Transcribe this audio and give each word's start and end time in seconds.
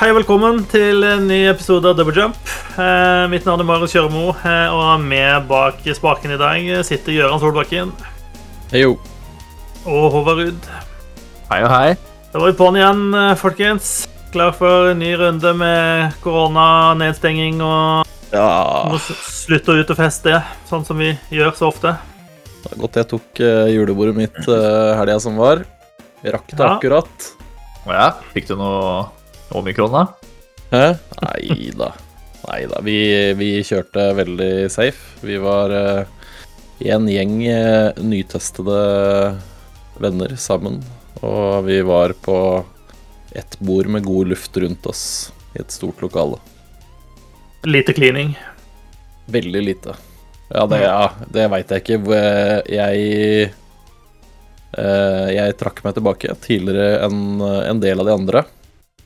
Hei 0.00 0.08
og 0.14 0.16
velkommen 0.22 0.62
til 0.70 1.04
en 1.04 1.26
ny 1.28 1.42
episode 1.50 1.90
av 1.90 1.96
Double 1.98 2.14
Jump. 2.16 2.38
Eh, 2.80 3.24
mitt 3.28 3.44
navn 3.44 3.60
er 3.60 3.66
Marius 3.68 3.92
Kjørmo, 3.92 4.30
eh, 4.48 4.72
og 4.72 5.02
med 5.04 5.44
bak 5.50 5.82
spaken 5.84 6.32
i 6.32 6.38
dag 6.40 6.68
sitter 6.88 7.18
Gøran 7.18 7.40
Solbakken 7.42 7.90
Hei 8.70 8.86
jo. 8.86 8.94
og 9.84 10.06
Håvard 10.14 10.40
Ruud. 10.40 10.70
Hei 11.50 11.60
og 11.66 11.72
hei. 11.74 11.90
Da 12.32 12.40
var 12.40 12.48
vi 12.48 12.56
på'n 12.62 12.78
igjen, 12.80 13.02
eh, 13.14 13.34
folkens. 13.36 14.08
Klar 14.32 14.54
for 14.56 14.88
en 14.92 15.00
ny 15.02 15.12
runde 15.18 15.52
med 15.58 16.14
korona, 16.22 16.94
nedstenging 16.96 17.60
og 17.60 18.06
Ja, 18.32 18.86
må 18.88 18.96
slutte 19.02 19.74
ut 19.74 19.90
og 19.90 19.96
feste, 19.98 20.40
sånn 20.70 20.86
som 20.86 20.96
vi 20.96 21.12
gjør 21.30 21.52
så 21.58 21.68
ofte. 21.68 21.98
det 22.62 22.72
er 22.72 22.80
godt 22.80 22.94
jeg 22.94 23.08
tok 23.08 23.40
eh, 23.40 23.68
julebordet 23.74 24.14
mitt 24.14 24.48
uh, 24.48 24.94
helga 24.96 25.18
som 25.20 25.36
var. 25.36 25.64
Vi 26.22 26.30
rakk 26.30 26.46
det 26.46 26.60
Ja. 26.60 26.76
akkurat. 26.78 27.32
Å 27.86 27.92
ja, 27.92 28.10
fikk 28.32 28.46
du 28.48 28.56
noe 28.56 29.08
omikron, 29.56 29.92
da? 29.94 30.06
Hæ? 30.70 30.86
Nei 31.24 31.70
da. 31.76 31.92
Nei 32.46 32.62
da. 32.70 32.80
Vi, 32.86 32.98
vi 33.38 33.50
kjørte 33.66 34.10
veldig 34.18 34.52
safe. 34.72 35.20
Vi 35.26 35.36
var 35.42 35.74
i 36.80 36.88
en 36.94 37.08
gjeng 37.10 37.36
uh, 37.44 37.92
nytestede 38.00 38.80
venner 40.00 40.36
sammen. 40.40 40.80
Og 41.20 41.66
vi 41.66 41.80
var 41.84 42.14
på 42.24 42.38
ett 43.36 43.58
bord 43.60 43.86
med 43.86 44.06
god 44.06 44.32
luft 44.32 44.56
rundt 44.56 44.86
oss 44.86 45.04
i 45.54 45.60
et 45.60 45.70
stort 45.74 46.00
lokale. 46.02 46.38
Lite 47.68 47.92
cleaning. 47.92 48.32
Veldig 49.26 49.62
lite. 49.62 49.94
Ja, 50.48 50.66
det, 50.66 50.80
ja, 50.82 51.12
det 51.30 51.46
veit 51.52 51.70
jeg 51.70 51.84
ikke. 51.84 52.22
Jeg 52.66 53.02
eh, 54.72 55.28
Jeg 55.30 55.58
trakk 55.60 55.84
meg 55.84 55.94
tilbake 55.94 56.34
tidligere 56.42 57.04
enn 57.06 57.44
en 57.44 57.82
del 57.82 58.02
av 58.02 58.08
de 58.08 58.16
andre. 58.16 58.44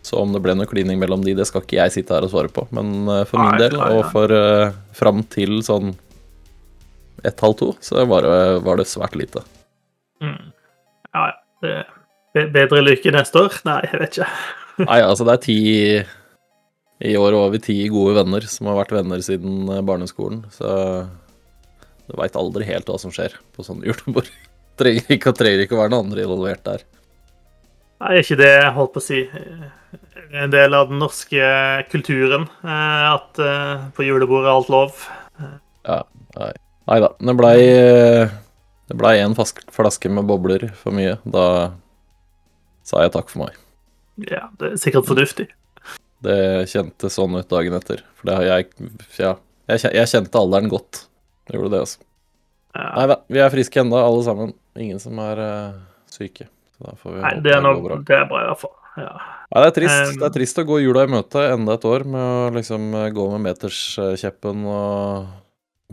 Så 0.04 0.18
om 0.20 0.34
det 0.34 0.42
ble 0.44 0.52
noe 0.52 0.68
klining 0.68 0.98
mellom 1.00 1.22
de, 1.24 1.32
det 1.36 1.46
skal 1.48 1.62
ikke 1.64 1.78
jeg 1.78 1.92
sitte 1.94 2.12
her 2.12 2.26
og 2.26 2.32
svare 2.32 2.50
på. 2.52 2.66
Men 2.76 3.08
eh, 3.08 3.22
for 3.28 3.40
min 3.40 3.56
del, 3.60 3.76
og 3.80 4.10
for 4.12 4.28
uh, 4.28 4.74
fram 4.96 5.22
til 5.32 5.62
sånn 5.64 5.94
ett-halv 7.24 7.56
to, 7.56 7.70
så 7.80 8.04
var 8.10 8.26
det, 8.26 8.40
var 8.66 8.76
det 8.76 8.84
svært 8.90 9.16
lite. 9.16 9.40
Mm. 10.20 10.50
Ja, 11.16 11.22
ja. 11.64 11.84
Bedre 12.34 12.82
lykke 12.82 13.14
neste 13.14 13.46
år? 13.46 13.56
Nei, 13.64 13.78
jeg 13.86 14.00
vet 14.02 14.18
ikke. 14.18 14.28
Nei, 14.90 14.98
altså, 15.00 15.24
det 15.24 15.36
er 15.36 15.42
ti 15.44 15.58
I 17.04 17.14
år 17.16 17.36
var 17.38 17.52
vi 17.54 17.60
ti 17.62 17.76
gode 17.92 18.16
venner 18.18 18.44
som 18.50 18.68
har 18.68 18.80
vært 18.80 18.92
venner 18.96 19.22
siden 19.24 19.70
eh, 19.70 19.84
barneskolen, 19.86 20.42
så 20.52 20.74
du 22.04 22.16
veit 22.18 22.36
aldri 22.36 22.66
helt 22.68 22.90
hva 22.90 22.98
som 23.00 23.14
skjer 23.14 23.38
på 23.56 23.64
sånne 23.64 23.88
julebord. 23.88 24.28
Trenger 24.80 25.16
ikke, 25.16 25.32
trenger 25.38 25.64
ikke 25.64 25.78
å 25.78 25.80
være 25.84 25.94
noen 25.94 26.08
andre 26.08 26.26
involvert 26.26 26.64
der. 26.66 26.84
Nei, 28.02 28.18
ikke 28.20 28.36
det 28.40 28.50
jeg 28.50 28.74
holdt 28.74 28.92
på 28.96 29.00
å 29.00 29.06
si 29.06 29.20
en 30.32 30.50
del 30.52 30.74
av 30.74 30.88
den 30.90 30.98
norske 31.02 31.48
kulturen? 31.92 32.46
eh, 32.64 33.04
At 33.14 33.38
eh, 33.38 33.84
på 33.96 34.06
julebordet 34.06 34.48
er 34.48 34.54
alt 34.54 34.70
lov? 34.72 35.04
Ja, 35.84 36.02
nei. 36.38 36.52
Nei 36.88 36.98
da. 37.00 37.08
Det 37.20 37.34
blei 37.36 37.58
Det 38.88 38.96
blei 39.00 39.14
en 39.22 39.34
flaske 39.36 40.10
med 40.12 40.26
bobler 40.28 40.66
for 40.76 40.92
mye. 40.92 41.16
Da 41.24 41.72
sa 42.84 43.00
jeg 43.04 43.14
takk 43.14 43.30
for 43.32 43.46
meg. 43.46 43.54
Ja, 44.28 44.48
det 44.60 44.74
er 44.74 44.80
sikkert 44.80 45.08
fornuftig. 45.08 45.48
Det 46.24 46.36
kjentes 46.70 47.16
sånn 47.16 47.36
ut 47.36 47.48
dagen 47.50 47.74
etter. 47.76 48.02
For 48.20 48.28
det 48.30 48.36
har 48.38 48.44
jeg 48.50 48.68
Ja. 49.18 49.34
Jeg, 49.68 49.80
kjente 50.12 50.36
alderen 50.36 50.68
godt. 50.68 51.06
Jeg 51.48 51.56
gjorde 51.56 51.70
det, 51.72 51.80
altså. 51.86 52.02
Ja. 52.76 52.84
Nei 52.98 53.06
da, 53.08 53.16
vi 53.32 53.40
er 53.40 53.52
friske 53.54 53.80
ennå, 53.80 53.96
alle 53.96 54.24
sammen. 54.26 54.52
Ingen 54.76 55.00
som 55.00 55.16
er 55.24 55.40
uh, 55.40 55.78
syke. 56.12 56.48
Så 56.76 56.84
da 56.84 56.92
får 57.00 57.14
vi 57.14 57.20
Nei, 57.22 57.30
håpe 57.38 57.44
det 57.46 57.54
er, 57.54 57.62
går 57.64 57.84
bra. 57.86 57.96
det 58.10 58.16
er 58.18 58.26
bra 58.28 58.42
i 58.42 58.48
hvert 58.50 58.60
fall. 58.60 58.74
Ja. 58.98 59.12
Det 59.54 59.68
er 59.68 59.74
trist. 59.76 60.18
Det 60.18 60.26
er 60.26 60.34
trist 60.34 60.58
å 60.58 60.66
gå 60.66 60.80
jula 60.82 61.04
i 61.06 61.10
møte 61.10 61.42
enda 61.52 61.74
et 61.78 61.86
år 61.88 62.04
med 62.06 62.22
å 62.22 62.50
liksom 62.54 62.90
eh, 62.94 63.08
gå 63.14 63.24
med 63.34 63.42
meterskjeppen 63.48 64.66
og 64.70 65.30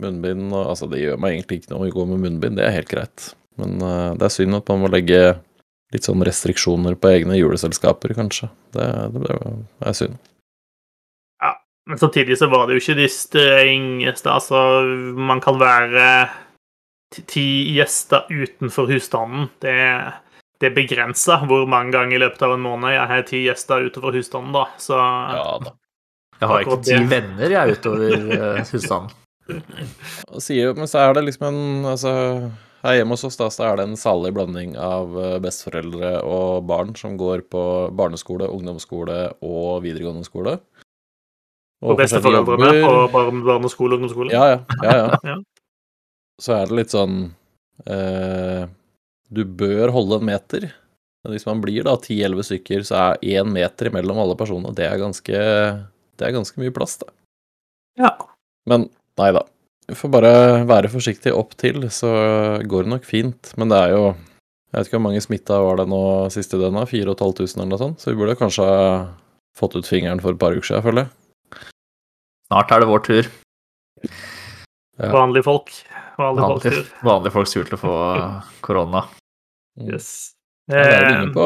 munnbind 0.02 0.50
og 0.50 0.70
Altså, 0.72 0.88
det 0.90 1.02
gjør 1.02 1.18
meg 1.20 1.36
egentlig 1.36 1.60
ikke 1.60 1.74
noe 1.74 1.88
å 1.90 1.94
gå 1.94 2.06
med 2.10 2.22
munnbind, 2.24 2.58
det 2.58 2.66
er 2.66 2.76
helt 2.78 2.90
greit. 2.90 3.32
Men 3.60 3.76
uh, 3.84 4.12
det 4.18 4.26
er 4.26 4.32
synd 4.34 4.56
at 4.56 4.70
man 4.72 4.84
må 4.84 4.90
legge 4.90 5.20
litt 5.92 6.06
sånn 6.08 6.24
restriksjoner 6.24 6.96
på 6.96 7.10
egne 7.12 7.36
juleselskaper, 7.36 8.14
kanskje. 8.16 8.48
Det, 8.72 8.86
det, 9.12 9.22
det 9.28 9.90
er 9.90 9.98
synd. 9.98 10.16
Ja, 11.42 11.52
Men 11.90 12.00
samtidig 12.00 12.38
så 12.40 12.48
var 12.48 12.64
det 12.66 12.78
jo 12.78 12.84
ikke 12.86 12.96
de 13.02 13.08
strengeste. 13.12 14.32
Altså, 14.32 14.62
man 15.20 15.42
kan 15.44 15.60
være 15.60 16.06
ti- 17.28 17.74
gjester 17.76 18.24
utenfor 18.32 18.88
husstanden. 18.88 19.50
Det, 19.60 19.76
det 20.62 20.70
er 20.70 20.74
begrensa 20.76 21.40
hvor 21.50 21.64
mange 21.66 21.90
ganger 21.96 22.14
i 22.14 22.22
løpet 22.22 22.42
av 22.46 22.54
en 22.54 22.62
måned 22.62 22.94
jeg 22.94 23.06
har 23.10 23.24
ti 23.26 23.44
gjester 23.48 23.88
utover 23.88 24.14
husstanden, 24.14 24.54
da. 24.54 24.66
Så 24.78 24.98
Ja 24.98 25.46
da. 25.64 25.78
Jeg 26.42 26.50
har 26.50 26.64
ikke 26.64 26.76
ti 26.82 26.96
venner, 27.06 27.52
jeg, 27.54 27.74
utover 27.76 28.24
uh, 28.32 28.60
husstanden. 28.66 29.18
Sier, 30.42 30.72
men 30.74 30.88
så 30.90 31.02
er 31.02 31.16
det 31.16 31.24
liksom 31.26 31.48
en 31.48 31.86
Altså, 31.86 32.12
her 32.82 32.96
hjemme 32.98 33.14
hos 33.14 33.24
oss 33.26 33.38
da, 33.38 33.46
så 33.52 33.66
er 33.68 33.78
det 33.78 33.86
en 33.86 33.98
salig 33.98 34.32
blanding 34.34 34.74
av 34.80 35.14
eh, 35.18 35.36
besteforeldre 35.42 36.16
og 36.26 36.64
barn 36.66 36.96
som 36.98 37.14
går 37.18 37.44
på 37.52 37.62
barneskole, 37.94 38.48
ungdomsskole 38.50 39.18
og 39.38 39.84
videregående 39.84 40.26
skole. 40.26 40.56
Og 41.82 41.94
forskjellige 41.98 42.42
besteforeldrene 42.46 42.82
på 42.82 43.46
barneskole 43.46 43.94
og 43.94 44.02
ungdomsskole. 44.02 44.34
Ja, 44.34 44.48
ja. 44.54 44.58
ja, 44.82 44.96
ja. 44.98 45.20
Ja. 45.34 45.38
Så 46.42 46.56
er 46.56 46.66
det 46.66 46.78
litt 46.80 46.94
sånn 46.94 47.20
eh, 47.86 48.66
Du 49.32 49.44
bør 49.48 49.92
holde 49.94 50.20
en 50.20 50.28
meter. 50.28 50.68
Men 51.22 51.36
hvis 51.36 51.46
man 51.46 51.62
blir 51.62 51.86
da 51.86 51.94
10-11 51.96 52.48
stykker, 52.48 52.84
så 52.86 52.98
er 52.98 53.38
én 53.38 53.52
meter 53.54 53.88
imellom 53.88 54.18
alle 54.20 54.36
personene. 54.38 54.74
Det 54.76 54.88
er 54.88 55.00
ganske, 55.00 55.44
det 56.18 56.26
er 56.26 56.34
ganske 56.34 56.60
mye 56.60 56.74
plass, 56.74 56.98
det. 57.00 57.08
Ja. 58.00 58.12
Men 58.68 58.88
nei 59.20 59.30
da. 59.36 59.44
Vi 59.88 59.96
får 59.98 60.12
bare 60.14 60.34
være 60.68 60.90
forsiktig 60.92 61.32
opp 61.34 61.56
til, 61.60 61.84
så 61.94 62.10
går 62.68 62.86
det 62.86 62.92
nok 62.94 63.08
fint. 63.08 63.54
Men 63.58 63.72
det 63.72 63.80
er 63.86 63.96
jo 63.96 64.04
Jeg 64.72 64.78
vet 64.78 64.88
ikke 64.88 64.96
hvor 64.96 65.04
mange 65.04 65.20
smitta 65.20 65.56
var 65.60 65.76
det 65.76 65.84
nå 65.92 66.04
siste 66.32 66.56
døgnet? 66.56 66.88
4500 66.88 67.58
eller 67.58 67.68
noe 67.74 67.80
sånt? 67.82 67.98
Så 68.00 68.08
vi 68.08 68.16
burde 68.16 68.38
kanskje 68.40 68.64
ha 68.64 68.78
fått 69.52 69.76
ut 69.76 69.84
fingeren 69.84 70.22
for 70.24 70.32
et 70.32 70.40
par 70.40 70.56
uker 70.56 70.64
siden, 70.64 70.84
føler 70.86 71.04
jeg. 71.04 71.66
Snart 72.48 72.72
er 72.72 72.80
det 72.80 72.88
vår 72.88 73.04
tur. 73.04 73.28
Ja. 74.96 75.10
Vanlige 75.12 75.44
folk. 75.44 75.74
Vanlige 76.16 76.48
folk 76.48 76.64
folks 76.64 76.78
tur. 76.78 76.88
vanlige 77.04 77.34
folks 77.36 77.52
tur 77.52 77.68
til 77.68 77.76
å 77.76 77.82
få 77.82 77.96
korona. 78.64 79.04
Mm. 79.78 79.92
Yes. 79.92 80.08
Ja, 80.70 80.76
det 80.76 80.94
er 80.94 81.00
vel 81.02 81.12
Eh, 81.12 81.18
ingen, 81.18 81.32
på, 81.34 81.44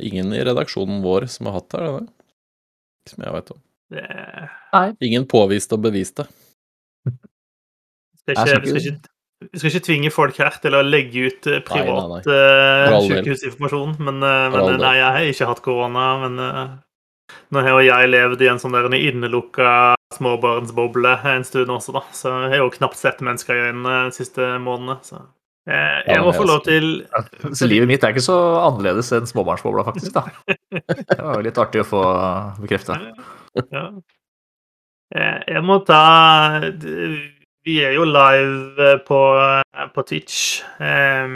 ingen 0.00 0.32
i 0.36 0.44
redaksjonen 0.44 1.00
vår 1.02 1.26
som 1.32 1.48
har 1.48 1.58
hatt 1.58 1.70
det, 1.72 1.80
er 1.80 1.86
det 1.86 2.00
det? 2.04 2.12
Som 3.10 3.24
jeg 3.24 3.34
veit 3.36 3.52
om. 3.54 3.60
Nei. 4.74 4.86
Ingen 5.08 5.26
påvist 5.30 5.72
og 5.72 5.84
bevist 5.86 6.20
det. 6.20 6.26
skal 8.26 8.50
ikke, 8.50 8.60
vi, 8.60 8.68
skal 8.68 8.80
ikke, 8.82 9.12
vi 9.46 9.60
skal 9.60 9.70
ikke 9.70 9.84
tvinge 9.86 10.12
folk 10.12 10.40
her 10.42 10.58
til 10.62 10.74
å 10.74 10.82
legge 10.84 11.28
ut 11.30 11.48
eh, 11.48 11.62
privat 11.64 12.26
eh, 12.26 12.96
sykehusinformasjon, 13.06 13.94
men, 14.02 14.18
eh, 14.26 14.48
men 14.52 14.82
nei, 14.82 14.96
jeg 14.98 15.12
har 15.16 15.30
ikke 15.30 15.50
hatt 15.52 15.62
korona. 15.64 16.06
Men 16.26 16.40
nå 17.54 17.62
har 17.62 17.76
jo 17.78 17.86
jeg 17.86 18.10
levd 18.10 18.42
i 18.42 18.50
en 18.50 18.60
sånn 18.62 18.74
der 18.76 18.90
innelukka 18.98 19.94
småbarnsboble 20.16 21.16
en 21.32 21.46
stund 21.46 21.72
også, 21.72 21.94
da. 21.96 22.04
Så 22.14 22.34
jeg 22.46 22.56
har 22.56 22.62
jo 22.64 22.74
knapt 22.74 22.98
sett 22.98 23.24
mennesker 23.24 23.54
i 23.56 23.68
øynene 23.70 23.96
de 24.10 24.18
siste 24.18 24.50
månedene. 24.62 24.98
Så 25.06 25.22
jeg 25.66 26.22
må 26.22 26.30
få 26.36 26.44
lov 26.46 26.60
til 26.66 26.84
Så 27.58 27.66
livet 27.66 27.88
mitt 27.90 28.04
er 28.06 28.12
ikke 28.14 28.22
så 28.22 28.36
annerledes 28.62 29.08
enn 29.16 29.26
småbarnsbobla, 29.26 29.82
faktisk. 29.88 30.14
da. 30.14 30.22
Det 31.10 31.18
var 31.18 31.42
litt 31.42 31.58
artig 31.58 31.82
å 31.82 31.88
få 31.88 32.02
bekrefta. 32.62 33.00
Ja. 33.72 33.88
Eh, 35.16 35.38
Jeg 35.56 35.62
må 35.66 35.80
ta 35.86 36.60
Vi 37.66 37.76
er 37.82 37.96
jo 37.96 38.04
live 38.06 38.78
eh, 38.92 38.98
på, 39.06 39.20
på 39.94 40.06
Twitch 40.06 40.62
eh, 40.78 41.26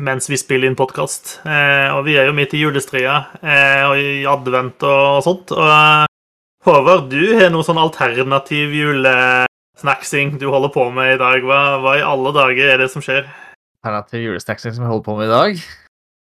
mens 0.00 0.28
vi 0.30 0.36
spiller 0.38 0.68
inn 0.70 0.76
podkast. 0.78 1.40
Og 1.44 2.04
vi 2.06 2.14
er 2.20 2.28
jo 2.28 2.36
midt 2.36 2.52
i 2.56 2.60
julestria 2.62 3.16
eh, 3.42 3.82
og 3.88 3.98
i 3.98 4.22
advent 4.28 4.84
og 4.86 5.18
sånt. 5.26 5.50
Og 5.56 5.64
eh, 5.66 6.06
Håvard, 6.68 7.08
du 7.10 7.24
har 7.40 7.48
noe 7.52 7.64
sånn 7.64 7.80
alternativ 7.80 8.72
julesnacksing 9.80 10.38
du 10.38 10.48
holder 10.50 10.68
på 10.72 10.90
med 10.92 11.14
i 11.14 11.18
dag. 11.18 11.42
Hva, 11.44 11.80
hva 11.80 11.96
i 11.98 12.04
alle 12.04 12.32
dager 12.32 12.74
er 12.74 12.78
det 12.78 12.90
som 12.90 13.02
skjer? 13.02 13.24
Alternativ 13.80 14.20
julesnacksing 14.20 14.74
som 14.74 14.84
vi 14.84 14.90
holder 14.90 15.04
på 15.04 15.16
med 15.16 15.28
i 15.28 15.32
dag. 15.32 15.62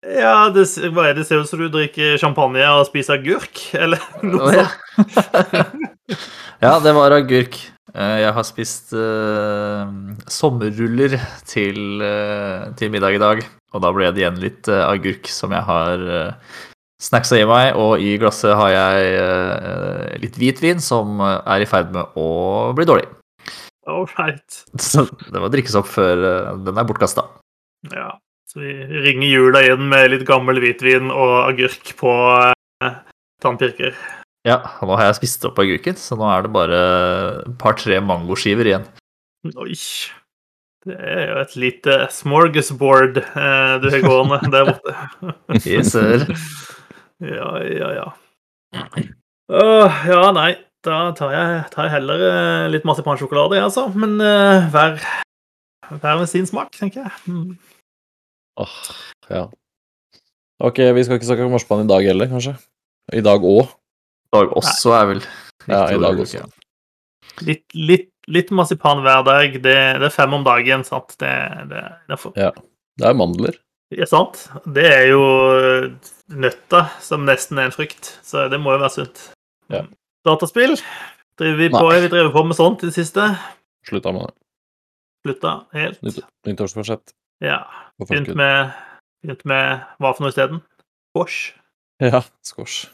Ja, 0.02 0.50
det, 0.50 0.66
hva 0.94 1.08
er 1.08 1.14
det? 1.14 1.26
Ser 1.26 1.42
ut 1.42 1.50
som 1.50 1.60
du 1.60 1.68
drikker 1.70 2.18
champagne 2.18 2.62
og 2.74 2.86
spiser 2.86 3.18
agurk, 3.18 3.58
eller 3.82 3.98
noe 4.22 4.50
sånt. 4.54 5.78
ja, 6.64 6.78
det 6.82 6.94
var 6.94 7.14
agurk. 7.14 7.58
Eh, 7.92 8.18
Jeg 8.22 8.32
har 8.32 8.46
spist 8.46 8.94
uh, 8.94 9.84
sommerruller 10.30 11.18
til, 11.44 12.00
uh, 12.02 12.70
til 12.78 12.90
middag 12.90 13.18
i 13.18 13.22
dag, 13.22 13.42
og 13.74 13.82
da 13.84 13.90
ble 13.92 14.10
det 14.10 14.22
igjen 14.22 14.40
litt 14.42 14.70
uh, 14.70 14.86
agurk 14.88 15.28
som 15.28 15.52
jeg 15.52 15.66
har 15.66 16.06
uh, 16.08 16.60
snacksa 17.02 17.42
i 17.42 17.46
meg, 17.46 17.74
og 17.76 18.00
i 18.00 18.14
glasset 18.22 18.54
har 18.54 18.70
jeg 18.70 20.20
litt 20.22 20.38
hvitvin 20.38 20.78
som 20.80 21.18
er 21.20 21.64
i 21.64 21.66
ferd 21.66 21.90
med 21.90 22.14
å 22.14 22.70
bli 22.78 22.86
dårlig. 22.86 23.10
Right. 23.86 24.62
Så 24.78 25.06
det 25.10 25.40
må 25.42 25.50
drikkes 25.50 25.74
opp 25.80 25.88
før 25.90 26.22
eh, 26.28 26.50
den 26.66 26.78
er 26.78 26.86
bortkasta. 26.86 27.24
Ja, 27.90 28.12
så 28.46 28.62
vi 28.62 28.74
ringer 29.02 29.26
jula 29.26 29.62
inn 29.66 29.88
med 29.90 30.12
litt 30.12 30.26
gammel 30.28 30.60
hvitvin 30.62 31.10
og 31.10 31.48
agurk 31.48 31.94
på, 31.98 32.14
eh, 32.84 32.98
tannpirker. 33.42 33.96
Ja, 34.46 34.60
og 34.82 34.90
nå 34.90 34.98
har 34.98 35.10
jeg 35.10 35.20
spist 35.20 35.46
opp 35.46 35.58
agurken, 35.62 35.98
så 35.98 36.18
nå 36.18 36.26
er 36.30 36.46
det 36.46 36.54
bare 36.54 36.80
et 37.42 37.54
par-tre 37.62 37.98
mangoskiver 38.02 38.70
igjen. 38.70 38.86
Oi. 39.58 39.76
Det 40.82 40.96
er 40.98 41.28
jo 41.28 41.34
et 41.38 41.52
lite 41.62 41.96
smorgasbord 42.10 43.20
eh, 43.22 43.74
du 43.82 43.86
har 43.90 44.02
gående 44.02 44.40
der 44.50 44.70
borte. 44.70 44.94
Yes, 45.66 45.92
sir. 45.94 46.26
Ja, 47.22 47.52
ja, 47.62 47.90
ja. 48.00 48.06
Åh, 49.52 50.00
ja, 50.10 50.22
nei. 50.34 50.52
Da 50.82 51.12
tar 51.14 51.30
jeg, 51.30 51.58
tar 51.70 51.86
jeg 51.86 51.94
heller 51.94 52.22
eh, 52.26 52.70
litt 52.72 52.86
marsipansjokolade, 52.88 53.54
jeg, 53.58 53.68
altså. 53.68 53.84
Men 53.94 54.16
uh, 54.18 54.66
hver, 54.72 54.96
hver 55.92 56.18
med 56.18 56.30
sin 56.30 56.48
smak, 56.48 56.72
tenker 56.74 57.04
jeg. 57.04 57.12
Mm. 57.30 57.52
Åh, 58.62 58.74
ja. 59.30 59.44
Ok, 60.62 60.80
vi 60.96 61.04
skal 61.06 61.18
ikke 61.18 61.28
snakke 61.28 61.46
om 61.46 61.54
marsipan 61.54 61.84
i 61.84 61.90
dag 61.90 62.08
heller, 62.10 62.30
kanskje? 62.30 62.56
I 63.14 63.22
dag 63.22 63.46
òg? 63.46 63.70
Dag 64.34 64.56
også 64.58 64.94
er 64.96 65.08
vel 65.12 65.22
Ja, 65.68 65.86
i 65.92 66.00
dag 66.02 66.18
også. 66.22 66.42
Litt, 67.46 67.64
litt, 67.78 68.10
litt 68.30 68.50
marsipan 68.54 69.02
hver 69.06 69.22
dag. 69.26 69.54
Det, 69.62 69.78
det 70.02 70.08
er 70.08 70.14
fem 70.14 70.34
om 70.34 70.44
dagen, 70.46 70.82
sant? 70.86 71.14
Det, 71.22 71.32
det, 71.70 71.82
det, 72.08 72.16
er 72.16 72.20
for, 72.20 72.34
Det 72.34 73.08
er 73.08 73.18
mandler. 73.18 73.58
ja, 73.94 74.06
sant? 74.10 74.48
Det 74.66 74.86
er 74.90 75.08
jo 75.12 75.24
nøtta, 76.32 76.88
som 77.04 77.26
nesten 77.28 77.62
er 77.62 77.70
en 77.70 77.74
frukt, 77.74 78.16
så 78.26 78.48
det 78.50 78.58
må 78.62 78.74
jo 78.74 78.82
være 78.82 78.96
sunt. 78.98 79.28
Ja. 79.70 79.86
Dataspill? 80.26 80.76
Driver 81.40 81.58
vi, 81.58 81.68
på, 81.72 81.82
vi 81.88 82.08
driver 82.12 82.30
på 82.34 82.44
med 82.46 82.56
sånt 82.58 82.82
i 82.84 82.90
det 82.90 82.94
siste? 82.94 83.24
Slutta 83.88 84.12
med 84.14 84.28
det. 84.28 84.34
Slutta 85.26 85.52
helt? 85.74 86.00
Nytt, 86.06 86.20
nyttårsforsett. 86.46 87.14
Ja. 87.42 87.62
Begynt 88.02 88.30
med, 88.38 88.72
begynt 89.24 89.44
med 89.48 89.82
hva 90.02 90.12
for 90.14 90.24
noe 90.26 90.32
isteden? 90.34 90.60
Squash? 91.12 91.52
Ja, 92.02 92.20
squash. 92.46 92.88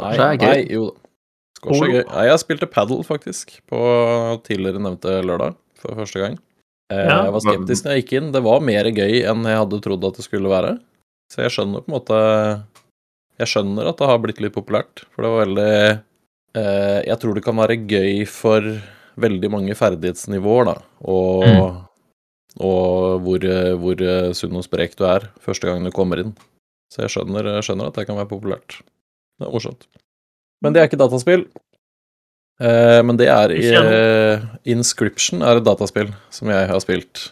Nei, 0.00 0.14
Squash 0.14 0.24
er 0.24 0.38
gøy. 0.40 0.46
nei, 0.46 0.62
jo 0.72 0.86
da. 0.90 0.96
Squash 1.60 1.82
er 1.84 1.92
gøy. 1.94 2.04
Nei, 2.14 2.24
jeg 2.30 2.42
spilte 2.44 2.70
paddle, 2.72 3.04
faktisk, 3.08 3.58
på 3.68 3.80
tidligere 4.46 4.80
nevnte 4.84 5.18
lørdag 5.26 5.58
for 5.82 5.98
første 6.00 6.22
gang. 6.24 6.38
Eh, 6.90 7.04
Ja. 7.06 7.20
Jeg 7.26 7.32
var 7.36 7.44
skeptisk 7.44 7.84
da 7.86 7.92
jeg 7.94 8.02
gikk 8.04 8.12
inn. 8.18 8.32
Det 8.34 8.42
var 8.42 8.60
mer 8.64 8.88
gøy 8.90 9.20
enn 9.30 9.44
jeg 9.46 9.60
hadde 9.60 9.80
trodd 9.84 10.04
at 10.08 10.16
det 10.18 10.24
skulle 10.26 10.50
være. 10.52 10.78
Så 11.30 11.44
jeg 11.44 11.52
skjønner 11.54 11.84
på 11.84 11.92
en 11.92 11.94
måte 12.00 12.16
Jeg 13.40 13.46
skjønner 13.48 13.86
at 13.88 13.96
det 14.00 14.06
har 14.10 14.18
blitt 14.20 14.40
litt 14.42 14.52
populært, 14.52 15.04
for 15.14 15.22
det 15.24 15.30
var 15.32 15.44
veldig 15.46 15.74
Jeg 16.54 17.18
tror 17.22 17.34
det 17.36 17.44
kan 17.44 17.56
være 17.56 17.76
gøy 17.86 18.24
for 18.26 18.64
veldig 19.20 19.50
mange 19.52 19.74
ferdighetsnivåer, 19.78 20.64
da, 20.72 20.74
og, 21.04 21.44
Mm. 21.46 21.76
og 22.66 23.20
hvor, 23.22 23.44
hvor 23.78 24.02
sunn 24.34 24.56
og 24.58 24.64
sprek 24.66 24.96
du 24.98 25.04
er 25.06 25.28
første 25.40 25.68
gang 25.68 25.84
du 25.84 25.90
kommer 25.94 26.18
inn. 26.24 26.32
Så 26.90 27.04
jeg 27.04 27.12
skjønner, 27.14 27.46
jeg 27.54 27.62
skjønner 27.68 27.86
at 27.86 27.94
det 27.94 28.06
kan 28.08 28.16
være 28.18 28.30
populært. 28.32 28.80
Det 29.38 29.46
er 29.46 29.52
morsomt. 29.54 29.86
Men 30.62 30.72
det 30.74 30.80
er 30.82 30.88
ikke 30.88 30.98
dataspill. 30.98 31.46
Eh, 32.60 33.00
men 33.06 33.16
det 33.16 33.28
er 33.32 33.52
i, 33.54 33.62
eh, 33.72 34.42
Inscription 34.74 35.40
er 35.42 35.56
et 35.60 35.64
dataspill 35.64 36.10
som 36.30 36.48
jeg 36.52 36.66
har 36.68 36.80
spilt. 36.82 37.30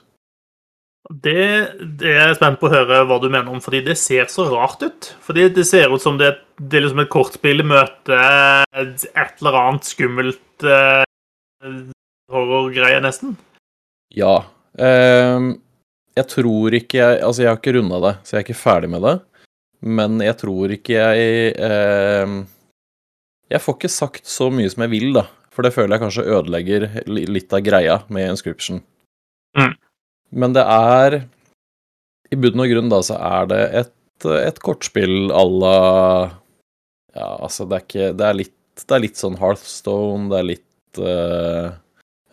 Det, 1.09 1.45
det 1.81 2.11
er 2.13 2.27
jeg 2.29 2.37
spent 2.37 2.59
på 2.61 2.69
å 2.69 2.73
høre 2.73 3.01
hva 3.09 3.17
du 3.23 3.31
mener 3.31 3.49
om, 3.49 3.63
fordi 3.65 3.81
det 3.87 3.97
ser 3.97 4.27
så 4.29 4.45
rart 4.51 4.83
ut. 4.85 5.09
Fordi 5.25 5.47
det 5.57 5.65
ser 5.65 5.89
ut 5.95 6.05
som 6.05 6.19
det, 6.21 6.35
det 6.61 6.81
er 6.81 6.85
liksom 6.85 7.01
et 7.01 7.13
kortspill 7.13 7.65
møter 7.65 8.67
et 8.77 9.07
eller 9.17 9.57
annet 9.57 9.89
skummelt 9.89 10.67
eh, 10.69 11.07
horrorgreie, 12.29 13.01
nesten. 13.05 13.39
Ja. 14.13 14.43
Eh, 14.77 15.49
jeg 16.19 16.27
tror 16.29 16.75
ikke 16.77 17.01
jeg 17.01 17.23
Altså, 17.25 17.43
jeg 17.43 17.51
har 17.51 17.59
ikke 17.61 17.75
runda 17.79 18.03
det, 18.05 18.15
så 18.25 18.37
jeg 18.37 18.43
er 18.43 18.47
ikke 18.47 18.61
ferdig 18.61 18.93
med 18.93 19.05
det. 19.07 19.17
Men 19.81 20.21
jeg 20.21 20.37
tror 20.41 20.73
ikke 20.75 20.95
jeg 20.99 21.53
eh, 21.55 22.37
Jeg 23.49 23.63
får 23.65 23.77
ikke 23.79 23.95
sagt 23.95 24.29
så 24.29 24.51
mye 24.53 24.69
som 24.69 24.85
jeg 24.85 24.93
vil, 24.93 25.11
da. 25.17 25.25
For 25.55 25.65
det 25.65 25.73
føler 25.75 25.97
jeg 25.97 26.05
kanskje 26.05 26.29
ødelegger 26.37 26.89
litt 27.09 27.55
av 27.57 27.65
greia 27.65 28.01
med 28.13 28.29
inscription. 28.35 28.83
Men 30.31 30.55
det 30.57 30.65
er 30.65 31.23
I 32.33 32.39
bunn 32.41 32.61
og 32.61 32.71
grunn, 32.73 32.93
da, 32.93 33.01
så 33.05 33.17
er 33.17 33.49
det 33.51 33.63
et, 33.83 34.29
et 34.43 34.63
kortspill 34.65 35.33
à 35.33 35.45
la 35.49 35.81
Ja, 37.17 37.29
altså, 37.41 37.67
det 37.69 37.79
er 37.79 37.85
ikke 37.87 38.09
Det 38.19 38.27
er 38.29 38.41
litt, 38.43 38.57
det 38.85 38.95
er 38.95 39.05
litt 39.05 39.21
sånn 39.21 39.39
Hearthstone, 39.41 40.29
det 40.31 40.39
er 40.39 40.49
litt 40.53 41.01
uh, 41.03 41.71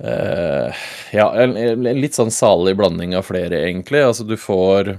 uh, 0.03 0.86
ja, 1.15 1.27
en, 1.42 1.56
en 1.57 1.89
litt 2.01 2.18
sånn 2.18 2.33
salig 2.33 2.75
blanding 2.77 3.15
av 3.18 3.25
flere, 3.30 3.63
egentlig. 3.65 4.03
Altså, 4.06 4.27
du 4.27 4.36
får 4.38 4.91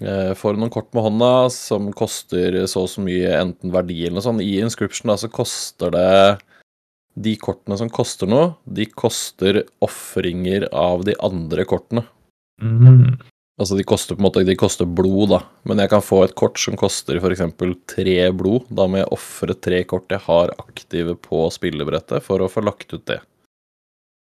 eh, 0.00 0.32
får 0.38 0.58
noen 0.58 0.72
kort 0.72 0.90
med 0.96 1.04
hånda 1.04 1.32
som 1.54 1.92
koster 1.96 2.56
så 2.66 2.86
og 2.86 2.90
så 2.90 3.04
mye 3.04 3.36
enten 3.38 3.74
verdi 3.74 4.00
eller 4.02 4.18
noe 4.18 4.26
sånt. 4.26 4.42
I 4.42 4.58
inscription 4.64 5.12
da, 5.12 5.18
så 5.20 5.30
koster 5.30 5.94
det 5.94 6.10
De 7.18 7.34
kortene 7.40 7.78
som 7.80 7.90
koster 7.90 8.30
noe, 8.30 8.52
de 8.64 8.86
koster 8.86 9.64
ofringer 9.84 10.68
av 10.76 11.02
de 11.08 11.16
andre 11.24 11.64
kortene. 11.68 12.04
Mm. 12.62 13.18
Altså, 13.58 13.74
de 13.78 13.86
koster 13.86 14.14
på 14.14 14.22
en 14.22 14.26
måte 14.28 14.42
De 14.46 14.54
koster 14.58 14.86
blod, 14.86 15.32
da. 15.32 15.40
Men 15.66 15.82
jeg 15.82 15.90
kan 15.90 16.02
få 16.04 16.22
et 16.24 16.34
kort 16.38 16.58
som 16.62 16.76
koster 16.78 17.18
f.eks. 17.18 17.42
tre 17.90 18.18
blod. 18.30 18.68
Da 18.70 18.86
må 18.86 19.00
jeg 19.00 19.10
ofre 19.14 19.56
tre 19.58 19.82
kort 19.90 20.14
jeg 20.14 20.22
har 20.28 20.54
aktive 20.62 21.16
på 21.18 21.48
spillebrettet, 21.54 22.22
for 22.22 22.44
å 22.44 22.50
få 22.52 22.62
lagt 22.66 22.94
ut 22.94 23.06
det. 23.10 23.18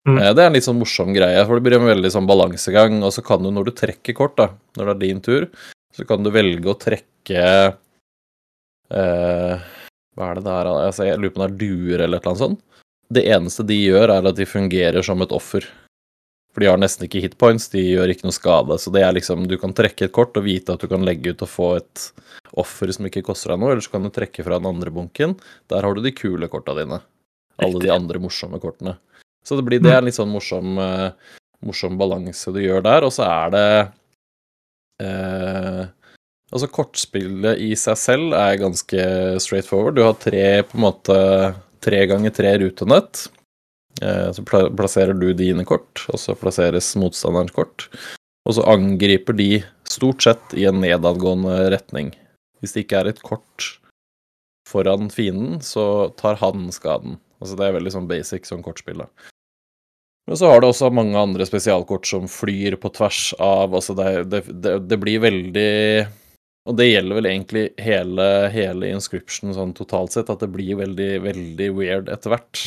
Mm. 0.07 0.19
Eh, 0.21 0.33
Det 0.33 0.43
er 0.43 0.47
en 0.47 0.55
litt 0.55 0.67
sånn 0.67 0.79
morsom 0.79 1.11
greie, 1.15 1.43
for 1.45 1.57
det 1.57 1.65
blir 1.67 1.79
en 1.79 1.89
veldig 1.89 2.11
sånn 2.13 2.29
balansegang. 2.29 3.01
Og 3.03 3.11
så 3.11 3.23
kan 3.25 3.43
du, 3.43 3.51
når 3.51 3.69
du 3.69 3.75
trekker 3.75 4.15
kort, 4.15 4.37
da, 4.39 4.51
når 4.77 4.85
det 4.85 4.95
er 4.95 5.03
din 5.03 5.21
tur, 5.25 5.49
så 5.95 6.07
kan 6.07 6.23
du 6.23 6.31
velge 6.31 6.71
å 6.71 6.79
trekke 6.79 7.43
eh, 8.91 9.53
Hva 10.15 10.29
er 10.29 10.39
det 10.39 10.43
der 10.45 10.67
altså, 10.71 11.05
Jeg 11.07 11.19
lurer 11.19 11.33
på 11.33 11.39
om 11.41 11.45
det 11.45 11.51
er 11.51 11.59
duer 11.59 12.03
eller 12.05 12.19
et 12.19 12.23
eller 12.23 12.31
annet 12.31 12.43
sånt. 12.43 12.63
Det 13.13 13.25
eneste 13.29 13.65
de 13.67 13.77
gjør, 13.77 14.11
er 14.17 14.29
at 14.29 14.37
de 14.37 14.47
fungerer 14.49 15.05
som 15.05 15.21
et 15.21 15.33
offer. 15.35 15.67
For 16.55 16.63
de 16.63 16.69
har 16.71 16.79
nesten 16.79 17.05
ikke 17.05 17.19
hitpoints, 17.25 17.67
de 17.73 17.81
gjør 17.83 18.13
ikke 18.13 18.29
noe 18.29 18.35
skade. 18.35 18.77
Så 18.79 18.91
det 18.95 19.03
er 19.03 19.15
liksom, 19.17 19.43
du 19.51 19.57
kan 19.59 19.75
trekke 19.75 20.07
et 20.07 20.13
kort 20.15 20.37
og 20.39 20.45
vite 20.47 20.73
at 20.73 20.81
du 20.81 20.87
kan 20.91 21.03
legge 21.05 21.33
ut 21.35 21.43
og 21.43 21.51
få 21.51 21.67
et 21.81 22.05
offer 22.55 22.93
som 22.95 23.09
ikke 23.09 23.25
koster 23.27 23.51
deg 23.51 23.59
noe, 23.59 23.73
eller 23.73 23.83
så 23.83 23.91
kan 23.91 24.07
du 24.07 24.11
trekke 24.15 24.45
fra 24.45 24.61
den 24.61 24.69
andre 24.69 24.93
bunken. 24.95 25.35
Der 25.71 25.83
har 25.83 25.95
du 25.97 25.99
de 26.05 26.13
kule 26.15 26.47
korta 26.51 26.77
dine. 26.77 27.01
Alle 27.59 27.81
de 27.83 27.91
andre 27.91 28.21
morsomme 28.23 28.59
kortene. 28.63 28.95
Så 29.45 29.59
det 29.59 29.65
blir 29.67 29.83
det 29.83 29.91
er 29.93 29.99
en 29.99 30.07
litt 30.07 30.17
sånn 30.17 30.31
morsom, 30.31 30.79
eh, 30.81 31.35
morsom 31.67 31.99
balanse 31.99 32.51
du 32.55 32.63
gjør 32.63 32.87
der. 32.87 33.05
Og 33.05 33.13
så 33.13 33.27
er 33.27 33.53
det 33.53 33.67
eh, 35.03 35.83
Altså, 36.53 36.69
kortspillet 36.71 37.59
i 37.59 37.71
seg 37.75 37.97
selv 37.99 38.35
er 38.37 38.59
ganske 38.61 39.05
straight 39.43 39.67
forward. 39.67 39.97
Du 39.97 40.03
har 40.05 40.13
tre 40.21 40.61
på 40.63 40.77
en 40.77 40.83
måte 40.85 41.15
tre 41.85 42.01
ganger 42.09 42.33
tre 42.35 42.57
rutenett. 42.61 43.27
Eh, 44.01 44.31
så 44.35 44.43
plasserer 44.45 45.15
du 45.15 45.29
dine 45.37 45.65
kort, 45.67 46.03
og 46.11 46.19
så 46.19 46.35
plasseres 46.37 46.91
motstanderens 46.99 47.55
kort. 47.55 47.87
Og 48.45 48.57
så 48.57 48.65
angriper 48.69 49.37
de 49.37 49.49
stort 49.89 50.25
sett 50.25 50.57
i 50.57 50.67
en 50.69 50.81
nedadgående 50.83 51.69
retning. 51.73 52.11
Hvis 52.61 52.75
det 52.75 52.85
ikke 52.85 53.01
er 53.01 53.11
et 53.13 53.23
kort 53.25 53.69
foran 54.69 55.09
fienden, 55.13 55.61
så 55.61 56.09
tar 56.17 56.39
han 56.41 56.67
skaden. 56.73 57.19
Altså 57.41 57.57
det 57.59 57.67
er 57.67 57.77
veldig 57.77 57.93
sånn 57.93 58.09
basic 58.09 58.47
sånn 58.49 58.63
kortspill, 58.65 59.03
da. 59.05 59.31
Men 60.25 60.39
så 60.39 60.49
har 60.49 60.61
det 60.61 60.71
også 60.71 60.89
mange 60.89 61.19
andre 61.19 61.45
spesialkort 61.45 62.07
som 62.09 62.25
flyr 62.31 62.79
på 62.81 62.89
tvers 62.95 63.27
av 63.37 63.75
Altså 63.77 63.93
det, 63.93 64.07
det, 64.31 64.39
det, 64.49 64.71
det 64.89 64.97
blir 64.97 65.21
veldig 65.21 65.73
Og 66.65 66.77
det 66.79 66.87
gjelder 66.89 67.19
vel 67.19 67.29
egentlig 67.29 67.65
hele, 67.81 68.25
hele 68.53 68.89
inscription 68.89 69.53
sånn 69.53 69.75
totalt 69.77 70.15
sett, 70.15 70.31
at 70.33 70.41
det 70.41 70.49
blir 70.53 70.79
veldig, 70.79 71.11
veldig 71.27 71.69
weird 71.77 72.09
etter 72.09 72.33
hvert. 72.33 72.61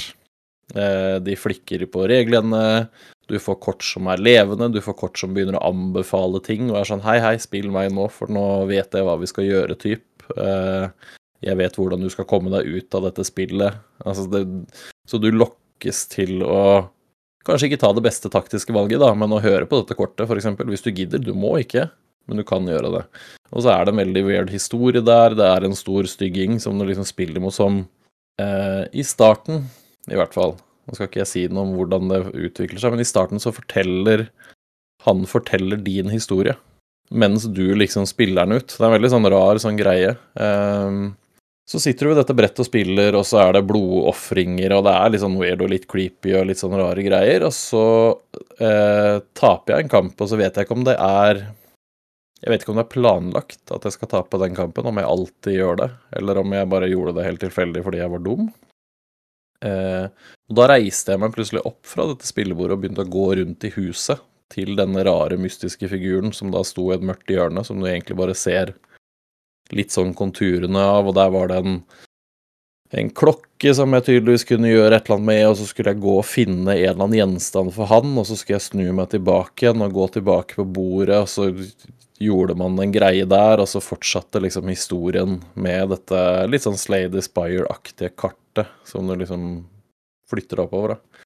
Eh, 0.78 1.16
de 1.24 1.34
flikker 1.38 1.82
på 1.90 2.04
reglene, 2.10 2.88
du 3.28 3.36
får 3.42 3.58
kort 3.60 3.84
som 3.84 4.08
er 4.12 4.22
levende, 4.22 4.70
du 4.72 4.80
får 4.84 4.96
kort 5.00 5.18
som 5.20 5.34
begynner 5.34 5.58
å 5.58 5.70
anbefale 5.72 6.40
ting 6.44 6.70
og 6.70 6.78
er 6.80 6.88
sånn 6.88 7.04
Hei, 7.04 7.18
hei, 7.24 7.34
spill 7.42 7.68
meg 7.72 7.90
nå, 7.92 8.06
for 8.12 8.30
nå 8.32 8.44
vet 8.70 8.94
jeg 8.94 9.04
hva 9.04 9.18
vi 9.20 9.28
skal 9.28 9.48
gjøre, 9.48 9.76
typ. 9.80 10.06
Eh, 10.36 11.10
jeg 11.44 11.58
vet 11.58 11.76
hvordan 11.78 12.02
du 12.02 12.10
skal 12.12 12.26
komme 12.28 12.52
deg 12.54 12.68
ut 12.68 12.96
av 12.98 13.08
dette 13.08 13.26
spillet. 13.26 13.82
Altså 14.04 14.26
det, 14.30 14.44
så 15.08 15.20
du 15.22 15.30
lokkes 15.34 16.06
til 16.14 16.42
å 16.46 16.62
kanskje 17.48 17.70
ikke 17.70 17.80
ta 17.82 17.92
det 17.96 18.04
beste 18.04 18.30
taktiske 18.32 18.74
valget, 18.76 19.00
da, 19.02 19.12
men 19.16 19.32
å 19.32 19.42
høre 19.42 19.68
på 19.68 19.80
dette 19.80 19.96
kortet, 19.98 20.26
f.eks. 20.28 20.50
Hvis 20.68 20.84
du 20.84 20.90
gidder. 20.92 21.22
Du 21.22 21.32
må 21.36 21.54
ikke, 21.62 21.88
men 22.28 22.40
du 22.40 22.44
kan 22.46 22.68
gjøre 22.68 22.92
det. 22.94 23.02
Og 23.50 23.64
så 23.64 23.72
er 23.72 23.84
det 23.84 23.94
en 23.94 24.02
veldig 24.02 24.24
weird 24.26 24.52
historie 24.52 25.02
der. 25.04 25.36
Det 25.38 25.48
er 25.48 25.66
en 25.66 25.76
stor 25.76 26.08
stygging 26.10 26.58
som 26.62 26.78
du 26.78 26.84
liksom 26.88 27.08
spiller 27.08 27.42
mot 27.42 27.54
som 27.54 27.82
eh, 28.40 28.84
I 28.92 29.04
starten, 29.06 29.66
i 30.08 30.16
hvert 30.18 30.36
fall 30.36 30.56
Nå 30.88 30.96
skal 30.96 31.10
ikke 31.10 31.20
jeg 31.20 31.28
si 31.28 31.40
noe 31.52 31.66
om 31.66 31.74
hvordan 31.76 32.08
det 32.08 32.18
utvikler 32.32 32.80
seg, 32.80 32.94
men 32.94 33.04
i 33.04 33.08
starten 33.08 33.42
så 33.42 33.52
forteller 33.52 34.30
Han 35.04 35.26
forteller 35.28 35.80
din 35.84 36.08
historie 36.08 36.56
mens 37.08 37.44
du 37.44 37.74
liksom 37.74 38.06
spiller 38.06 38.44
den 38.44 38.60
ut. 38.60 38.68
Det 38.68 38.82
er 38.82 38.90
en 38.90 38.94
veldig 38.98 39.10
sånn 39.12 39.28
rar 39.32 39.60
sånn 39.62 39.78
greie. 39.78 40.10
Ehm, 40.40 41.14
så 41.68 41.80
sitter 41.80 42.06
du 42.06 42.10
ved 42.12 42.18
dette 42.22 42.36
brettet 42.36 42.62
og 42.64 42.68
spiller, 42.68 43.16
og 43.18 43.26
så 43.28 43.42
er 43.42 43.56
det 43.56 43.66
blodofringer, 43.68 44.72
og 44.76 44.86
det 44.86 44.94
er 44.94 45.12
litt 45.12 45.22
sånn 45.24 45.38
weird 45.40 45.64
og 45.64 45.72
litt 45.72 45.86
creepy 45.90 46.32
og 46.38 46.46
litt 46.48 46.60
sånn 46.60 46.76
rare 46.78 47.04
greier. 47.04 47.44
Og 47.48 47.54
så 47.56 47.84
eh, 48.60 49.20
taper 49.36 49.74
jeg 49.74 49.86
en 49.86 49.92
kamp, 49.92 50.20
og 50.20 50.30
så 50.30 50.40
vet 50.40 50.56
jeg 50.56 50.68
ikke 50.68 50.78
om 50.78 50.86
det 50.88 50.96
er 50.96 51.42
Jeg 52.38 52.52
vet 52.52 52.62
ikke 52.62 52.70
om 52.72 52.78
det 52.78 52.86
er 52.86 52.94
planlagt 52.94 53.72
at 53.74 53.86
jeg 53.86 53.96
skal 53.96 54.10
tape 54.12 54.38
den 54.38 54.54
kampen, 54.54 54.86
om 54.86 55.00
jeg 55.00 55.10
alltid 55.10 55.56
gjør 55.56 55.78
det, 55.80 55.88
eller 56.20 56.38
om 56.38 56.54
jeg 56.54 56.70
bare 56.70 56.90
gjorde 56.90 57.16
det 57.16 57.26
helt 57.26 57.42
tilfeldig 57.42 57.82
fordi 57.86 58.02
jeg 58.02 58.12
var 58.14 58.22
dum. 58.22 58.48
Eh, 59.66 60.06
og 60.46 60.58
da 60.60 60.68
reiste 60.70 61.14
jeg 61.14 61.22
meg 61.22 61.34
plutselig 61.34 61.64
opp 61.66 61.80
fra 61.88 62.06
dette 62.12 62.28
spillebordet 62.28 62.76
og 62.76 62.84
begynte 62.84 63.06
å 63.06 63.10
gå 63.10 63.24
rundt 63.40 63.66
i 63.66 63.72
huset 63.74 64.22
til 64.54 64.76
denne 64.78 65.02
rare, 65.04 65.36
mystiske 65.40 65.90
figuren 65.90 66.32
som 66.32 66.52
da 66.54 66.62
sto 66.64 66.86
i 66.88 66.94
et 66.96 67.04
mørkt 67.04 67.30
hjørne, 67.32 67.64
som 67.66 67.80
du 67.80 67.88
egentlig 67.88 68.16
bare 68.20 68.36
ser 68.38 68.76
litt 69.74 69.92
sånn 69.92 70.14
konturene 70.16 70.80
av, 70.80 71.10
og 71.10 71.18
der 71.18 71.34
var 71.34 71.50
det 71.50 71.58
en 71.60 71.80
en 72.96 73.10
klokke 73.12 73.72
som 73.76 73.92
jeg 73.92 74.06
tydeligvis 74.06 74.46
kunne 74.48 74.70
gjøre 74.70 74.96
et 74.96 75.08
eller 75.08 75.18
annet 75.18 75.28
med, 75.28 75.42
og 75.50 75.56
så 75.58 75.66
skulle 75.68 75.92
jeg 75.92 76.02
gå 76.04 76.14
og 76.16 76.26
finne 76.26 76.72
en 76.72 76.78
eller 76.78 77.04
annen 77.04 77.18
gjenstand 77.18 77.72
for 77.76 77.90
han, 77.90 78.14
og 78.16 78.28
så 78.28 78.38
skulle 78.38 78.56
jeg 78.56 78.68
snu 78.70 78.84
meg 78.96 79.10
tilbake 79.12 79.66
igjen 79.66 79.84
og 79.84 79.96
gå 79.96 80.08
tilbake 80.16 80.60
på 80.60 80.66
bordet, 80.78 81.18
og 81.20 81.28
så 81.28 81.50
gjorde 82.18 82.56
man 82.58 82.78
en 82.82 82.94
greie 82.94 83.26
der, 83.28 83.62
og 83.62 83.68
så 83.70 83.82
fortsatte 83.84 84.40
liksom 84.42 84.70
historien 84.72 85.38
med 85.54 85.92
dette 85.92 86.22
litt 86.50 86.64
sånn 86.64 86.80
Slade 86.80 87.22
Spire-aktige 87.24 88.14
kartet 88.16 88.72
som 88.88 89.06
du 89.06 89.14
liksom 89.20 89.50
flytter 90.28 90.64
oppover, 90.64 90.96
da. 90.96 91.24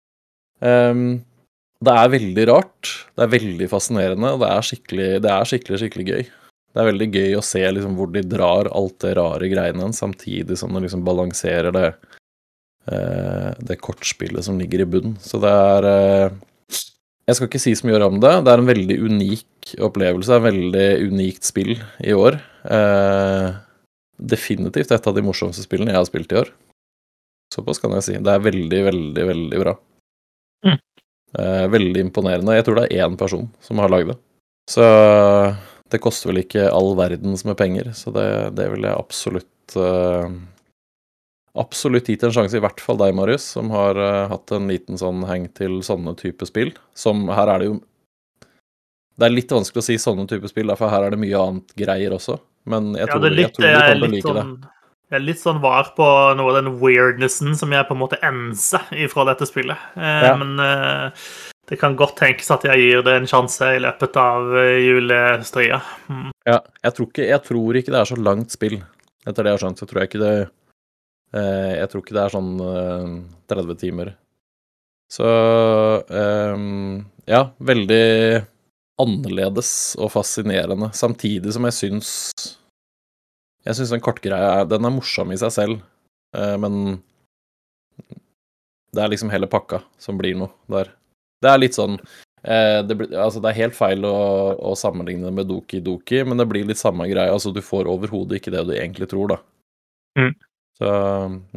Um, 0.63 1.23
det 1.83 1.95
er 1.99 2.13
veldig 2.13 2.45
rart. 2.47 2.91
Det 3.17 3.25
er 3.25 3.33
veldig 3.33 3.67
fascinerende. 3.71 4.37
Det 4.39 4.51
er 4.55 4.67
skikkelig, 4.69 5.09
det 5.25 5.31
er 5.35 5.49
skikkelig, 5.51 5.81
skikkelig 5.83 6.07
gøy. 6.07 6.29
Det 6.73 6.81
er 6.81 6.89
veldig 6.89 7.09
gøy 7.13 7.35
å 7.37 7.45
se 7.45 7.61
liksom 7.69 7.99
hvor 7.99 8.09
de 8.15 8.23
drar 8.25 8.71
alt 8.73 8.97
det 9.05 9.13
rare 9.19 9.49
greiene, 9.53 9.91
samtidig 9.93 10.57
som 10.57 10.73
de 10.73 10.81
liksom 10.87 11.03
balanserer 11.05 11.75
det, 11.75 11.89
eh, 12.89 13.51
det 13.61 13.77
kortspillet 13.85 14.47
som 14.47 14.57
ligger 14.61 14.85
i 14.85 14.89
bunnen. 14.89 15.19
Så 15.21 15.41
det 15.43 15.53
er 15.53 15.89
eh, 15.91 16.39
Jeg 17.29 17.37
skal 17.39 17.49
ikke 17.51 17.61
si 17.63 17.75
så 17.79 17.87
mye 17.87 18.01
om 18.03 18.17
det. 18.23 18.33
Det 18.43 18.51
er 18.51 18.63
en 18.63 18.71
veldig 18.71 18.97
unik 19.05 19.75
opplevelse. 19.87 20.33
Et 20.35 20.47
veldig 20.49 20.89
unikt 21.13 21.47
spill 21.47 21.77
i 22.03 22.17
år. 22.17 22.41
Eh, 22.65 23.53
definitivt 24.19 24.91
et 24.91 25.07
av 25.07 25.15
de 25.15 25.23
morsomste 25.23 25.63
spillene 25.63 25.93
jeg 25.93 26.01
har 26.01 26.09
spilt 26.09 26.33
i 26.33 26.41
år. 26.41 26.51
Såpass 27.53 27.79
kan 27.79 27.95
jeg 27.95 28.07
si. 28.09 28.17
Det 28.17 28.33
er 28.33 28.43
veldig, 28.43 28.81
veldig, 28.89 29.27
veldig 29.29 29.61
bra. 29.61 29.77
Mm. 30.67 30.79
veldig 31.73 32.01
imponerende. 32.09 32.55
Jeg 32.57 32.65
tror 32.67 32.81
det 32.81 32.89
er 32.89 33.07
én 33.07 33.15
person 33.19 33.47
som 33.65 33.79
har 33.81 33.93
lagd 33.93 34.13
det. 34.13 34.19
Så 34.71 34.85
det 35.93 36.01
koster 36.03 36.31
vel 36.31 36.43
ikke 36.43 36.67
all 36.73 36.95
verdens 36.99 37.45
med 37.49 37.59
penger, 37.61 37.93
så 37.97 38.13
det, 38.15 38.27
det 38.59 38.71
vil 38.73 38.89
jeg 38.89 38.97
absolutt 38.97 39.77
uh, 39.79 40.33
Absolutt 41.53 42.07
gitt 42.09 42.23
en 42.25 42.33
sjanse, 42.33 42.57
i 42.57 42.63
hvert 42.65 42.81
fall 42.81 42.97
deg, 42.97 43.11
Marius, 43.13 43.45
som 43.59 43.69
har 43.75 43.99
uh, 44.01 44.29
hatt 44.31 44.55
en 44.57 44.71
liten 44.73 44.97
sånn 44.97 45.21
heng 45.29 45.51
til 45.53 45.83
sånne 45.85 46.15
type 46.17 46.47
spill. 46.49 46.71
Som 46.97 47.27
her 47.29 47.51
er 47.53 47.61
det 47.61 47.67
jo 47.69 47.75
Det 49.21 49.27
er 49.29 49.35
litt 49.35 49.53
vanskelig 49.53 49.83
å 49.83 49.85
si 49.85 49.99
sånne 50.01 50.25
type 50.31 50.49
spill, 50.49 50.73
for 50.81 50.89
her 50.89 51.05
er 51.05 51.13
det 51.13 51.21
mye 51.21 51.43
annet 51.43 51.75
greier 51.77 52.17
også. 52.17 52.39
Men 52.65 52.95
jeg 52.97 53.11
tror, 53.11 53.27
ja, 53.27 53.35
litt, 53.37 53.43
jeg 53.45 53.53
tror 53.59 53.67
du 53.67 53.75
kommer 53.75 53.93
til 53.93 54.07
å 54.07 54.13
like 54.15 54.25
sånn, 54.31 54.55
det. 54.63 54.73
Jeg 55.13 55.19
er 55.19 55.25
litt 55.27 55.43
sånn 55.43 55.59
var 55.61 55.93
på 55.93 56.09
noe 56.39 56.55
av 56.55 56.57
den 56.57 56.73
weirdnessen 56.81 57.53
som 57.61 57.73
jeg 57.77 57.85
på 57.85 57.93
en 57.93 58.01
måte 58.01 58.21
enser 58.25 58.89
ifra 59.05 59.27
dette 59.29 59.45
spillet. 59.51 59.91
Uh, 59.93 60.23
ja. 60.25 60.33
Men 60.41 60.55
eh, 60.65 61.27
det 61.71 61.79
kan 61.79 61.95
godt 61.99 62.17
tenkes 62.19 62.51
at 62.51 62.65
jeg 62.67 62.81
gir 62.81 63.05
det 63.07 63.15
en 63.17 63.29
sjanse 63.31 63.69
i 63.77 63.83
løpet 63.83 64.17
av 64.19 64.51
eh, 64.59 64.81
julestria. 64.83 65.79
Mm. 66.11 66.33
Ja, 66.49 66.59
jeg 66.83 66.97
tror, 66.97 67.09
ikke, 67.13 67.29
jeg 67.29 67.45
tror, 67.47 67.79
ikke, 67.79 67.95
det 67.95 68.01
er 68.01 68.11
så 68.11 68.19
langt 68.19 68.55
spill, 68.55 68.81
etter 69.23 69.39
det 69.45 69.53
jeg 69.53 69.59
har 69.59 69.63
skjønt. 69.63 69.83
Så 69.83 69.89
tror 69.89 70.03
jeg 70.03 70.11
ikke 70.11 70.23
det 70.25 70.35
eh, 70.43 71.73
Jeg 71.79 71.93
tror 71.93 72.03
ikke 72.03 72.17
det 72.19 72.25
er 72.25 72.35
sånn 72.35 72.51
eh, 72.67 73.15
30 73.55 73.79
timer. 73.85 74.15
Så 75.13 75.29
eh, 76.09 76.65
ja, 77.31 77.43
veldig 77.63 78.03
annerledes 79.03 79.71
og 80.01 80.11
fascinerende, 80.15 80.91
samtidig 80.97 81.55
som 81.55 81.65
jeg 81.67 81.75
syns 81.75 82.11
Jeg 83.67 83.79
syns 83.79 83.93
den 83.95 84.03
kortgreia 84.05 84.65
den 84.69 84.87
er 84.87 84.95
morsom 84.95 85.33
i 85.33 85.39
seg 85.41 85.55
selv, 85.55 85.83
eh, 86.37 86.57
men 86.59 86.99
det 88.93 89.05
er 89.05 89.13
liksom 89.13 89.31
hele 89.33 89.49
pakka 89.49 89.81
som 90.03 90.19
blir 90.19 90.37
noe 90.37 90.51
der. 90.69 90.91
Det 91.43 91.51
er 91.51 91.61
litt 91.61 91.77
sånn 91.77 91.97
eh, 91.99 92.81
det, 92.87 92.97
blir, 92.99 93.13
altså 93.19 93.43
det, 93.43 93.51
er 93.51 93.61
helt 93.65 93.77
feil 93.77 94.07
å, 94.07 94.17
å, 94.57 94.75
sammenligne 94.79 95.27
det 95.29 95.35
med 95.41 95.51
Doki 95.51 95.83
Doki, 95.85 96.23
men 96.29 96.41
det 96.41 96.49
blir 96.51 96.69
litt 96.69 96.81
samme 96.81 97.09
greie. 97.11 97.33
Altså, 97.33 97.53
du 97.55 97.63
får 97.65 97.91
overhodet 97.91 98.41
ikke 98.41 98.55
det 98.55 98.65
du 98.69 98.75
egentlig 98.77 99.11
tror, 99.11 99.35
da. 99.35 99.41
Mm. 100.19 100.33
Så 100.79 100.95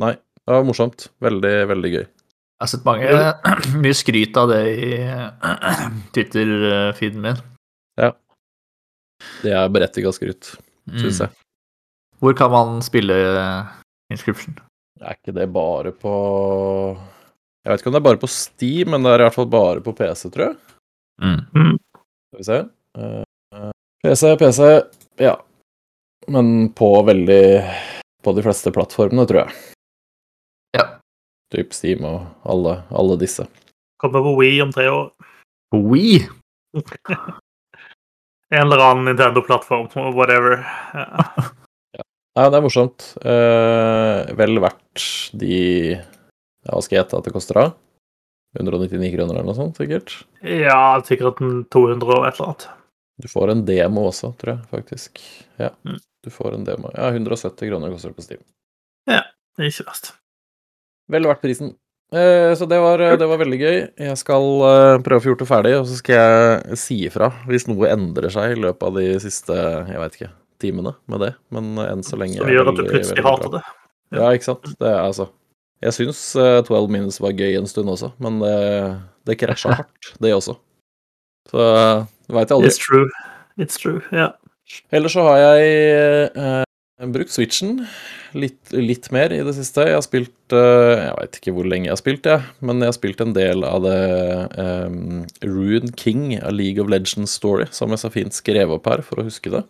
nei, 0.02 0.14
det 0.46 0.58
var 0.58 0.68
morsomt. 0.68 1.10
Veldig, 1.24 1.56
veldig 1.72 1.94
gøy. 1.96 2.04
Jeg 2.06 2.64
har 2.64 2.72
sett 2.72 2.86
mange, 2.88 3.10
mye 3.84 3.96
skryt 3.98 4.38
av 4.40 4.52
det 4.54 4.62
i 4.74 4.92
Twitter-feeden 6.16 7.24
min. 7.24 7.42
Ja. 8.00 8.14
Det 9.42 9.56
er 9.56 9.74
berettiga 9.74 10.12
skryt, 10.16 10.54
syns 10.92 11.20
mm. 11.20 11.26
jeg. 11.26 11.42
Hvor 12.24 12.36
kan 12.38 12.52
man 12.54 12.80
spille 12.86 13.16
Inscription? 14.14 14.56
Er 15.04 15.18
ikke 15.18 15.36
det 15.36 15.50
bare 15.52 15.92
på 15.92 16.14
jeg 17.66 17.74
vet 17.74 17.82
ikke 17.82 17.90
om 17.90 17.96
det 17.96 18.00
er 18.04 18.06
bare 18.06 18.22
på 18.22 18.28
Steam, 18.30 18.92
men 18.94 19.02
det 19.02 19.12
er 19.12 19.24
i 19.24 19.26
hvert 19.26 19.36
fall 19.40 19.48
bare 19.50 19.82
på 19.82 19.94
PC, 19.98 20.28
tror 20.30 20.44
jeg. 20.46 20.58
Mm. 21.18 21.40
mm. 21.50 21.78
Skal 22.30 22.38
vi 22.38 22.46
se 22.46 22.58
uh, 23.00 23.24
eh, 23.56 23.72
PC, 24.06 24.24
PC 24.38 24.68
Ja. 25.24 25.34
Men 26.28 26.70
på 26.78 26.90
veldig 27.06 27.46
På 28.24 28.34
de 28.38 28.44
fleste 28.46 28.74
plattformene, 28.74 29.26
tror 29.26 29.40
jeg. 29.42 29.58
Ja. 30.78 30.86
Typ 31.54 31.74
Steam 31.74 32.06
og 32.06 32.22
alle, 32.46 32.80
alle 32.94 33.18
disse. 33.22 33.48
Kommer 34.02 34.22
på 34.26 34.38
Wii 34.38 34.62
om 34.62 34.74
tre 34.76 34.86
år. 34.92 35.10
På 35.74 35.82
Wii? 35.90 36.22
en 38.56 38.66
eller 38.66 38.90
annen 38.92 39.10
Nintendo-plattform, 39.10 39.90
whatever. 40.14 40.62
Ja. 40.94 41.06
ja. 41.98 42.06
Nei, 42.38 42.50
det 42.50 42.60
er 42.60 42.66
morsomt. 42.66 43.14
Uh, 43.26 44.34
vel 44.38 44.62
verdt 44.62 45.10
de 45.34 45.62
hva 46.74 46.82
skal 46.82 46.98
jeg 46.98 47.04
gjette 47.04 47.20
at 47.20 47.28
det 47.28 47.36
koster 47.36 47.60
da? 47.60 47.68
199 48.56 49.12
kroner 49.14 49.36
eller 49.36 49.48
noe 49.50 49.58
sånt, 49.58 49.78
sikkert? 49.78 50.14
Ja, 50.42 50.98
sikkert 51.06 51.42
200 51.74 52.16
og 52.16 52.28
et 52.28 52.38
eller 52.38 52.50
annet. 52.50 52.68
Du 53.22 53.28
får 53.32 53.52
en 53.52 53.64
demo 53.68 54.06
også, 54.10 54.34
tror 54.40 54.56
jeg, 54.56 54.68
faktisk. 54.72 55.22
Ja, 55.60 55.72
mm. 55.88 56.00
du 56.24 56.30
får 56.32 56.56
en 56.58 56.68
demo. 56.68 56.92
Ja, 56.96 57.10
170 57.12 57.70
kroner 57.70 57.92
koster 57.94 58.12
det 58.12 58.20
på 58.20 58.26
Steam. 58.26 58.44
Ja, 59.08 59.22
det 59.56 59.68
er 59.68 59.72
ikke 59.72 59.88
verst. 59.92 60.14
Vel 61.12 61.28
verdt 61.30 61.44
prisen. 61.44 61.76
Eh, 62.16 62.52
så 62.58 62.68
det 62.70 62.80
var, 62.80 63.02
det 63.20 63.28
var, 63.28 63.40
veldig 63.42 63.60
gøy. 63.60 63.78
Jeg 64.08 64.18
skal 64.20 64.50
eh, 64.68 64.98
prøve 65.06 65.22
å 65.22 65.24
få 65.24 65.32
gjort 65.32 65.44
det 65.44 65.50
ferdig, 65.52 65.78
og 65.80 65.88
så 65.90 66.00
skal 66.00 66.20
jeg 66.20 66.80
si 66.80 67.00
ifra 67.08 67.32
hvis 67.50 67.68
noe 67.70 67.92
endrer 67.92 68.32
seg 68.34 68.56
i 68.56 68.60
løpet 68.68 68.88
av 68.88 69.00
de 69.00 69.08
siste 69.24 69.56
jeg 69.56 70.02
vet 70.02 70.20
ikke, 70.20 70.34
timene 70.64 70.96
med 71.12 71.26
det. 71.28 71.32
Men 71.56 71.74
enn 71.86 72.06
så 72.06 72.20
lenge 72.20 72.40
Som 72.42 72.52
gjør 72.52 72.72
at 72.72 72.80
du 72.80 72.86
plutselig 72.88 73.26
hater 73.26 73.58
det. 73.58 73.66
Ja, 74.16 74.30
ikke 74.32 74.52
sant. 74.52 74.70
Det 74.80 74.92
er 74.92 75.02
altså 75.02 75.32
jeg 75.84 75.98
syns 75.98 76.22
uh, 76.40 76.62
12 76.64 76.88
Minutes 76.92 77.20
var 77.24 77.36
gøy 77.36 77.58
en 77.60 77.68
stund 77.70 77.92
også, 77.92 78.14
men 78.24 78.40
det, 78.44 78.56
det 79.28 79.40
krasja 79.42 79.74
hardt, 79.82 80.14
det 80.24 80.34
også. 80.36 80.56
Så 81.52 81.62
det 82.26 82.36
veit 82.38 82.50
jeg 82.50 82.58
aldri. 82.58 82.72
It's 82.72 82.82
true. 82.82 83.10
It's 83.56 83.80
true, 83.80 84.02
ja. 84.12 84.32
Yeah. 84.32 84.34
Ellers 84.96 85.14
så 85.14 85.26
har 85.28 85.42
jeg 85.42 86.32
eh, 86.42 87.08
brukt 87.14 87.34
Switchen 87.34 87.84
litt, 88.36 88.74
litt, 88.74 89.12
mer 89.14 89.34
i 89.34 89.44
det 89.46 89.54
siste. 89.58 89.86
Jeg 89.88 89.98
har 89.98 90.06
spilt 90.06 90.56
eh, 90.56 91.06
Jeg 91.06 91.14
veit 91.20 91.40
ikke 91.40 91.54
hvor 91.56 91.70
lenge 91.70 91.90
jeg 91.90 91.94
har 91.94 92.02
spilt, 92.02 92.30
jeg, 92.30 92.50
men 92.66 92.82
jeg 92.82 92.92
har 92.92 92.98
spilt 92.98 93.24
en 93.24 93.36
del 93.38 93.66
av 93.68 93.86
det 93.86 94.00
eh, 94.64 94.98
Rune 95.46 95.94
King, 96.00 96.28
A 96.42 96.54
League 96.54 96.82
of 96.82 96.92
Legends 96.92 97.38
Story, 97.38 97.70
som 97.76 97.94
jeg 97.94 98.02
så 98.02 98.12
fint 98.14 98.36
skrev 98.36 98.74
opp 98.76 98.90
her 98.90 99.06
for 99.06 99.22
å 99.22 99.28
huske 99.28 99.54
det. 99.54 99.66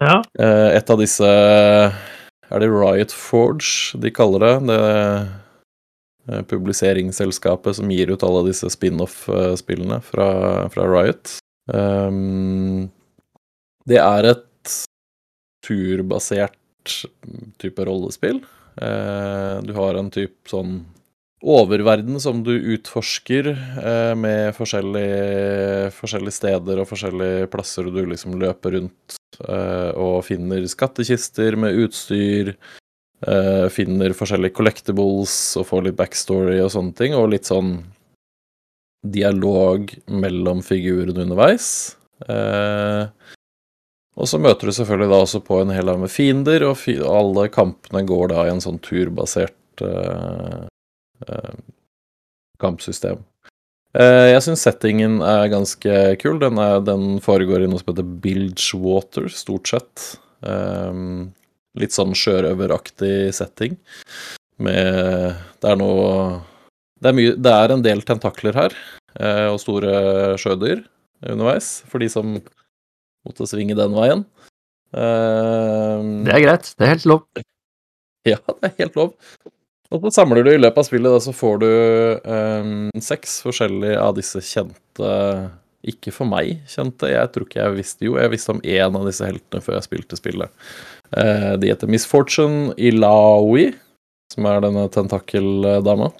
Ja. 0.00 0.22
Uh, 0.40 0.70
et 0.72 0.88
av 0.88 0.96
disse 0.96 1.26
er 2.50 2.62
det 2.62 2.70
Riot 2.72 3.14
Forge 3.14 3.98
de 4.02 4.12
kaller 4.14 4.44
det? 4.44 4.54
Det 4.70 4.78
eh, 6.28 6.44
publiseringsselskapet 6.50 7.78
som 7.78 7.90
gir 7.90 8.12
ut 8.12 8.24
alle 8.26 8.44
disse 8.50 8.70
spin-off-spillene 8.70 10.00
fra, 10.06 10.30
fra, 10.70 10.86
Riot. 10.90 11.38
Um, 11.70 12.88
det 13.88 13.98
er 14.02 14.32
et 14.34 14.76
turbasert 15.66 16.56
type 17.60 17.84
rollespill. 17.86 18.42
Uh, 18.80 19.60
du 19.66 19.74
har 19.76 19.98
en 19.98 20.10
type 20.14 20.50
sånn 20.50 20.80
oververden 21.40 22.20
som 22.20 22.42
du 22.44 22.52
utforsker 22.52 23.48
eh, 23.50 24.12
med 24.18 24.52
forskjellige, 24.56 25.88
forskjellige, 25.96 26.36
steder 26.36 26.82
og 26.82 26.88
forskjellige 26.90 27.48
plasser, 27.52 27.88
du 27.88 28.02
liksom 28.10 28.36
løper 28.40 28.76
rundt 28.76 29.16
og 29.40 30.24
finner 30.26 30.66
skattkister 30.68 31.56
med 31.60 31.78
utstyr. 31.84 32.54
Eh, 33.20 33.66
finner 33.72 34.16
forskjellige 34.16 34.56
collectibles 34.56 35.34
og 35.60 35.68
får 35.68 35.86
litt 35.86 35.98
backstory 35.98 36.58
og 36.64 36.72
sånne 36.72 36.96
ting, 36.96 37.14
og 37.14 37.30
litt 37.34 37.48
sånn 37.48 37.74
dialog 39.06 39.92
mellom 40.08 40.64
figurene 40.64 41.26
underveis. 41.26 41.96
Eh, 42.26 43.06
og 44.20 44.28
så 44.28 44.40
møter 44.42 44.68
du 44.68 44.76
selvfølgelig 44.76 45.12
da 45.12 45.22
også 45.24 45.40
på 45.44 45.60
en 45.62 45.72
hel 45.72 45.88
haug 45.92 46.02
med 46.02 46.12
fiender, 46.12 46.66
og, 46.68 46.84
alle 47.08 47.48
kampene 47.52 48.04
går 48.08 48.32
da 48.34 48.44
i 48.44 48.52
en 48.52 48.64
sånn 48.64 48.80
turbasert 48.84 49.56
Eh, 51.28 51.54
kampsystem. 52.58 53.24
Eh, 53.90 54.28
jeg 54.30 54.42
syns 54.46 54.62
settingen 54.66 55.18
er 55.26 55.50
ganske 55.50 55.96
kul. 56.22 56.38
Den, 56.42 56.60
er, 56.62 56.78
den, 56.86 57.18
foregår 57.24 57.64
i 57.64 57.70
noe 57.70 57.82
som 57.82 57.90
heter 57.90 58.06
Bilgewater, 58.22 59.26
stort 59.34 59.72
sett. 59.72 60.06
Um, 60.40 61.32
litt 61.78 61.94
sånn 61.94 62.14
sjørøveraktig 62.16 63.32
setting. 63.36 63.76
Med 64.60 65.34
Det 65.60 65.72
er 65.72 65.78
noe 65.80 66.40
det 67.00 67.08
er, 67.08 67.16
mye, 67.16 67.36
det 67.40 67.52
er 67.56 67.72
en 67.72 67.82
del 67.84 68.02
tentakler 68.04 68.56
her, 68.58 68.74
eh, 69.16 69.46
og 69.48 69.56
store 69.62 69.92
sjødyr 70.40 70.82
underveis, 71.24 71.78
for 71.88 72.02
de 72.02 72.10
som 72.12 72.34
måtte 73.24 73.46
svinge 73.48 73.76
den 73.78 73.96
veien. 73.96 74.26
Um, 74.92 76.26
det 76.26 76.34
er 76.34 76.44
greit. 76.44 76.68
Det 76.76 76.84
er 76.84 76.94
helt 76.96 77.08
lov. 77.08 77.24
Ja, 78.28 78.36
det 78.60 78.68
er 78.68 78.74
helt 78.82 78.98
lov. 78.98 79.14
Og 79.90 80.04
så 80.04 80.12
samler 80.20 80.46
du 80.46 80.52
i 80.52 80.60
løpet 80.60 80.78
av 80.78 80.86
spillet, 80.86 81.10
da, 81.10 81.18
så 81.22 81.32
får 81.34 81.56
du 81.64 81.70
um, 82.22 82.90
seks 83.02 83.40
forskjellige 83.42 83.98
av 83.98 84.14
disse 84.18 84.42
kjente 84.46 85.14
Ikke 85.90 86.12
for 86.14 86.30
meg 86.30 86.60
kjente, 86.70 87.10
jeg 87.10 87.32
tror 87.34 87.46
ikke 87.48 87.58
jeg 87.58 87.76
visste 87.80 88.06
Jo, 88.06 88.14
jeg 88.20 88.30
visste 88.30 88.54
om 88.54 88.62
én 88.62 88.98
av 89.00 89.08
disse 89.08 89.26
heltene 89.26 89.64
før 89.64 89.78
jeg 89.78 89.88
spilte 89.88 90.18
spillet. 90.20 90.66
Uh, 91.10 91.56
de 91.58 91.72
heter 91.72 91.90
Miss 91.90 92.06
Fortune 92.06 92.70
Ilawi, 92.78 93.72
som 94.30 94.46
er 94.46 94.62
denne 94.62 94.86
tentakeldama. 94.94 96.12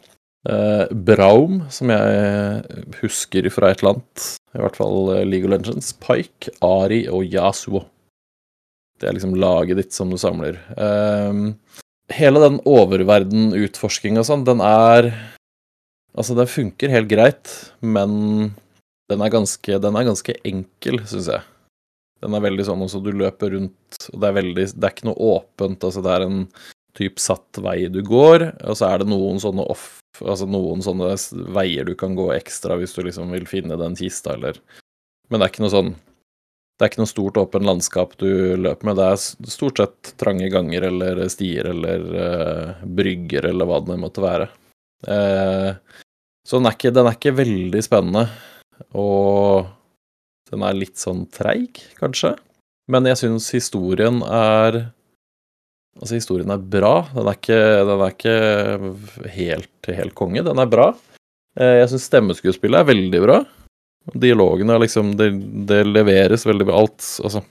Uh, 0.48 0.88
Braum, 0.90 1.60
som 1.70 1.92
jeg 1.92 2.82
husker 3.04 3.46
fra 3.54 3.70
et 3.70 3.84
eller 3.84 3.98
annet, 4.00 4.26
i 4.56 4.64
hvert 4.64 4.78
fall 4.80 5.12
League 5.28 5.46
of 5.46 5.54
Legends. 5.54 5.92
Pike, 5.94 6.50
Ari 6.64 7.04
og 7.12 7.22
Yasuo. 7.22 7.84
Det 8.98 9.06
er 9.06 9.14
liksom 9.14 9.38
laget 9.38 9.78
ditt 9.78 9.94
som 9.94 10.10
du 10.10 10.18
samler. 10.20 10.58
Um, 10.74 11.54
hele 12.14 12.42
den 12.42 12.58
oververden-utforskinga 12.68 14.24
sånn, 14.26 14.46
den 14.48 14.64
er 14.64 15.12
Altså, 16.10 16.34
den 16.34 16.48
funker 16.50 16.90
helt 16.90 17.06
greit, 17.06 17.50
men 17.86 18.10
den 19.10 19.20
er 19.22 19.30
ganske, 19.30 19.76
den 19.78 19.94
er 19.94 20.08
ganske 20.08 20.34
enkel, 20.42 20.98
syns 21.06 21.28
jeg. 21.30 21.44
Den 22.20 22.34
er 22.34 22.42
veldig 22.42 22.66
sånn 22.66 22.82
også 22.82 22.98
du 23.04 23.12
løper 23.14 23.54
rundt, 23.54 23.98
og 24.10 24.16
det 24.18 24.26
er 24.26 24.36
veldig 24.40 24.64
Det 24.74 24.88
er 24.88 24.94
ikke 24.94 25.06
noe 25.06 25.28
åpent, 25.36 25.86
altså 25.86 26.02
det 26.02 26.16
er 26.16 26.26
en 26.26 26.42
type 26.98 27.22
satt 27.22 27.60
vei 27.62 27.84
du 27.94 28.02
går, 28.02 28.48
og 28.66 28.76
så 28.76 28.90
er 28.90 29.00
det 29.00 29.10
noen 29.12 29.38
sånne 29.42 29.66
off 29.70 29.96
Altså 30.20 30.44
noen 30.50 30.82
sånne 30.82 31.14
veier 31.54 31.86
du 31.86 31.94
kan 31.96 32.16
gå 32.18 32.26
ekstra 32.34 32.74
hvis 32.76 32.92
du 32.96 33.04
liksom 33.06 33.30
vil 33.32 33.46
finne 33.48 33.78
den 33.78 33.94
kista, 33.96 34.34
eller 34.34 34.58
Men 35.30 35.38
det 35.38 35.46
er 35.46 35.52
ikke 35.54 35.62
noe 35.64 35.76
sånn 35.76 35.92
det 36.80 36.86
er 36.86 36.94
ikke 36.94 37.02
noe 37.02 37.10
stort 37.10 37.36
åpen 37.36 37.66
landskap 37.68 38.14
du 38.16 38.56
løper 38.56 38.88
med. 38.88 38.96
Det 38.96 39.08
er 39.12 39.50
stort 39.52 39.80
sett 39.82 40.14
trange 40.16 40.46
ganger 40.48 40.86
eller 40.88 41.18
stier 41.28 41.66
eller 41.74 42.06
uh, 42.08 42.78
brygger 42.88 43.50
eller 43.50 43.68
hva 43.68 43.82
det 43.84 43.98
måtte 44.00 44.24
være. 44.24 44.46
Uh, 45.04 45.76
så 46.48 46.56
den 46.56 46.70
er, 46.70 46.78
ikke, 46.78 46.94
den 46.96 47.10
er, 47.10 47.18
ikke, 47.18 47.34
veldig 47.36 47.82
spennende. 47.84 48.24
Og 48.96 49.68
den 50.48 50.64
er 50.64 50.80
litt 50.80 50.96
sånn 50.96 51.26
treig, 51.28 51.82
kanskje. 52.00 52.32
Men 52.88 53.04
jeg 53.12 53.20
syns 53.26 53.52
historien 53.58 54.24
er 54.24 54.86
Altså, 56.00 56.14
historien 56.14 56.48
er 56.54 56.62
bra. 56.64 56.94
Den 57.12 57.26
er 57.28 57.36
ikke, 57.36 57.62
den 57.84 58.02
er 58.06 58.12
ikke 58.14 59.30
helt, 59.34 59.88
helt 60.00 60.14
konge. 60.16 60.40
Den 60.46 60.62
er 60.62 60.68
bra. 60.70 60.94
Uh, 61.60 61.76
jeg 61.82 61.90
syns 61.92 62.08
stemmeskuespillet 62.08 62.80
er 62.80 62.88
veldig 62.94 63.26
bra. 63.26 63.42
Dialogene 64.14 64.78
liksom 64.82 65.14
det, 65.18 65.30
det, 65.68 65.84
leveres 65.86 66.46
veldig 66.46 66.66
bra. 66.68 66.82
Alt 66.82 67.06
Altså, 67.24 67.42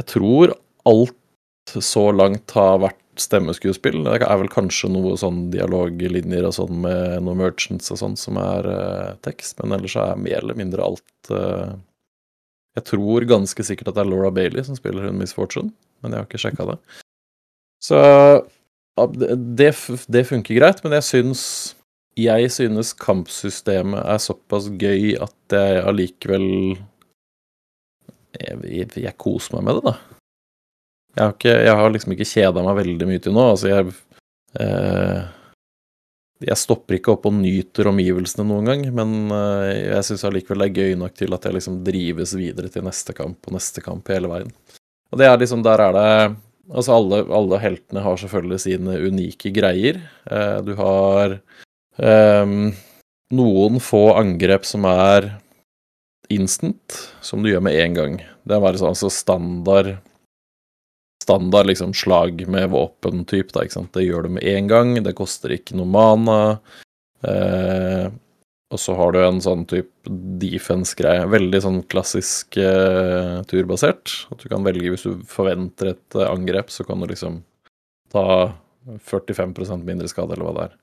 jeg 0.00 0.08
tror 0.10 0.54
alt 0.88 1.76
så 1.78 2.08
langt 2.12 2.52
har 2.56 2.80
vært 2.82 2.98
stemmeskuespill. 3.20 4.00
Det 4.06 4.22
er 4.24 4.40
vel 4.40 4.50
kanskje 4.50 4.90
noe 4.92 5.14
sånn 5.20 5.44
dialoglinjer 5.52 6.48
og 6.48 6.56
sånn 6.56 6.80
med 6.84 7.22
noen 7.24 7.42
merchants 7.42 7.92
og 7.92 8.00
sånn 8.00 8.16
som 8.18 8.38
er 8.40 8.68
uh, 8.68 9.10
tekst, 9.24 9.58
men 9.60 9.76
ellers 9.76 9.96
er 10.00 10.20
mer 10.20 10.40
eller 10.40 10.58
mindre 10.58 10.84
alt 10.84 11.30
uh, 11.30 11.76
Jeg 12.78 12.88
tror 12.88 13.28
ganske 13.28 13.66
sikkert 13.68 13.92
at 13.92 13.98
det 13.98 14.04
er 14.06 14.10
Laura 14.10 14.32
Bailey 14.32 14.64
som 14.64 14.78
spiller 14.78 15.06
hun 15.06 15.20
Miss 15.20 15.36
Fortune, 15.36 15.74
men 16.00 16.16
jeg 16.16 16.22
har 16.24 16.28
ikke 16.30 16.40
sjekka 16.40 16.68
det. 16.72 16.78
Så 17.84 18.00
det, 19.12 19.70
det 20.08 20.26
funker 20.28 20.56
greit, 20.56 20.82
men 20.84 20.96
jeg 20.96 21.08
syns 21.08 21.44
jeg 22.18 22.50
synes 22.52 22.92
kampsystemet 23.00 24.02
er 24.04 24.20
såpass 24.20 24.68
gøy 24.68 25.14
at 25.22 25.54
jeg 25.56 25.84
allikevel 25.88 26.48
jeg, 28.36 28.56
jeg, 28.68 28.88
jeg, 28.96 29.14
koser 29.20 29.56
meg 29.56 29.68
med 29.68 29.78
det, 29.78 29.92
da. 29.92 30.18
Jeg 31.12 31.22
har, 31.22 31.36
ikke, 31.36 31.54
jeg 31.66 31.76
har 31.76 31.92
liksom 31.92 32.14
ikke 32.14 32.28
kjeda 32.28 32.64
meg 32.64 32.76
veldig 32.80 33.08
mye 33.08 33.22
til 33.22 33.34
nå. 33.36 33.46
Altså, 33.52 33.68
jeg 33.68 33.90
eh, 34.60 35.18
Jeg 36.42 36.58
stopper 36.58 36.96
ikke 36.96 37.12
opp 37.12 37.28
og 37.28 37.36
nyter 37.36 37.90
omgivelsene 37.92 38.46
noen 38.48 38.70
gang, 38.70 38.86
men 38.96 39.34
eh, 39.36 39.90
jeg 39.92 40.08
syns 40.08 40.24
allikevel 40.28 40.64
det 40.64 40.70
er 40.70 40.80
gøy 40.80 40.96
nok 41.00 41.18
til 41.20 41.36
at 41.36 41.44
jeg 41.46 41.58
liksom 41.58 41.82
drives 41.86 42.32
videre 42.38 42.72
til 42.72 42.86
neste 42.88 43.16
kamp 43.16 43.44
og 43.46 43.58
neste 43.58 43.84
kamp 43.84 44.08
hele 44.12 44.32
veien. 44.32 44.50
Og 45.12 45.20
det 45.20 45.28
er 45.28 45.36
liksom 45.40 45.64
Der 45.64 45.84
er 45.88 45.98
det 45.98 46.08
Altså, 46.72 46.94
alle, 46.94 47.24
alle 47.34 47.58
heltene 47.58 48.00
har 48.00 48.16
selvfølgelig 48.16 48.60
sine 48.62 48.94
unike 49.02 49.50
greier. 49.52 49.98
Eh, 50.30 50.58
du 50.64 50.72
har 50.78 51.34
Um, 51.96 52.72
noen 53.32 53.80
få 53.82 54.12
angrep 54.16 54.64
som 54.68 54.86
er 54.88 55.32
instant, 56.32 56.96
som 57.20 57.42
du 57.42 57.50
gjør 57.50 57.64
med 57.66 57.76
en 57.80 57.98
gang. 57.98 58.16
Det 58.44 58.56
er 58.56 58.64
bare 58.64 58.80
sånn 58.80 58.94
altså 58.94 59.12
standard 59.12 59.96
Standard 61.22 61.68
liksom 61.68 61.92
slag 61.94 62.40
med 62.50 62.72
våpentype. 62.72 63.54
Det 63.94 64.02
gjør 64.02 64.26
du 64.26 64.32
med 64.34 64.42
en 64.42 64.66
gang, 64.66 64.96
det 65.06 65.12
koster 65.14 65.52
ikke 65.54 65.76
noe 65.78 65.86
mana. 65.86 66.38
Uh, 67.22 68.10
og 68.72 68.80
så 68.80 68.96
har 68.96 69.12
du 69.12 69.20
en 69.20 69.38
sånn 69.44 69.62
type 69.70 70.10
defense-greie. 70.42 71.28
Veldig 71.30 71.60
sånn 71.62 71.78
klassisk 71.92 72.56
uh, 72.58 73.38
turbasert. 73.46 74.16
At 74.32 74.42
du 74.42 74.48
kan 74.50 74.66
velge 74.66 74.94
hvis 74.94 75.06
du 75.06 75.22
forventer 75.28 75.92
et 75.92 76.18
uh, 76.18 76.26
angrep, 76.30 76.72
så 76.72 76.86
kan 76.88 76.98
du 76.98 77.06
liksom 77.10 77.42
ta 78.10 78.26
45% 79.12 79.86
mindre 79.86 80.10
skade, 80.10 80.34
eller 80.34 80.48
hva 80.48 80.56
det 80.56 80.66
er. 80.70 80.76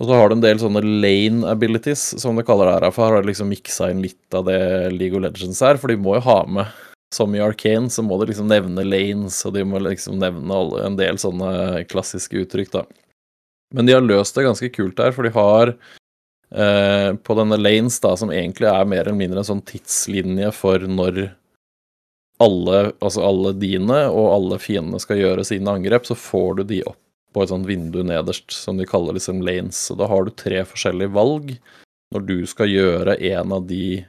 Og 0.00 0.08
så 0.08 0.16
har 0.16 0.30
du 0.30 0.38
en 0.38 0.42
del 0.42 0.60
sånne 0.60 0.80
lane 0.80 1.44
abilities, 1.50 2.02
som 2.22 2.38
de 2.38 2.44
kaller 2.48 2.70
det 2.70 2.76
her. 2.78 2.92
For 2.96 3.04
har 3.04 3.20
de 3.20 3.28
liksom 3.28 3.50
miksa 3.52 3.90
inn 3.92 4.00
litt 4.00 4.36
av 4.36 4.46
det 4.48 4.60
League 4.94 5.18
of 5.18 5.26
Legends 5.26 5.60
er, 5.66 5.76
for 5.80 5.92
de 5.92 5.98
må 6.00 6.16
jo 6.16 6.24
ha 6.24 6.38
med 6.48 6.78
Som 7.12 7.34
i 7.34 7.40
Arcane, 7.42 7.90
så 7.90 8.04
må 8.06 8.20
de 8.20 8.28
liksom 8.30 8.46
nevne 8.46 8.84
lanes, 8.86 9.40
og 9.42 9.56
de 9.56 9.64
må 9.66 9.80
liksom 9.82 10.20
nevne 10.22 10.54
alle, 10.54 10.84
en 10.86 10.94
del 10.94 11.16
sånne 11.18 11.80
klassiske 11.90 12.44
uttrykk, 12.44 12.70
da. 12.70 12.84
Men 13.74 13.88
de 13.88 13.96
har 13.96 14.04
løst 14.04 14.38
det 14.38 14.44
ganske 14.46 14.70
kult 14.70 15.02
her, 15.02 15.10
for 15.16 15.26
de 15.26 15.32
har 15.34 15.72
eh, 15.74 17.10
på 17.18 17.36
denne 17.40 17.58
lanes, 17.58 17.98
da, 17.98 18.14
som 18.14 18.30
egentlig 18.30 18.70
er 18.70 18.86
mer 18.86 19.02
eller 19.02 19.18
mindre 19.18 19.42
en 19.42 19.48
sånn 19.48 19.64
tidslinje 19.66 20.52
for 20.54 20.86
når 20.86 21.18
alle, 22.46 22.78
altså 23.02 23.26
alle 23.26 23.56
dine 23.58 24.04
og 24.14 24.30
alle 24.36 24.62
fiendene 24.62 25.02
skal 25.02 25.18
gjøre 25.18 25.48
sine 25.50 25.74
angrep, 25.74 26.06
så 26.06 26.14
får 26.14 26.60
du 26.60 26.66
de 26.70 26.82
opp 26.86 27.02
på 27.34 27.42
et 27.42 27.52
sånt 27.52 27.68
vindu 27.68 28.02
nederst, 28.06 28.50
som 28.54 28.78
de 28.80 28.88
kaller 28.88 29.16
liksom 29.16 29.42
lanes. 29.46 29.78
Så 29.88 29.96
da 29.98 30.08
har 30.10 30.26
du 30.26 30.32
tre 30.34 30.62
forskjellige 30.66 31.14
valg 31.14 31.54
når 32.14 32.26
du 32.26 32.36
skal 32.50 32.70
gjøre 32.70 33.18
en 33.30 33.54
av 33.54 33.66
de 33.68 34.02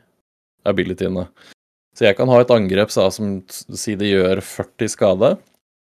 abilityene. 0.67 1.27
Så 1.97 2.07
jeg 2.07 2.17
kan 2.17 2.31
ha 2.31 2.39
et 2.41 2.53
angrep 2.53 2.93
så, 2.93 3.09
som 3.13 3.39
sier 3.49 3.99
det 3.99 4.13
gjør 4.13 4.41
40 4.45 4.93
skade 4.93 5.35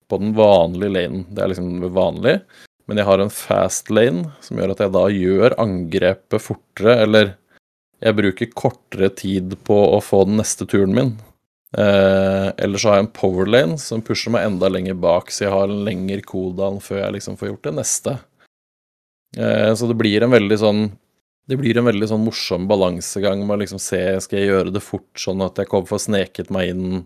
på 0.08 0.20
den 0.22 0.32
vanlige 0.36 0.94
lanen. 0.94 1.26
Det 1.28 1.42
er 1.42 1.52
liksom 1.52 1.88
vanlig. 1.92 2.38
Men 2.88 3.00
jeg 3.00 3.08
har 3.10 3.20
en 3.20 3.34
fast 3.34 3.90
lane 3.92 4.30
som 4.44 4.56
gjør 4.56 4.72
at 4.72 4.80
jeg 4.84 4.94
da 4.94 5.04
gjør 5.12 5.58
angrepet 5.60 6.40
fortere, 6.40 6.94
eller 7.04 7.34
jeg 8.00 8.16
bruker 8.16 8.54
kortere 8.56 9.10
tid 9.12 9.58
på 9.66 9.76
å 9.92 9.98
få 10.00 10.22
den 10.28 10.38
neste 10.40 10.64
turen 10.70 10.94
min. 10.96 11.10
Eh, 11.76 12.46
eller 12.56 12.80
så 12.80 12.88
har 12.88 12.98
jeg 12.98 13.06
en 13.06 13.12
powerlane 13.18 13.76
som 13.80 14.00
pusher 14.04 14.32
meg 14.32 14.46
enda 14.48 14.70
lenger 14.72 14.96
bak, 14.96 15.32
så 15.32 15.44
jeg 15.44 15.52
har 15.52 15.68
en 15.68 15.84
lengre 15.84 16.22
cooldown 16.24 16.80
før 16.80 17.02
jeg 17.02 17.18
liksom 17.18 17.36
får 17.40 17.52
gjort 17.52 17.68
det 17.68 17.74
neste. 17.76 18.16
Eh, 19.36 19.74
så 19.76 19.90
det 19.90 19.98
blir 20.00 20.24
en 20.24 20.32
veldig 20.32 20.58
sånn 20.62 20.82
det 21.48 21.56
blir 21.56 21.78
en 21.80 21.86
veldig 21.88 22.10
sånn 22.10 22.26
morsom 22.26 22.66
balansegang 22.68 23.40
med 23.40 23.54
å 23.54 23.60
liksom 23.62 23.80
se 23.80 24.02
skal 24.20 24.36
jeg 24.36 24.50
gjøre 24.50 24.72
det 24.74 24.82
fort, 24.84 25.08
sånn 25.16 25.40
at 25.40 25.56
jeg 25.56 25.70
kommer 25.70 25.88
får 25.88 26.02
sneket 26.04 26.50
meg 26.52 26.74
inn, 26.74 26.98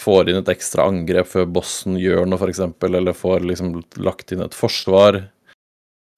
får 0.00 0.30
inn 0.30 0.40
et 0.40 0.52
ekstra 0.54 0.86
angrep 0.88 1.28
før 1.28 1.50
bossen 1.52 1.98
gjør 2.00 2.24
noe, 2.24 2.40
f.eks., 2.40 2.62
eller 2.88 3.16
får 3.16 3.44
liksom 3.44 3.74
lagt 4.00 4.32
inn 4.32 4.40
et 4.40 4.56
forsvar. 4.56 5.20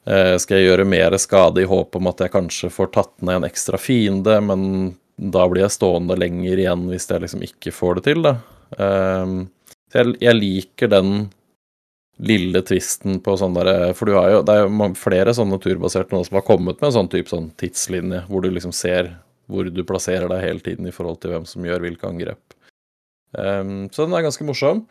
Eh, 0.07 0.37
skal 0.39 0.61
jeg 0.61 0.69
gjøre 0.69 0.87
mer 0.87 1.19
skade 1.19 1.65
i 1.65 1.67
håp 1.67 1.99
om 1.99 2.07
at 2.13 2.23
jeg 2.23 2.35
kanskje 2.37 2.71
får 2.71 2.93
tatt 2.95 3.15
ned 3.27 3.41
en 3.41 3.49
ekstra 3.49 3.83
fiende, 3.83 4.39
men 4.47 4.63
da 5.17 5.47
blir 5.49 5.65
jeg 5.65 5.77
stående 5.77 6.17
lenger 6.19 6.61
igjen 6.61 6.85
hvis 6.91 7.09
jeg 7.09 7.23
liksom 7.25 7.45
ikke 7.47 7.73
får 7.73 7.99
det 7.99 8.07
til, 8.11 8.23
da. 8.27 8.37
Um, 8.77 9.37
jeg, 9.95 10.35
liker 10.37 10.91
den 10.93 11.29
lille 12.19 12.61
tvisten 12.67 13.21
på 13.23 13.37
sånn 13.39 13.55
derre 13.55 13.93
For 13.95 14.09
du 14.09 14.17
har 14.17 14.33
jo, 14.33 14.41
det 14.45 14.57
er 14.57 14.65
jo 14.65 14.89
flere 14.99 15.33
sånne 15.37 15.61
turbaserte 15.63 16.17
nå 16.17 16.25
som 16.27 16.41
har 16.41 16.45
kommet 16.49 16.81
med 16.81 16.89
en 16.89 16.97
sånn 16.99 17.11
type 17.13 17.31
sånn 17.31 17.49
tidslinje, 17.61 18.25
hvor 18.29 18.45
du 18.45 18.51
liksom 18.51 18.75
ser 18.77 19.15
hvor 19.47 19.69
du 19.71 19.83
plasserer 19.87 20.27
deg 20.33 20.43
hele 20.43 20.65
tiden 20.65 20.89
i 20.91 20.95
forhold 20.95 21.21
til 21.23 21.33
hvem 21.33 21.47
som 21.47 21.65
gjør 21.65 21.85
hvilke 21.85 22.09
angrep. 22.09 22.57
Um, 23.37 23.87
så 23.95 24.05
den 24.05 24.17
er 24.19 24.27
ganske 24.27 24.47
morsom. 24.49 24.83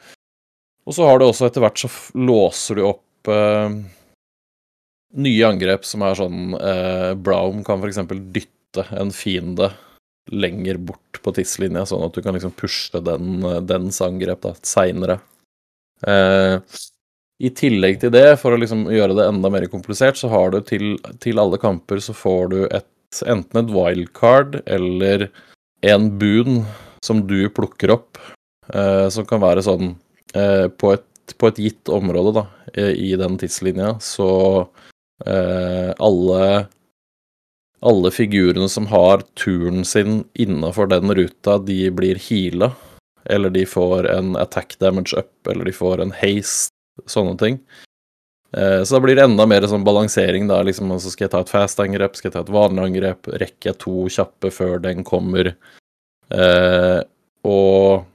Og 0.85 0.95
så 0.95 1.05
har 1.09 1.19
du 1.19 1.27
også 1.27 1.49
etter 1.49 1.65
hvert 1.65 1.81
så 1.81 1.89
låser 2.15 2.79
du 2.79 2.85
opp 2.87 3.29
uh, 3.29 3.73
nye 5.19 5.49
angrep 5.49 5.85
som 5.87 6.05
er 6.07 6.17
sånn 6.17 6.55
uh, 6.55 7.11
Brown 7.19 7.65
kan 7.67 7.83
f.eks. 7.83 7.99
dytte 8.35 8.85
en 8.95 9.11
fiende 9.15 9.73
lenger 10.31 10.77
bort 10.77 11.19
på 11.23 11.33
tidslinja, 11.35 11.85
sånn 11.85 12.05
at 12.07 12.15
du 12.15 12.23
kan 12.25 12.35
liksom 12.37 12.53
pushe 12.57 13.01
den, 13.03 13.43
dens 13.67 14.01
angrep 14.01 14.47
seinere. 14.65 15.19
Eh, 16.05 16.57
I 17.45 17.51
tillegg 17.55 17.99
til 18.01 18.13
det, 18.15 18.27
for 18.41 18.55
å 18.55 18.59
liksom 18.59 18.87
gjøre 18.93 19.17
det 19.17 19.27
enda 19.29 19.51
mer 19.53 19.67
komplisert, 19.71 20.17
så 20.19 20.31
har 20.33 20.53
du 20.53 20.61
til, 20.65 20.95
til 21.23 21.41
alle 21.41 21.59
kamper 21.61 22.01
så 22.03 22.15
får 22.15 22.47
du 22.53 22.59
et, 22.65 22.89
enten 23.25 23.61
et 23.61 23.73
wildcard 23.73 24.61
eller 24.65 25.29
en 25.85 26.09
boon 26.19 26.63
som 27.05 27.21
du 27.27 27.45
plukker 27.53 27.93
opp, 27.93 28.17
eh, 28.73 29.07
som 29.13 29.27
kan 29.29 29.43
være 29.43 29.65
sånn 29.65 29.93
eh, 30.33 30.67
på, 30.73 30.95
et, 30.95 31.35
på, 31.37 31.51
et, 31.51 31.61
gitt 31.67 31.91
område, 31.93 32.41
da, 32.41 32.47
i 32.75 33.13
den 33.19 33.37
tidslinja, 33.39 33.93
så 34.03 34.29
eh, 35.23 35.91
alle 36.01 36.65
alle 37.85 38.11
figurene 38.11 38.67
som 38.71 38.87
har 38.89 39.23
turen 39.37 39.85
sin 39.85 40.23
innafor 40.33 40.89
den 40.91 41.13
ruta, 41.15 41.57
de 41.57 41.89
blir 41.93 42.19
heala. 42.19 42.71
Eller 43.25 43.49
de 43.49 43.65
får 43.65 44.09
en 44.09 44.35
attack 44.37 44.77
damage 44.79 45.17
up, 45.17 45.47
eller 45.49 45.65
de 45.65 45.73
får 45.73 46.01
en 46.01 46.13
haste, 46.13 46.73
sånne 47.09 47.37
ting. 47.41 47.59
Eh, 48.57 48.83
så 48.83 48.95
da 48.95 49.01
blir 49.03 49.17
det 49.17 49.25
enda 49.25 49.45
mer 49.49 49.65
sånn 49.67 49.85
balansering, 49.85 50.47
da. 50.47 50.61
Liksom, 50.63 50.91
altså 50.93 51.11
skal 51.11 51.27
jeg 51.27 51.33
ta 51.33 51.41
et 51.43 51.53
fast-angrep, 51.53 52.17
skal 52.17 52.29
jeg 52.29 52.35
ta 52.37 52.43
et 52.45 52.53
vanlig 52.55 52.85
angrep, 52.89 53.31
rekker 53.41 53.71
jeg 53.71 53.79
to 53.81 54.05
kjappe 54.17 54.51
før 54.53 54.77
den 54.83 55.03
kommer? 55.07 55.55
Eh, 56.31 56.99
og 57.45 58.05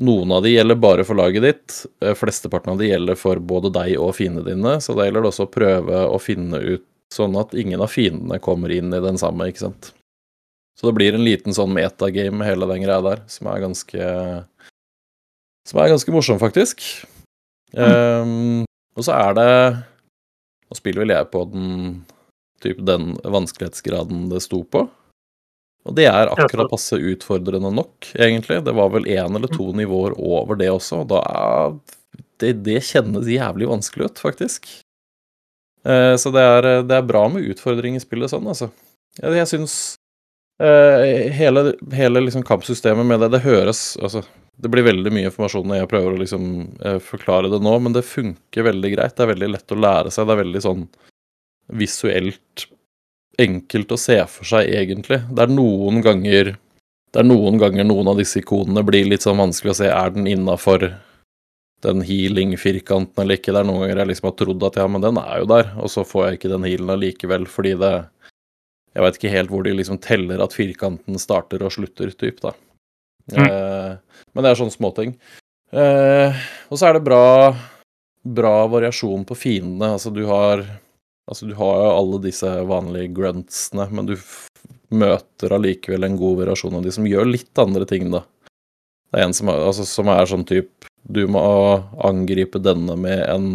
noen 0.00 0.32
av 0.32 0.44
de 0.44 0.54
gjelder 0.54 0.78
bare 0.80 1.04
for 1.04 1.18
laget 1.18 1.44
ditt. 1.44 1.80
Eh, 2.04 2.14
flesteparten 2.16 2.74
av 2.74 2.80
de 2.80 2.92
gjelder 2.92 3.18
for 3.20 3.40
både 3.42 3.72
deg 3.74 3.96
og 4.00 4.14
fiendene 4.16 4.46
dine, 4.46 4.76
så 4.80 4.94
da 4.96 5.08
gjelder 5.08 5.26
det 5.26 5.32
også 5.32 5.48
å 5.48 5.54
prøve 5.56 6.04
å 6.06 6.20
finne 6.22 6.60
ut 6.60 6.86
sånn 7.14 7.36
at 7.40 7.54
ingen 7.58 7.82
av 7.82 7.90
fiendene 7.92 8.38
kommer 8.42 8.72
inn 8.74 8.92
i 8.94 9.02
den 9.02 9.18
samme, 9.20 9.48
ikke 9.50 9.66
sant. 9.66 9.90
Så 10.78 10.88
det 10.88 10.96
blir 10.96 11.16
en 11.16 11.26
liten 11.26 11.54
sånn 11.56 11.74
metagame 11.76 12.46
hele 12.46 12.68
den 12.70 12.84
greia 12.86 13.02
der, 13.04 13.24
som 13.28 13.50
er 13.52 13.64
ganske 13.66 14.04
Som 15.68 15.80
er 15.82 15.90
ganske 15.92 16.12
morsom, 16.14 16.38
faktisk. 16.40 16.80
Mm. 17.76 17.84
Um, 17.84 18.64
og 18.96 19.04
så 19.06 19.14
er 19.14 19.36
det 19.36 19.50
Nå 20.70 20.78
spiller 20.78 21.04
vel 21.04 21.12
jeg 21.14 21.28
på 21.30 21.44
den 21.52 21.68
typ 22.60 22.80
den 22.84 23.14
vanskelighetsgraden 23.24 24.28
det 24.30 24.42
sto 24.44 24.62
på. 24.64 24.84
Og 25.88 25.96
det 25.96 26.06
er 26.10 26.28
akkurat 26.28 26.68
passe 26.70 26.98
utfordrende 26.98 27.70
nok, 27.72 28.10
egentlig. 28.12 28.58
Det 28.66 28.74
var 28.76 28.90
vel 28.92 29.08
én 29.08 29.36
eller 29.36 29.48
to 29.48 29.70
nivåer 29.76 30.12
over 30.20 30.58
det 30.60 30.68
også, 30.68 31.02
og 31.02 31.08
da 31.14 31.22
er 31.24 31.78
det, 32.42 32.52
det 32.66 32.82
kjennes 32.84 33.28
jævlig 33.32 33.70
vanskelig 33.70 34.10
ut, 34.10 34.20
faktisk. 34.20 34.68
Eh, 35.86 36.14
så 36.20 36.32
det 36.34 36.42
er, 36.44 36.68
det 36.86 36.96
er, 36.96 37.06
bra 37.08 37.24
med 37.32 37.46
utfordring 37.50 37.96
i 37.96 38.02
spillet 38.02 38.32
sånn, 38.32 38.48
altså. 38.50 38.70
Jeg, 39.18 39.32
jeg 39.40 39.48
syns 39.50 39.76
uh, 40.62 41.02
hele, 41.34 41.72
hele 41.96 42.22
liksom 42.22 42.44
kampsystemet 42.46 43.08
med 43.08 43.18
det, 43.24 43.32
det 43.32 43.40
høres 43.42 43.96
Altså, 43.98 44.22
det 44.60 44.70
blir 44.70 44.86
veldig 44.86 45.10
mye 45.10 45.26
informasjon 45.26 45.66
når 45.66 45.80
jeg 45.80 45.90
prøver 45.90 46.14
å 46.14 46.20
liksom 46.20 46.44
uh, 46.84 46.98
forklare 47.02 47.50
det 47.50 47.58
nå, 47.64 47.72
men 47.82 47.96
det 47.96 48.06
funker 48.06 48.68
veldig 48.68 48.92
greit. 48.94 49.16
Det 49.16 49.24
er 49.24 49.32
veldig 49.32 49.50
lett 49.56 49.74
å 49.74 49.80
lære 49.80 50.14
seg. 50.14 50.28
Det 50.28 50.36
er 50.36 50.42
veldig 50.44 50.62
sånn 50.66 50.86
visuelt 51.80 52.66
enkelt 53.40 53.94
å 53.94 53.98
se 54.00 54.18
for 54.28 54.48
seg, 54.48 54.68
egentlig. 54.78 55.22
Det 55.30 55.46
er 55.46 55.54
noen 55.54 56.02
ganger 56.04 56.54
det 57.10 57.24
er 57.24 57.26
noen 57.26 57.56
ganger 57.58 57.86
noen 57.88 58.12
av 58.12 58.20
disse 58.20 58.38
ikonene 58.38 58.84
blir 58.86 59.08
litt 59.10 59.24
sånn 59.24 59.40
vanskelig 59.40 59.72
å 59.72 59.78
se. 59.80 59.88
Er 59.90 60.12
den 60.14 60.28
innafor 60.30 60.92
den 61.84 62.02
healing-firkanten 62.04 63.22
eller 63.22 63.38
ikke. 63.38 63.54
Det 63.54 63.62
er 63.62 63.68
noen 63.68 63.84
ganger 63.84 64.02
jeg 64.02 64.10
liksom 64.12 64.30
har 64.30 64.36
trodd 64.40 64.66
at 64.68 64.78
ja, 64.80 64.86
men 64.90 65.04
den 65.04 65.20
er 65.20 65.42
jo 65.42 65.50
der, 65.50 65.70
og 65.80 65.92
så 65.92 66.04
får 66.06 66.26
jeg 66.26 66.38
ikke 66.38 66.52
den 66.52 66.66
healen 66.68 66.94
allikevel 66.96 67.46
fordi 67.50 67.76
det 67.80 67.94
Jeg 68.90 69.04
veit 69.04 69.16
ikke 69.20 69.30
helt 69.30 69.50
hvor 69.52 69.62
de 69.62 69.72
liksom 69.78 70.00
teller 70.02 70.40
at 70.42 70.54
firkanten 70.56 71.18
starter 71.22 71.62
og 71.62 71.70
slutter, 71.70 72.10
typ, 72.10 72.40
da. 72.42 72.50
Mm. 73.30 73.44
Eh, 73.44 74.24
men 74.34 74.42
det 74.42 74.50
er 74.50 74.58
sånne 74.58 74.74
småting. 74.74 75.12
Eh, 75.70 76.40
og 76.66 76.74
så 76.74 76.88
er 76.88 76.98
det 76.98 77.04
bra, 77.06 77.52
bra 78.26 78.54
variasjon 78.72 79.22
på 79.28 79.36
fiendene. 79.38 79.92
Altså, 79.94 80.10
du 80.10 80.24
har 80.26 80.66
Altså, 81.30 81.46
du 81.46 81.52
har 81.54 81.76
jo 81.78 81.90
alle 81.94 82.18
disse 82.24 82.48
vanlige 82.66 83.12
gruntsene, 83.14 83.84
men 83.94 84.08
du 84.08 84.16
møter 84.90 85.52
allikevel 85.54 86.02
en 86.02 86.16
god 86.18 86.40
variasjon 86.40 86.74
av 86.80 86.82
de 86.82 86.90
som 86.90 87.06
gjør 87.06 87.28
litt 87.28 87.60
andre 87.62 87.86
ting, 87.86 88.08
da. 88.10 88.24
Det 89.10 89.18
er 89.18 89.26
en 89.26 89.36
som 89.36 89.50
er, 89.50 89.60
altså, 89.66 89.86
som 89.88 90.10
er 90.12 90.30
sånn 90.30 90.46
type 90.48 90.90
du 91.10 91.24
må 91.32 91.42
angripe 92.04 92.60
denne 92.62 92.94
med 93.00 93.22
en 93.24 93.46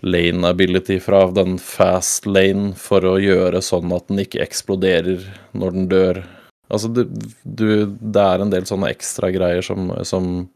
lane 0.00 0.48
ability 0.48 0.96
fra 1.02 1.26
den 1.36 1.58
fast 1.60 2.24
lane 2.26 2.72
for 2.78 3.04
å 3.04 3.18
gjøre 3.20 3.60
sånn 3.64 3.92
at 3.92 4.06
den 4.08 4.22
ikke 4.22 4.40
eksploderer 4.44 5.26
når 5.52 5.74
den 5.76 5.88
dør. 5.90 6.22
Altså, 6.70 6.88
du, 6.88 7.02
du, 7.44 7.66
det 7.84 8.22
er 8.22 8.44
en 8.44 8.52
del 8.52 8.68
sånne 8.68 8.92
ekstra 8.94 9.32
greier 9.34 9.64
som, 9.66 9.90
som 10.06 10.46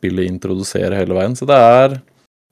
spillet 0.00 0.26
introduserer 0.32 0.96
hele 0.98 1.14
veien. 1.14 1.36
Så 1.38 1.46
det 1.46 1.58
er, 1.60 1.98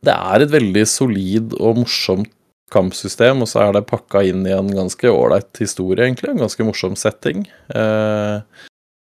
det 0.06 0.14
er 0.14 0.44
et 0.44 0.52
veldig 0.52 0.84
solid 0.86 1.56
og 1.58 1.82
morsomt 1.82 2.30
kampsystem, 2.70 3.40
og 3.42 3.48
så 3.50 3.64
er 3.64 3.72
det 3.74 3.88
pakka 3.88 4.22
inn 4.28 4.44
i 4.46 4.54
en 4.54 4.68
ganske 4.70 5.10
ålreit 5.10 5.58
historie, 5.58 6.04
egentlig. 6.04 6.30
En 6.30 6.44
ganske 6.44 6.66
morsom 6.68 6.94
setting. 6.94 7.42
Eh, 7.74 8.68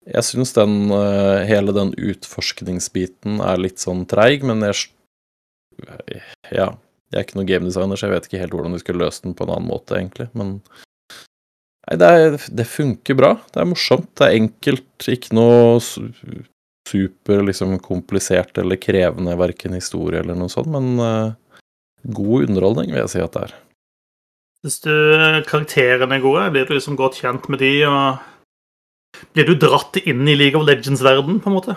jeg 0.04 0.26
syns 0.26 0.52
den 0.56 0.90
eh, 0.92 1.44
hele 1.48 1.74
den 1.76 1.92
utforskningsbiten 1.96 3.40
er 3.44 3.60
litt 3.60 3.82
sånn 3.82 4.04
treig, 4.10 4.44
men 4.46 4.64
jeg 4.66 4.88
Ja. 6.52 6.74
Jeg 7.12 7.20
er 7.20 7.26
ikke 7.28 7.36
noen 7.38 7.46
gamedesigner, 7.46 7.98
så 7.98 8.08
jeg 8.08 8.14
vet 8.14 8.24
ikke 8.26 8.40
helt 8.40 8.54
hvordan 8.56 8.72
de 8.74 8.80
skulle 8.82 9.04
løst 9.04 9.22
den 9.22 9.36
på 9.38 9.44
en 9.46 9.52
annen 9.54 9.68
måte, 9.70 9.94
egentlig. 9.94 10.24
Men 10.34 10.56
nei, 11.86 11.98
det, 12.00 12.08
er, 12.08 12.38
det 12.58 12.66
funker 12.66 13.14
bra. 13.14 13.30
Det 13.54 13.60
er 13.62 13.68
morsomt. 13.70 14.08
Det 14.18 14.26
er 14.26 14.38
enkelt. 14.40 15.06
Ikke 15.12 15.36
noe 15.36 15.76
super 16.88 17.44
liksom 17.46 17.76
komplisert 17.84 18.58
eller 18.58 18.80
krevende, 18.82 19.36
verken 19.38 19.76
historie 19.78 20.24
eller 20.24 20.34
noe 20.34 20.50
sånt, 20.50 20.72
men 20.74 20.98
uh, 20.98 21.36
god 22.02 22.48
underholdning, 22.48 22.90
vil 22.90 23.04
jeg 23.04 23.12
si 23.14 23.22
at 23.22 23.36
det 23.36 23.46
er. 23.46 23.54
Syns 24.64 24.80
du 24.82 24.92
karakterene 25.46 26.18
er 26.18 26.24
gode? 26.24 26.48
Blir 26.50 26.66
du 26.66 26.74
liksom 26.74 26.98
godt 26.98 27.20
kjent 27.20 27.46
med 27.52 27.62
de? 27.62 27.72
og 27.86 28.33
blir 29.34 29.48
du 29.48 29.54
dratt 29.60 29.98
inn 30.02 30.26
i 30.28 30.36
League 30.38 30.60
of 30.60 30.66
Legends-verden, 30.66 31.40
på 31.42 31.50
en 31.50 31.56
måte? 31.56 31.76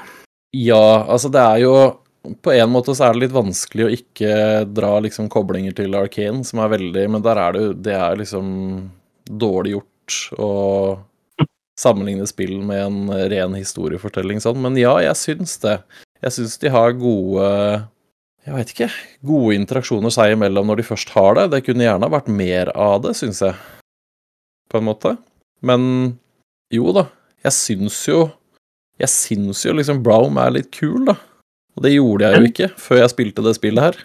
Ja, 0.55 1.05
altså 1.05 1.29
det 1.33 1.41
er 1.43 1.63
jo 1.65 1.73
På 2.43 2.51
en 2.51 2.71
måte 2.71 2.95
så 2.95 3.07
er 3.07 3.15
det 3.15 3.25
litt 3.25 3.35
vanskelig 3.35 3.83
å 3.85 3.91
ikke 3.93 4.31
dra 4.75 4.93
liksom 5.03 5.27
koblinger 5.31 5.75
til 5.75 5.95
Arcane, 5.95 6.43
som 6.47 6.59
er 6.63 6.71
veldig 6.73 7.03
Men 7.13 7.23
der 7.23 7.39
er 7.39 7.55
det 7.55 7.61
jo 7.65 7.73
Det 7.87 7.93
er 7.95 8.19
liksom 8.19 8.47
dårlig 9.27 9.75
gjort 9.75 10.17
å 10.39 10.51
sammenligne 11.77 12.25
spill 12.25 12.55
med 12.65 12.79
en 12.81 13.11
ren 13.29 13.53
historiefortelling 13.53 14.39
sånn, 14.41 14.57
men 14.63 14.79
ja, 14.79 14.95
jeg 15.03 15.19
syns 15.19 15.59
det. 15.61 15.75
Jeg 16.23 16.33
syns 16.33 16.55
de 16.63 16.71
har 16.73 16.95
gode 16.97 17.49
jeg 18.47 18.55
veit 18.55 18.69
ikke. 18.71 18.87
Gode 19.27 19.57
interaksjoner 19.59 20.13
seg 20.15 20.37
imellom 20.37 20.69
når 20.71 20.79
de 20.79 20.87
først 20.87 21.11
har 21.11 21.35
det. 21.35 21.49
Det 21.51 21.65
kunne 21.67 21.83
gjerne 21.83 22.07
vært 22.13 22.29
mer 22.31 22.71
av 22.71 23.01
det, 23.03 23.11
syns 23.19 23.43
jeg. 23.43 23.57
På 24.71 24.79
en 24.79 24.87
måte. 24.87 25.17
Men 25.67 25.81
jo 26.71 26.93
da, 26.95 27.09
jeg 27.45 27.53
syns 27.55 27.99
jo 28.07 28.27
Jeg 28.97 29.11
syns 29.13 29.63
jo 29.65 29.75
liksom 29.77 30.01
Brown 30.05 30.39
er 30.41 30.55
litt 30.55 30.71
kul, 30.73 31.05
da. 31.05 31.17
Og 31.77 31.83
det 31.85 31.93
gjorde 31.93 32.29
jeg 32.29 32.39
jo 32.39 32.47
ikke 32.49 32.69
før 32.81 33.03
jeg 33.03 33.13
spilte 33.13 33.43
det 33.45 33.53
spillet 33.59 33.83
her. 33.83 33.99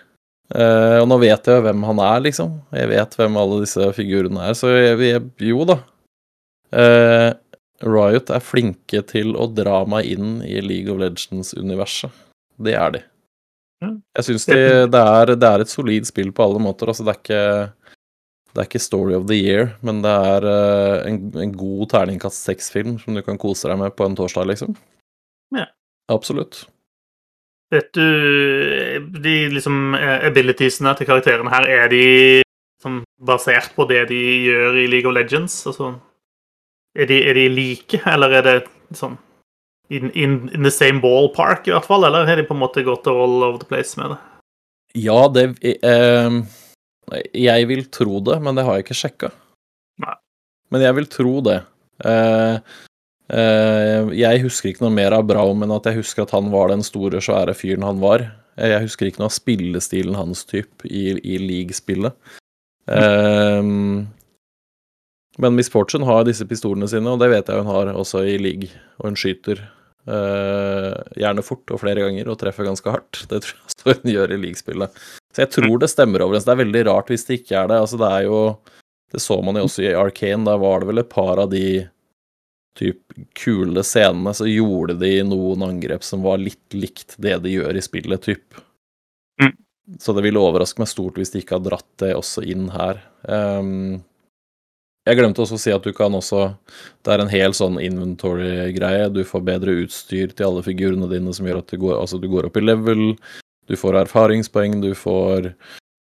Uh, 0.52 0.98
og 1.00 1.06
nå 1.08 1.16
vet 1.22 1.48
jeg 1.48 1.62
hvem 1.64 1.86
han 1.88 2.02
er, 2.04 2.18
liksom. 2.26 2.58
Jeg 2.76 2.90
vet 2.90 3.16
hvem 3.16 3.38
alle 3.40 3.62
disse 3.62 3.86
figurene 3.96 4.50
er, 4.50 4.58
så 4.58 4.74
jeg, 4.74 4.98
jeg, 5.00 5.22
jo 5.48 5.64
da. 5.70 5.78
Uh, 6.76 7.30
Riot 7.82 8.28
er 8.30 8.44
flinke 8.44 9.00
til 9.08 9.32
å 9.32 9.48
dra 9.48 9.80
meg 9.88 10.10
inn 10.12 10.36
i 10.44 10.60
League 10.60 10.92
of 10.92 11.00
Legends-universet. 11.00 12.12
Det 12.62 12.76
er 12.76 12.92
de. 12.98 13.02
Jeg 13.82 14.26
syns 14.28 14.44
de, 14.46 14.58
det, 14.92 15.00
er, 15.00 15.32
det 15.34 15.48
er 15.48 15.64
et 15.64 15.72
solid 15.72 16.06
spill 16.06 16.30
på 16.34 16.44
alle 16.44 16.60
måter. 16.62 16.92
Altså, 16.92 17.06
det 17.06 17.16
er 17.16 17.22
ikke 17.22 17.46
det 18.52 18.60
er 18.60 18.68
ikke 18.68 18.82
Story 18.84 19.14
of 19.16 19.24
the 19.30 19.38
Year, 19.38 19.70
men 19.80 20.02
det 20.04 20.12
er 20.12 20.44
uh, 20.44 21.06
en, 21.08 21.18
en, 21.40 21.54
god 21.56 21.88
terningkast 21.94 22.44
seks-film 22.44 22.98
som 23.00 23.16
du 23.16 23.22
kan 23.24 23.40
kose 23.40 23.70
deg 23.70 23.80
med 23.80 23.94
på 23.96 24.04
en 24.04 24.16
torsdag, 24.18 24.50
liksom. 24.50 24.76
Ja. 25.56 25.66
Absolutt. 26.12 26.66
Vet 27.72 27.88
du 27.96 29.08
De 29.24 29.34
liksom 29.48 29.94
eh, 29.96 30.26
abilitiesene 30.28 30.92
til 30.98 31.08
karakterene 31.08 31.52
her, 31.52 31.64
er 31.64 31.88
de 31.88 32.06
som, 32.82 33.00
basert 33.16 33.72
på 33.76 33.86
det 33.88 34.08
de 34.10 34.20
gjør 34.48 34.76
i 34.82 34.88
League 34.90 35.08
of 35.08 35.16
Legends? 35.16 35.54
Altså, 35.70 35.94
er 36.98 37.08
de, 37.08 37.22
er 37.30 37.38
de 37.38 37.46
like, 37.48 38.02
eller 38.12 38.36
er 38.40 38.48
det 38.48 38.56
sånn 38.98 39.16
in, 39.92 40.10
in, 40.10 40.50
in, 40.52 40.62
the 40.64 40.72
same 40.72 41.00
ballpark, 41.00 41.68
i 41.68 41.72
hvert 41.72 41.88
fall? 41.88 42.04
Eller 42.04 42.28
har 42.28 42.36
de 42.36 42.44
på 42.48 42.56
en 42.56 42.60
måte 42.60 42.84
gått 42.84 43.08
all 43.08 43.40
over 43.40 43.60
the 43.62 43.68
place 43.68 43.96
med 44.00 44.12
det? 44.12 44.20
Ja, 45.00 45.24
det 45.32 45.46
eh, 45.80 46.42
jeg 47.36 47.68
vil 47.70 47.84
tro 47.92 48.20
det, 48.24 48.38
men 48.44 48.56
det 48.56 48.64
har 48.66 48.78
jeg 48.78 48.86
ikke 48.86 48.98
sjekka. 48.98 49.30
Men 50.72 50.84
jeg 50.86 50.96
vil 50.96 51.08
tro 51.12 51.34
det. 51.44 51.58
Uh, 52.02 52.56
uh, 53.32 54.08
jeg 54.16 54.40
husker 54.44 54.70
ikke 54.70 54.86
noe 54.86 54.94
mer 54.96 55.12
av 55.16 55.26
Braum 55.28 55.62
enn 55.64 55.74
at 55.74 55.86
jeg 55.90 56.00
husker 56.00 56.24
at 56.24 56.32
han 56.32 56.48
var 56.54 56.72
den 56.72 56.84
store, 56.86 57.20
svære 57.22 57.54
fyren 57.58 57.84
han 57.86 58.00
var. 58.02 58.24
Jeg 58.56 58.84
husker 58.84 59.08
ikke 59.08 59.22
noe 59.22 59.30
av 59.30 59.36
spillestilen 59.36 60.16
hans 60.16 60.46
type 60.48 60.88
i, 60.88 61.12
i 61.20 61.38
league-spillet. 61.40 62.16
Uh, 62.88 63.62
Men 65.40 65.56
Miss 65.56 65.70
Fortune 65.72 66.08
har 66.08 66.26
disse 66.28 66.44
pistolene 66.48 66.88
sine, 66.90 67.08
og 67.08 67.20
det 67.22 67.30
vet 67.32 67.48
jeg 67.48 67.62
hun 67.62 67.70
har 67.72 67.92
også 67.92 68.24
i 68.28 68.34
league. 68.40 68.68
Og 69.00 69.10
hun 69.10 69.16
skyter 69.16 69.62
eh, 70.08 70.98
gjerne 71.22 71.44
fort 71.46 71.72
og 71.74 71.82
flere 71.82 72.04
ganger 72.04 72.30
og 72.30 72.38
treffer 72.40 72.68
ganske 72.68 72.92
hardt. 72.94 73.24
Det 73.30 73.42
tror 73.44 73.92
jeg 73.92 74.00
hun 74.02 74.12
gjør 74.12 74.34
i 74.34 74.40
league-spillet. 74.46 75.02
Så 75.32 75.44
jeg 75.44 75.52
tror 75.56 75.80
det 75.82 75.90
stemmer 75.92 76.24
overens. 76.24 76.46
Det 76.48 76.54
er 76.54 76.62
veldig 76.64 76.84
rart 76.90 77.10
hvis 77.12 77.26
det 77.28 77.40
ikke 77.40 77.58
er 77.62 77.72
det. 77.72 77.80
Altså, 77.84 78.00
det 78.00 78.12
er 78.12 78.28
jo 78.28 78.42
Det 79.12 79.20
så 79.20 79.36
man 79.44 79.58
jo 79.60 79.66
også 79.66 79.82
i 79.84 79.90
Arcane. 79.92 80.46
Da 80.48 80.54
var 80.56 80.80
det 80.80 80.88
vel 80.88 81.02
et 81.02 81.10
par 81.12 81.36
av 81.42 81.50
de 81.52 81.84
typ 82.78 83.12
kule 83.36 83.82
scenene, 83.84 84.32
så 84.32 84.46
gjorde 84.48 84.96
de 85.00 85.18
noen 85.28 85.64
angrep 85.66 86.04
som 86.06 86.22
var 86.24 86.40
litt 86.40 86.72
likt 86.72 87.18
det 87.20 87.36
de 87.44 87.56
gjør 87.58 87.76
i 87.76 87.82
spillet, 87.84 88.22
typ. 88.24 88.56
Mm. 89.42 89.52
Så 90.00 90.14
det 90.16 90.24
ville 90.24 90.40
overraske 90.40 90.80
meg 90.80 90.88
stort 90.88 91.20
hvis 91.20 91.34
de 91.34 91.42
ikke 91.42 91.58
har 91.58 91.66
dratt 91.66 91.90
det 92.00 92.14
også 92.16 92.44
inn 92.48 92.70
her. 92.72 93.02
Um, 93.28 94.00
jeg 95.02 95.18
glemte 95.18 95.42
også 95.42 95.58
å 95.58 95.60
si 95.60 95.72
at 95.74 95.82
du 95.82 95.90
kan 95.96 96.14
også 96.14 96.52
Det 97.02 97.10
er 97.10 97.22
en 97.24 97.32
hel 97.32 97.54
sånn 97.56 97.80
inventory-greie. 97.82 99.08
Du 99.10 99.24
får 99.26 99.42
bedre 99.46 99.74
utstyr 99.82 100.30
til 100.30 100.46
alle 100.46 100.62
figurene 100.62 101.08
dine 101.10 101.34
som 101.34 101.48
gjør 101.48 101.62
at 101.62 101.72
du 101.72 101.80
går, 101.82 101.96
altså 101.98 102.20
du 102.22 102.28
går 102.30 102.46
opp 102.46 102.58
i 102.60 102.62
level. 102.62 103.08
Du 103.66 103.74
får 103.78 103.98
erfaringspoeng, 104.04 104.80
du 104.84 104.92
får 104.98 105.52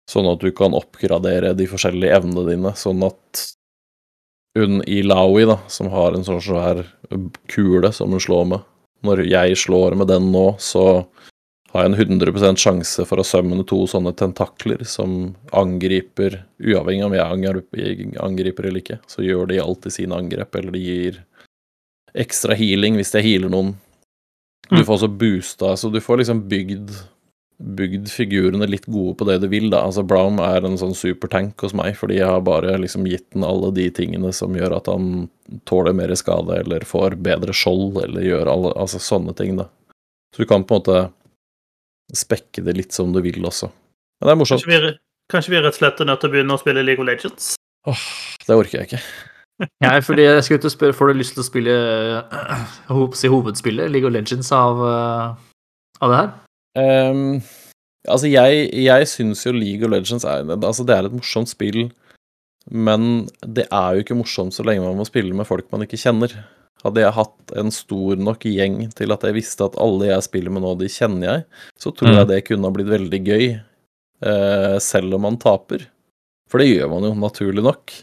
Sånn 0.06 0.28
at 0.30 0.44
du 0.44 0.52
kan 0.54 0.76
oppgradere 0.78 1.56
de 1.58 1.66
forskjellige 1.66 2.14
evnene 2.20 2.44
dine, 2.46 2.72
sånn 2.78 3.02
at 3.08 3.40
hun 4.56 4.84
i 4.86 5.02
Laui, 5.02 5.48
da, 5.50 5.58
som 5.68 5.90
har 5.90 6.14
en 6.14 6.24
sånn 6.28 6.44
svær 6.46 6.84
kule 7.52 7.90
som 7.90 8.14
hun 8.14 8.22
slår 8.22 8.46
med 8.52 8.68
Når 9.06 9.24
jeg 9.26 9.58
slår 9.60 9.98
med 9.98 10.08
den 10.14 10.30
nå, 10.34 10.46
så 10.62 11.08
har 11.76 11.86
en 11.88 11.96
100% 11.96 12.62
sjanse 12.62 13.06
for 13.08 13.22
å 13.22 13.28
sømme 13.28 13.58
to 13.68 13.82
sånne 13.90 14.14
tentakler 14.18 14.84
som 14.88 15.36
angriper 15.56 16.42
Uavhengig 16.64 17.04
av 17.04 17.10
om 17.12 17.16
jeg 17.18 17.26
angriper, 17.38 18.20
angriper 18.24 18.70
eller 18.70 18.82
ikke, 18.82 19.00
så 19.12 19.26
gjør 19.26 19.50
de 19.52 19.60
alltid 19.62 19.94
sine 19.94 20.16
angrep, 20.18 20.56
eller 20.56 20.76
de 20.76 20.84
gir 20.84 21.18
ekstra 22.16 22.56
healing 22.56 22.96
hvis 23.00 23.12
jeg 23.18 23.28
healer 23.28 23.52
noen. 23.52 23.74
Du 24.72 24.80
får 24.80 24.96
også 24.96 25.12
boosta, 25.20 25.74
så 25.78 25.92
du 25.94 26.00
får 26.02 26.24
liksom 26.24 26.46
bygd 26.50 26.96
bygd 27.58 28.10
figurene 28.12 28.68
litt 28.68 28.86
gode 28.92 29.16
på 29.20 29.28
det 29.30 29.38
du 29.44 29.48
vil, 29.52 29.70
da. 29.72 29.86
Altså, 29.88 30.04
Brown 30.04 30.40
er 30.44 30.66
en 30.66 30.78
sånn 30.80 30.96
supertank 30.98 31.62
hos 31.64 31.76
meg, 31.78 31.96
fordi 32.00 32.20
jeg 32.20 32.28
har 32.28 32.44
bare 32.46 32.76
liksom 32.82 33.08
gitt 33.08 33.28
den 33.36 33.46
alle 33.48 33.72
de 33.76 33.88
tingene 33.96 34.32
som 34.36 34.56
gjør 34.58 34.78
at 34.80 34.90
han 34.92 35.30
tåler 35.70 35.96
mer 35.96 36.12
skade, 36.20 36.60
eller 36.66 36.88
får 36.88 37.18
bedre 37.24 37.56
skjold, 37.56 38.02
eller 38.04 38.26
gjør 38.28 38.52
alle 38.52 38.74
Altså 38.76 39.00
sånne 39.00 39.36
ting, 39.38 39.56
da. 39.60 39.70
Så 40.36 40.44
du 40.44 40.50
kan 40.50 40.66
på 40.68 40.76
en 40.76 40.84
måte 40.84 41.00
spekke 42.14 42.64
det 42.66 42.76
litt 42.78 42.96
som 42.96 43.14
du 43.16 43.22
vil 43.26 43.46
også. 43.46 43.72
Men 44.20 44.30
det 44.30 44.36
er 44.36 44.42
morsomt. 44.42 44.66
Kanskje 44.66 44.82
vi, 44.84 44.98
kanskje 45.32 45.56
vi 45.56 45.62
rett 45.62 45.74
og 45.74 45.80
slett 45.80 46.04
er 46.04 46.12
nødt 46.12 46.22
til 46.22 46.32
å 46.32 46.36
begynne 46.36 46.58
å 46.58 46.62
spille 46.62 46.84
League 46.86 47.02
of 47.02 47.10
Legends? 47.10 47.56
Åh, 47.90 48.06
det 48.46 48.60
orker 48.60 48.82
jeg 48.82 48.92
ikke. 48.92 49.02
Nei, 49.84 50.00
fordi 50.04 50.26
jeg 50.26 50.44
skulle 50.44 50.64
til 50.64 50.72
å 50.72 50.74
spørre, 50.74 50.96
Får 50.96 51.12
du 51.12 51.20
lyst 51.20 51.36
til 51.38 51.44
å 51.44 51.48
spille 51.48 51.76
uh, 52.92 53.04
si 53.16 53.32
hovedspillet, 53.32 53.92
League 53.92 54.08
of 54.08 54.16
Legends, 54.16 54.52
av, 54.56 54.82
uh, 54.84 56.02
av 56.04 56.12
det 56.12 56.18
her? 56.20 56.34
Um, 56.76 57.38
altså, 58.04 58.28
jeg, 58.28 58.66
jeg 58.84 59.12
syns 59.12 59.46
jo 59.46 59.56
League 59.56 59.88
of 59.88 59.94
Legends 59.94 60.28
er, 60.28 60.44
altså 60.58 60.84
det 60.88 60.98
er 60.98 61.08
et 61.08 61.16
morsomt 61.16 61.52
spill, 61.52 61.88
men 62.72 63.30
det 63.46 63.68
er 63.70 63.96
jo 63.96 64.04
ikke 64.04 64.18
morsomt 64.20 64.56
så 64.56 64.66
lenge 64.66 64.84
man 64.84 65.00
må 65.00 65.08
spille 65.08 65.36
med 65.38 65.48
folk 65.48 65.70
man 65.72 65.86
ikke 65.86 66.02
kjenner. 66.02 66.34
Hadde 66.86 67.02
jeg 67.02 67.16
hatt 67.18 67.54
en 67.58 67.72
stor 67.74 68.20
nok 68.22 68.46
gjeng 68.46 68.80
til 68.94 69.12
at 69.16 69.24
jeg 69.26 69.34
visste 69.40 69.66
at 69.66 69.78
alle 69.82 70.12
jeg 70.12 70.26
spiller 70.28 70.54
med 70.54 70.62
nå, 70.62 70.76
de 70.78 70.86
kjenner 70.94 71.26
jeg, 71.32 71.46
så 71.82 71.92
tror 71.98 72.12
Mm. 72.14 72.18
jeg 72.22 72.28
det 72.30 72.42
kunne 72.46 72.70
ha 72.70 72.76
blitt 72.76 72.92
veldig 72.94 73.22
gøy, 73.26 73.46
eh, 74.30 74.76
selv 74.80 75.16
om 75.18 75.22
man 75.26 75.38
taper. 75.42 75.88
For 76.48 76.62
det 76.62 76.68
gjør 76.70 76.92
man 76.94 77.08
jo, 77.10 77.16
naturlig 77.18 77.64
nok. 77.66 77.96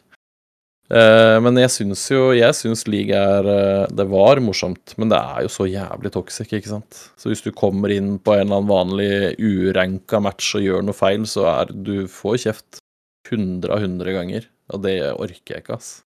Eh, 0.92 1.38
men 1.40 1.56
jeg 1.56 1.70
syns 1.72 2.02
jo 2.10 2.32
Jeg 2.36 2.52
syns 2.58 2.82
league 2.90 3.14
er 3.16 3.46
eh, 3.48 3.86
Det 3.94 4.04
var 4.10 4.36
morsomt, 4.44 4.92
men 4.98 5.08
det 5.08 5.16
er 5.16 5.46
jo 5.46 5.48
så 5.54 5.64
jævlig 5.70 6.10
toxic, 6.12 6.50
ikke 6.52 6.68
sant. 6.68 6.98
Så 7.16 7.30
hvis 7.30 7.40
du 7.46 7.50
kommer 7.52 7.88
inn 7.94 8.18
på 8.18 8.34
en 8.34 8.50
eller 8.50 8.58
annen 8.60 8.68
vanlig 8.68 9.38
uranka 9.40 10.20
match 10.20 10.54
og 10.58 10.66
gjør 10.66 10.82
noe 10.84 10.92
feil, 10.98 11.22
så 11.24 11.46
er 11.62 11.72
du 11.72 12.08
får 12.10 12.42
kjeft 12.44 12.82
100 13.30 13.70
av 13.72 13.78
100 13.86 14.12
ganger. 14.18 14.48
Og 14.74 14.82
det 14.82 14.98
orker 15.14 15.54
jeg 15.54 15.62
ikke, 15.64 15.78
ass. 15.78 16.02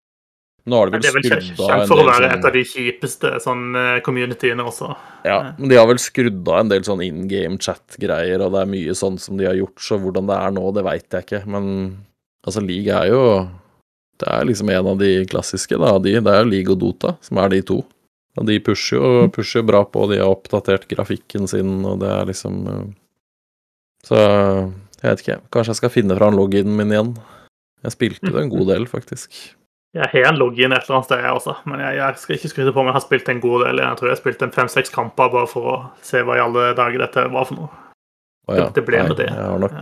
Nå 0.70 0.78
har 0.78 0.90
de 0.90 1.00
Det 1.02 1.11
er 1.11 1.16
vel 1.16 1.26
vel 1.26 1.46
kjent 1.46 1.88
for 1.90 1.98
å 1.98 2.06
være 2.06 2.28
sånn 2.28 2.37
et 2.37 2.44
av 2.46 2.54
de 2.54 2.62
kjipeste 2.68 3.30
sånn 3.42 3.64
eh, 3.78 3.96
communityene 4.06 4.66
også. 4.66 4.90
Ja, 5.26 5.38
men 5.59 5.72
de 5.72 5.78
har 5.78 5.88
vel 5.90 6.00
skrudd 6.02 6.42
av 6.46 6.61
en 6.62 6.70
del 6.70 6.85
sånn 6.87 7.02
in 7.04 7.24
game 7.30 7.59
chat-greier, 7.61 8.44
og 8.44 8.54
det 8.54 8.62
er 8.62 8.70
mye 8.70 8.96
sånn 8.96 9.18
som 9.20 9.40
de 9.40 9.48
har 9.48 9.59
gjort, 9.59 9.83
så 9.83 9.98
hvordan 10.00 10.30
det 10.30 10.37
er 10.37 10.54
nå, 10.56 10.66
det 10.76 10.85
veit 10.87 11.16
jeg 11.16 11.26
ikke. 11.26 11.42
Men 11.50 11.64
altså, 12.46 12.62
League 12.64 13.00
er 13.00 13.11
jo 13.11 13.24
Det 14.20 14.28
er 14.28 14.44
liksom 14.44 14.68
en 14.68 14.88
av 14.90 14.98
de 15.00 15.14
klassiske, 15.24 15.78
da. 15.80 15.94
De, 16.04 16.18
det 16.20 16.33
er 16.33 16.42
jo 16.42 16.50
League 16.50 16.74
og 16.74 16.80
Dota 16.83 17.14
som 17.24 17.38
er 17.40 17.54
de 17.54 17.62
to. 17.64 17.78
Og 18.38 18.46
de 18.46 18.59
pusher 18.62 18.98
jo 18.98 19.28
pusher 19.33 19.64
bra 19.66 19.80
på, 19.88 20.04
de 20.11 20.20
har 20.20 20.28
oppdatert 20.28 20.85
grafikken 20.90 21.48
sin, 21.48 21.80
og 21.88 22.02
det 22.02 22.11
er 22.12 22.28
liksom 22.28 22.59
eh, 22.68 22.85
Så 24.06 24.20
jeg 25.00 25.09
vet 25.09 25.22
ikke. 25.24 25.38
Kanskje 25.48 25.72
jeg 25.72 25.80
skal 25.80 25.94
finne 25.94 26.18
fram 26.18 26.37
loginen 26.37 26.76
min 26.76 26.92
igjen. 26.92 27.14
Jeg 27.87 27.96
spilte 27.96 28.28
det 28.28 28.44
en 28.44 28.52
god 28.52 28.68
del, 28.74 28.87
faktisk. 28.90 29.40
Jeg 29.96 30.07
har 30.12 30.29
en 30.29 30.38
login 30.38 30.70
et 30.70 30.85
eller 30.85 30.96
annet 31.00 31.09
sted, 31.09 31.18
jeg 31.24 31.35
også, 31.35 31.55
men 31.66 31.81
jeg, 31.83 31.96
jeg 31.98 32.18
skal 32.22 32.37
ikke 32.37 32.50
skryte 32.53 32.72
på 32.74 32.83
om 32.83 32.87
Jeg 32.87 32.94
har 32.94 33.03
spilt 33.03 33.29
en 33.33 33.40
god 33.42 33.64
del. 33.64 33.81
Jeg 33.83 33.98
tror 33.98 34.07
jeg 34.09 34.14
har 34.14 34.20
spilt 34.20 34.44
en 34.46 34.53
fem-seks 34.55 34.92
kamper 34.94 35.33
bare 35.33 35.48
for 35.50 35.66
å 35.66 35.76
se 36.07 36.22
hva 36.22 36.37
i 36.38 36.42
alle 36.44 36.68
dager 36.79 37.03
dette 37.03 37.24
var 37.35 37.48
for 37.48 37.59
noe. 37.59 37.70
Å 38.46 38.59
ja. 38.61 38.68
Det- 38.74 38.85
ble 38.87 39.03
med 39.09 39.16
det. 39.18 39.26
Jeg 39.26 39.48
har 39.48 39.59
nok 39.59 39.74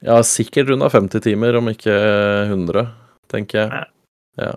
Jeg 0.00 0.14
har 0.14 0.24
sikkert 0.24 0.70
runda 0.72 0.88
50 0.88 1.20
timer, 1.20 1.56
om 1.60 1.68
ikke 1.68 1.92
100, 2.48 2.86
tenker 3.28 3.58
jeg. 3.60 3.68
Ja. 3.82 3.84
Ja. 4.46 4.54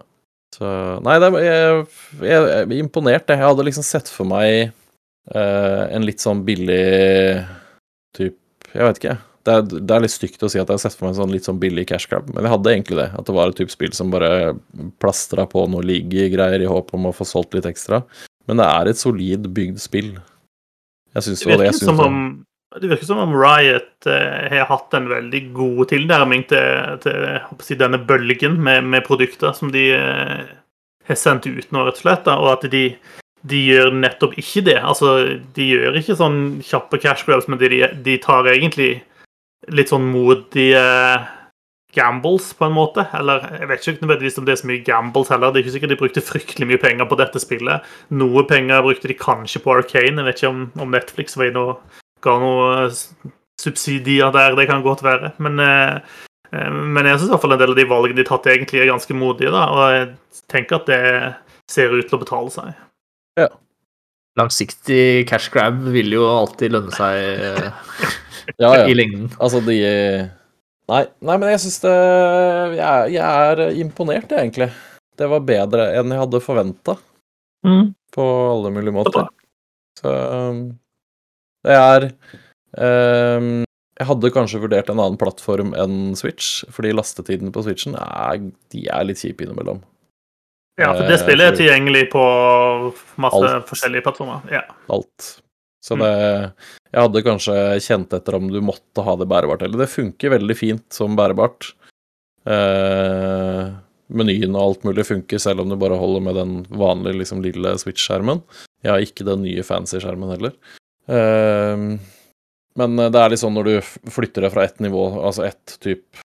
Så 0.55 0.69
Nei, 1.03 1.17
det, 1.19 1.29
jeg, 1.43 1.85
jeg, 2.21 2.29
jeg 2.29 2.61
er 2.61 2.73
imponert, 2.77 3.27
jeg. 3.27 3.39
Jeg 3.41 3.47
hadde 3.49 3.65
liksom 3.67 3.83
sett 3.83 4.07
for 4.07 4.29
meg 4.29 4.69
eh, 5.33 5.83
en 5.91 6.05
litt 6.07 6.23
sånn 6.23 6.45
billig 6.47 7.43
type 8.15 8.39
Jeg 8.71 8.87
vet 8.87 9.01
ikke. 9.01 9.17
Det 9.43 9.53
er, 9.53 9.63
det 9.75 9.91
er 9.91 10.03
litt 10.05 10.13
stygt 10.13 10.43
å 10.45 10.47
si 10.47 10.59
at 10.61 10.69
jeg 10.69 10.77
har 10.77 10.79
sett 10.79 10.95
for 10.95 11.05
meg 11.05 11.13
en 11.13 11.17
sånn 11.17 11.33
litt 11.33 11.47
sånn 11.47 11.59
billig 11.59 11.83
cash 11.89 12.07
grab, 12.07 12.29
men 12.31 12.45
jeg 12.45 12.53
hadde 12.53 12.71
egentlig 12.71 12.99
det. 13.01 13.09
At 13.19 13.27
det 13.27 13.35
var 13.35 13.51
et 13.51 13.57
type 13.59 13.73
spill 13.73 13.91
som 13.95 14.13
bare 14.13 14.53
plastra 15.03 15.43
på 15.49 15.65
noe 15.71 15.83
league-greier 15.83 16.63
i 16.63 16.69
håp 16.69 16.93
om 16.95 17.09
å 17.09 17.15
få 17.15 17.27
solgt 17.27 17.57
litt 17.57 17.67
ekstra. 17.67 18.03
Men 18.47 18.61
det 18.61 18.69
er 18.69 18.91
et 18.91 18.99
solid 18.99 19.51
bygd 19.55 19.83
spill. 19.83 20.13
Jeg 21.13 21.27
syns 21.27 21.43
Det 21.43 21.51
jo 21.51 21.57
det. 21.59 21.67
virker, 21.67 21.91
som 21.91 22.01
om, 22.03 22.17
det 22.79 22.89
virker 22.93 23.09
som 23.09 23.21
om 23.23 23.35
Riot 23.35 24.07
eh, 24.09 24.49
har 24.55 24.69
hatt 24.71 24.95
en 24.97 25.11
veldig 25.11 25.43
god 25.59 25.83
tilnærming 25.91 26.47
til, 26.49 26.97
til 27.03 27.27
si, 27.61 27.77
denne 27.79 27.99
bølgen 27.99 28.57
med, 28.63 28.87
med 28.95 29.05
produkter 29.07 29.53
som 29.57 29.71
de 29.75 29.89
eh, 29.97 30.43
har 31.09 31.19
sendt 31.19 31.47
ut 31.51 31.67
nå, 31.71 31.83
rett 31.83 31.99
og 31.99 32.03
slett. 32.05 32.25
Da, 32.27 32.39
og 32.39 32.51
at 32.55 32.67
de, 32.71 32.87
de 33.43 33.63
gjør 33.67 33.91
nettopp 33.99 34.37
ikke 34.39 34.65
det. 34.71 34.79
Altså, 34.79 35.15
de 35.55 35.71
gjør 35.75 35.99
ikke 35.99 36.19
sånn 36.19 36.43
kjappe 36.65 37.03
cash 37.03 37.27
grabs, 37.27 37.51
men 37.51 37.59
de, 37.61 37.83
de 38.07 38.21
tar 38.23 38.47
egentlig 38.51 39.01
litt 39.71 39.91
sånn 39.93 40.09
modige 40.11 40.81
gambles, 41.93 42.53
på 42.57 42.65
en 42.65 42.75
måte. 42.75 43.05
Eller 43.17 43.45
jeg 43.59 43.69
vet 43.69 43.87
ikke 43.87 44.05
nødvendigvis 44.05 44.39
om 44.41 44.47
det 44.47 44.55
er 44.55 44.61
så 44.63 44.69
mye 44.69 44.85
gambles 44.85 45.31
heller. 45.31 45.53
Det 45.53 45.61
er 45.61 45.65
ikke 45.65 45.75
sikkert 45.75 45.93
de 45.93 45.99
brukte 46.01 46.25
fryktelig 46.25 46.69
mye 46.69 46.81
penger 46.81 47.09
på 47.09 47.19
dette 47.19 47.41
spillet. 47.41 47.93
Noe 48.17 48.45
penger 48.49 48.83
brukte 48.85 49.11
de 49.11 49.17
kanskje 49.19 49.61
på 49.63 49.75
Arcane. 49.77 50.17
Jeg 50.17 50.27
vet 50.27 50.41
ikke 50.41 50.53
om, 50.53 50.65
om 50.83 50.93
Netflix 50.93 51.37
var 51.39 51.51
inne 51.51 51.65
og 51.67 52.01
ga 52.23 52.37
noe 52.41 52.69
subsidier 53.61 54.33
der. 54.35 54.57
Det 54.57 54.67
kan 54.69 54.85
godt 54.85 55.03
være. 55.05 55.33
Men, 55.43 55.59
eh, 55.59 55.99
eh, 56.51 56.69
men 56.71 57.05
jeg 57.05 57.19
syns 57.19 57.29
i 57.29 57.35
hvert 57.35 57.45
fall 57.45 57.57
en 57.57 57.63
del 57.63 57.75
av 57.75 57.79
de 57.79 57.89
valgene 57.89 58.21
de 58.21 58.27
tatt, 58.27 58.49
egentlig 58.49 58.81
er 58.81 58.91
ganske 58.91 59.17
modige. 59.17 59.53
da, 59.53 59.67
Og 59.69 59.83
jeg 59.93 60.09
tenker 60.49 60.81
at 60.81 60.89
det 60.89 61.03
ser 61.69 61.93
ut 61.93 62.07
til 62.07 62.17
å 62.17 62.23
betale 62.23 62.51
seg. 62.53 62.73
Ja. 63.39 63.49
Langsiktig 64.37 65.27
cash 65.29 65.51
grab 65.53 65.77
vil 65.93 66.09
jo 66.15 66.25
alltid 66.25 66.73
lønne 66.73 66.93
seg 66.95 67.15
eh, 67.21 67.69
Ja, 68.59 68.71
ja. 68.79 68.85
i 68.91 68.95
lengden. 68.97 69.29
Altså, 69.39 69.61
de 69.65 69.77
Nei, 70.91 71.05
nei 71.23 71.35
men 71.39 71.47
jeg 71.53 71.61
syns 71.63 71.77
det 71.79 71.91
jeg, 72.75 72.83
er- 72.83 73.11
jeg 73.13 73.23
er 73.51 73.61
imponert, 73.79 74.27
jeg, 74.29 74.39
egentlig. 74.49 74.67
Det 75.15 75.29
var 75.31 75.39
bedre 75.47 75.85
enn 75.95 76.11
jeg 76.11 76.19
hadde 76.19 76.41
forventa, 76.43 76.97
på 78.13 78.25
alle 78.51 78.71
mulige 78.75 78.91
måter. 78.95 79.29
Så 80.01 80.11
um, 80.11 80.59
det 81.63 81.77
er 81.77 82.07
um, 83.37 83.63
Jeg 83.99 84.07
hadde 84.09 84.31
kanskje 84.35 84.59
vurdert 84.65 84.89
en 84.91 84.99
annen 84.99 85.15
plattform 85.21 85.71
enn 85.79 86.15
Switch, 86.19 86.65
fordi 86.73 86.91
lastetidene 86.97 87.53
på 87.55 87.63
Switchen 87.63 87.95
er, 87.95 88.41
de 88.73 88.83
er 88.91 89.05
litt 89.07 89.21
kjipe 89.23 89.45
innimellom. 89.47 89.79
Ja, 90.81 90.89
for 90.97 91.05
det 91.05 91.15
Eh, 91.19 91.21
spillet 91.23 91.51
er 91.53 91.57
tilgjengelig 91.61 92.07
på 92.11 92.23
masse 93.21 93.39
Alt. 93.45 93.67
forskjellige 93.69 94.03
plattformer. 94.07 94.41
Ja. 94.51 94.63
alt. 94.89 95.29
Så 95.85 95.95
det 96.01 96.11
Jeg 96.93 97.07
hadde 97.07 97.23
kanskje 97.25 97.55
kjent 97.81 98.13
etter 98.13 98.37
om 98.37 98.51
du 98.53 98.59
måtte 98.61 99.01
ha 99.01 99.15
det 99.17 99.25
bærebart 99.29 99.63
eller. 99.65 99.81
Det 99.81 99.89
funker 99.89 100.35
veldig 100.35 100.57
fint 100.57 100.85
som 100.93 101.15
bærebart. 101.17 101.71
Eh, 102.45 103.71
menyen 104.13 104.53
og 104.53 104.61
alt 104.61 104.85
mulig 104.85 105.07
funker, 105.07 105.41
selv 105.41 105.63
om 105.63 105.71
du 105.71 105.77
bare 105.81 105.97
holder 105.97 106.21
med 106.27 106.37
den 106.37 106.53
vanlige 106.69 107.23
liksom, 107.23 107.41
lille 107.41 107.73
Switch-skjermen. 107.81 108.43
Jeg 108.85 108.93
har 108.93 109.05
ikke 109.05 109.25
den 109.25 109.41
nye 109.47 109.65
fancy 109.65 109.97
skjermen 110.03 110.35
heller. 110.35 110.53
Eh, 111.09 111.87
men 112.77 113.01
det 113.01 113.17
er 113.17 113.33
litt 113.33 113.41
sånn 113.41 113.57
når 113.57 113.69
du 113.69 113.75
flytter 114.13 114.45
det 114.45 114.53
fra 114.53 114.67
ett 114.69 114.79
nivå, 114.83 115.07
altså 115.25 115.47
ett 115.49 115.77
type 115.81 116.21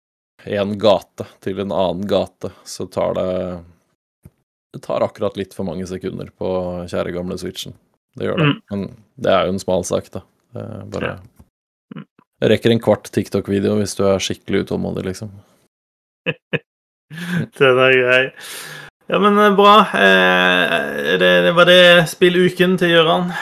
en 0.48 0.78
gate 0.78 1.26
til 1.44 1.58
en 1.60 1.72
annen 1.74 2.06
gate, 2.08 2.52
så 2.64 2.86
tar 2.86 3.16
det 3.18 3.32
Det 4.72 4.82
tar 4.84 5.00
akkurat 5.00 5.36
litt 5.36 5.54
for 5.56 5.64
mange 5.64 5.86
sekunder 5.88 6.28
på 6.36 6.48
kjære 6.92 7.12
gamle 7.16 7.38
Switchen. 7.40 7.72
Det 8.20 8.26
gjør 8.28 8.36
det. 8.36 8.48
Mm. 8.48 8.58
Men 8.70 8.82
det 9.16 9.32
er 9.32 9.46
jo 9.46 9.54
en 9.54 9.62
smal 9.62 9.84
sak, 9.88 10.10
da. 10.12 10.20
Er 10.56 10.86
bare 10.88 11.10
Ja. 11.12 11.18
Mm. 11.96 12.06
Rekker 12.52 12.70
en 12.70 12.80
kvart 12.80 13.10
TikTok-video 13.12 13.76
hvis 13.80 13.96
du 13.98 14.04
er 14.06 14.22
skikkelig 14.22 14.66
utålmodig, 14.66 15.04
liksom. 15.10 15.32
Den 17.58 17.80
er 17.82 17.96
grei. 17.98 18.24
Ja, 19.08 19.18
men 19.18 19.38
eh, 19.40 19.54
bra. 19.56 19.76
Eh, 19.96 21.16
det, 21.18 21.30
det, 21.46 21.52
var 21.56 21.68
det 21.68 22.08
spilluken 22.10 22.76
til 22.80 22.92
Gøran? 22.92 23.32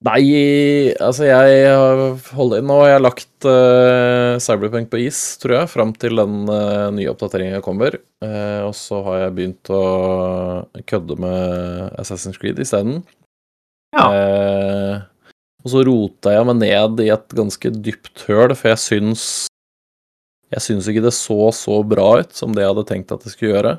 Nei, 0.00 0.94
altså 0.96 1.26
jeg 1.28 1.64
har 1.68 1.98
holdt, 2.32 2.62
Nå 2.64 2.78
har 2.80 2.94
jeg 2.94 3.02
lagt 3.04 3.44
uh, 3.44 4.40
Cyberpunk 4.40 4.88
på 4.88 5.02
is, 5.04 5.18
tror 5.42 5.58
jeg, 5.58 5.68
fram 5.74 5.92
til 5.92 6.16
den 6.16 6.48
uh, 6.48 6.88
nye 6.96 7.10
oppdateringa 7.12 7.60
kommer. 7.60 7.98
Uh, 8.24 8.64
og 8.64 8.72
så 8.78 9.02
har 9.04 9.26
jeg 9.26 9.34
begynt 9.36 9.72
å 9.76 9.82
kødde 10.88 11.18
med 11.20 12.00
Assassin's 12.00 12.40
Creed 12.40 12.62
isteden. 12.64 13.02
Ja. 13.90 14.06
Eh, 14.14 14.96
og 15.60 15.72
så 15.72 15.84
rota 15.86 16.34
jeg 16.34 16.48
meg 16.48 16.60
ned 16.62 17.04
i 17.04 17.10
et 17.12 17.36
ganske 17.36 17.72
dypt 17.84 18.24
høl, 18.28 18.54
for 18.56 18.72
jeg 18.72 18.82
syns 18.86 19.24
Jeg 20.50 20.64
syns 20.64 20.88
ikke 20.90 21.04
det 21.04 21.14
så 21.14 21.52
så 21.54 21.76
bra 21.86 22.08
ut 22.24 22.32
som 22.34 22.50
det 22.54 22.64
jeg 22.64 22.72
hadde 22.72 22.88
tenkt 22.88 23.12
at 23.14 23.22
det 23.22 23.30
skulle 23.30 23.52
gjøre. 23.52 23.76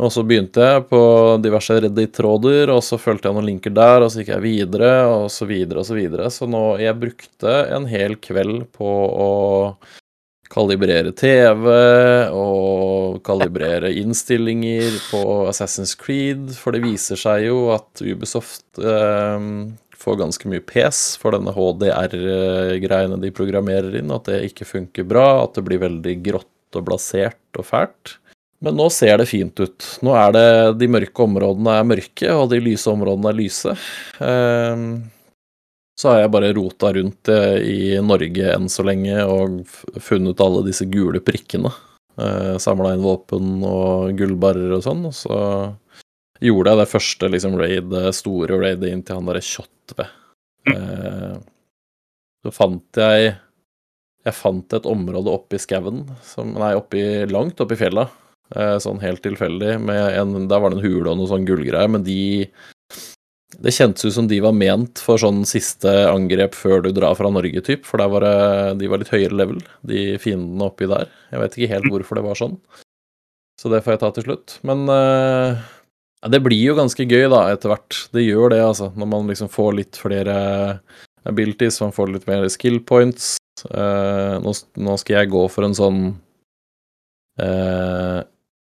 Og 0.00 0.12
så 0.14 0.22
begynte 0.24 0.62
jeg 0.62 0.84
på 0.88 1.00
diverse 1.44 1.74
Reddit-tråder, 1.82 2.70
og 2.72 2.80
så 2.86 2.96
fulgte 3.02 3.28
jeg 3.28 3.36
noen 3.36 3.48
linker 3.50 3.74
der, 3.76 4.04
og 4.04 4.12
så 4.12 4.22
gikk 4.22 4.30
jeg 4.32 4.44
videre, 4.44 4.92
og 5.10 5.26
så 5.34 5.48
videre 5.48 5.82
og 5.82 5.88
så 5.88 5.96
videre. 5.98 6.30
Så 6.32 6.46
nå 6.48 6.62
Jeg 6.80 7.00
brukte 7.00 7.56
en 7.74 7.88
hel 7.90 8.16
kveld 8.16 8.70
på 8.72 8.92
å 9.26 9.28
kalibrere 10.52 11.12
TV 11.16 11.66
og 12.36 13.20
kalibrere 13.24 13.92
innstillinger 14.00 14.96
på 15.10 15.22
Assassin's 15.48 15.94
Creed, 15.98 16.52
for 16.56 16.76
det 16.76 16.84
viser 16.84 17.20
seg 17.20 17.46
jo 17.48 17.70
at 17.74 18.04
Ubisoft 18.04 18.80
eh, 18.80 19.48
får 20.02 20.18
ganske 20.20 20.50
mye 20.50 20.64
pes 20.66 21.02
for 21.22 21.36
denne 21.36 21.54
HDR-greiene 21.54 23.20
de 23.22 23.30
programmerer 23.34 24.00
inn, 24.00 24.10
at 24.14 24.26
det 24.28 24.42
ikke 24.50 24.68
funker 24.68 25.06
bra, 25.08 25.44
at 25.44 25.56
det 25.56 25.64
blir 25.66 25.82
veldig 25.82 26.16
grått 26.26 26.78
og 26.78 26.86
blasert 26.88 27.60
og 27.60 27.68
fælt. 27.68 28.16
Men 28.62 28.76
nå 28.78 28.86
ser 28.94 29.16
det 29.18 29.26
fint 29.26 29.58
ut. 29.58 29.86
Nå 30.06 30.12
er 30.14 30.34
det 30.36 30.46
De 30.78 30.88
mørke 30.90 31.24
områdene 31.24 31.80
er 31.80 31.88
mørke, 31.88 32.28
og 32.30 32.46
de 32.52 32.60
lyse 32.62 32.86
områdene 32.90 33.32
er 33.32 33.38
lyse. 33.40 33.74
Ehm, 34.22 34.86
så 35.98 36.12
har 36.12 36.22
jeg 36.22 36.32
bare 36.34 36.52
rota 36.56 36.92
rundt 36.94 37.30
eh, 37.30 37.56
i 37.66 37.80
Norge 38.02 38.54
enn 38.54 38.70
så 38.70 38.86
lenge 38.86 39.18
og 39.26 39.64
funnet 40.02 40.40
alle 40.42 40.62
disse 40.68 40.86
gule 40.90 41.22
prikkene. 41.24 41.72
Uh, 42.12 42.58
Samla 42.60 42.90
inn 42.92 43.04
våpen 43.04 43.62
og 43.64 44.12
gullbarrer 44.18 44.74
og 44.76 44.82
sånn, 44.84 45.06
og 45.08 45.14
så 45.16 45.36
gjorde 46.42 46.72
jeg 46.72 46.80
det 46.82 46.90
første 46.90 47.30
liksom 47.30 47.56
raid, 47.60 47.94
store 48.16 48.58
raidet 48.60 48.90
inn 48.90 49.02
til 49.06 49.18
han 49.18 49.28
derre 49.30 49.42
Kjotve. 49.44 50.08
Eh, 50.72 51.38
så 52.42 52.52
fant 52.54 52.98
jeg 52.98 53.32
Jeg 54.22 54.38
fant 54.38 54.74
et 54.76 54.84
område 54.86 55.32
oppi 55.32 55.58
skauen, 55.58 56.04
som 56.22 56.52
Nei, 56.54 56.76
oppi, 56.78 57.00
langt 57.26 57.58
oppi 57.58 57.74
fjella, 57.74 58.04
eh, 58.54 58.76
sånn 58.78 59.00
helt 59.02 59.18
tilfeldig. 59.24 59.80
Med 59.82 59.98
en, 60.14 60.46
der 60.46 60.62
var 60.62 60.70
det 60.70 60.78
en 60.78 60.84
hule 60.84 61.10
og 61.10 61.18
noe 61.18 61.30
sånn 61.30 61.46
gullgreier, 61.48 61.90
men 61.90 62.04
de 62.06 62.46
Det 63.62 63.74
kjentes 63.74 64.06
ut 64.06 64.14
som 64.14 64.28
de 64.30 64.38
var 64.40 64.54
ment 64.56 65.02
for 65.02 65.18
sånn 65.20 65.42
siste 65.44 65.90
angrep 66.08 66.54
før 66.54 66.82
du 66.86 66.92
drar 66.94 67.14
fra 67.18 67.28
Norge, 67.28 67.60
typ. 67.60 67.84
For 67.84 67.98
der 68.00 68.08
var 68.08 68.24
det, 68.24 68.78
de 68.80 68.88
var 68.88 69.02
litt 69.02 69.12
høyere 69.12 69.36
level, 69.36 69.58
de 69.84 70.16
fiendene 70.22 70.70
oppi 70.70 70.86
der. 70.88 71.10
Jeg 71.30 71.42
vet 71.42 71.58
ikke 71.58 71.74
helt 71.74 71.90
hvorfor 71.92 72.16
det 72.16 72.24
var 72.24 72.38
sånn. 72.38 72.56
Så 73.60 73.68
det 73.68 73.82
får 73.84 73.92
jeg 73.94 74.00
ta 74.00 74.10
til 74.16 74.24
slutt. 74.24 74.56
Men 74.64 74.88
eh, 74.88 75.60
ja, 76.22 76.30
det 76.30 76.38
blir 76.44 76.60
jo 76.60 76.76
ganske 76.78 77.02
gøy, 77.02 77.26
da, 77.32 77.44
etter 77.50 77.72
hvert. 77.72 77.96
Det 78.14 78.22
gjør 78.22 78.52
det, 78.54 78.60
altså. 78.62 78.92
Når 78.94 79.08
man 79.10 79.30
liksom 79.30 79.50
får 79.50 79.72
litt 79.80 79.98
flere 79.98 80.36
abilities, 81.26 81.80
man 81.82 81.94
får 81.94 82.12
litt 82.14 82.28
mer 82.30 82.46
skill 82.52 82.78
points. 82.86 83.36
Uh, 83.66 84.38
nå, 84.42 84.54
nå 84.78 84.94
skal 85.02 85.20
jeg 85.20 85.32
gå 85.34 85.42
for 85.52 85.66
en 85.66 85.74
sånn 85.76 85.98
uh, 87.38 88.22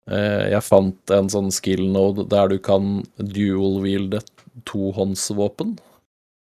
uh, 0.09 0.45
Jeg 0.49 0.63
fant 0.65 1.13
en 1.13 1.29
sånn 1.29 1.51
skill 1.53 1.83
node 1.93 2.25
der 2.31 2.53
du 2.53 2.57
kan 2.63 3.03
dual-wielde 3.17 4.23
tohåndsvåpen. 4.69 5.75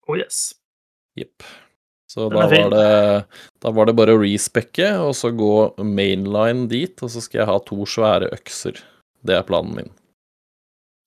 Oh 0.09 0.21
yes. 0.21 0.51
Jepp. 1.19 1.49
Så 2.11 2.27
da 2.29 2.45
var, 2.49 2.73
det, 2.75 2.87
da 3.63 3.71
var 3.71 3.87
det 3.87 3.95
bare 3.97 4.17
å 4.17 4.21
respekke, 4.21 4.89
og 4.99 5.15
så 5.15 5.31
gå 5.31 5.55
mainline 5.87 6.67
dit, 6.69 6.97
og 7.01 7.13
så 7.13 7.23
skal 7.23 7.45
jeg 7.45 7.51
ha 7.53 7.59
to 7.63 7.87
svære 7.87 8.33
økser. 8.35 8.81
Det 9.23 9.37
er 9.37 9.47
planen 9.47 9.77
min. 9.77 9.93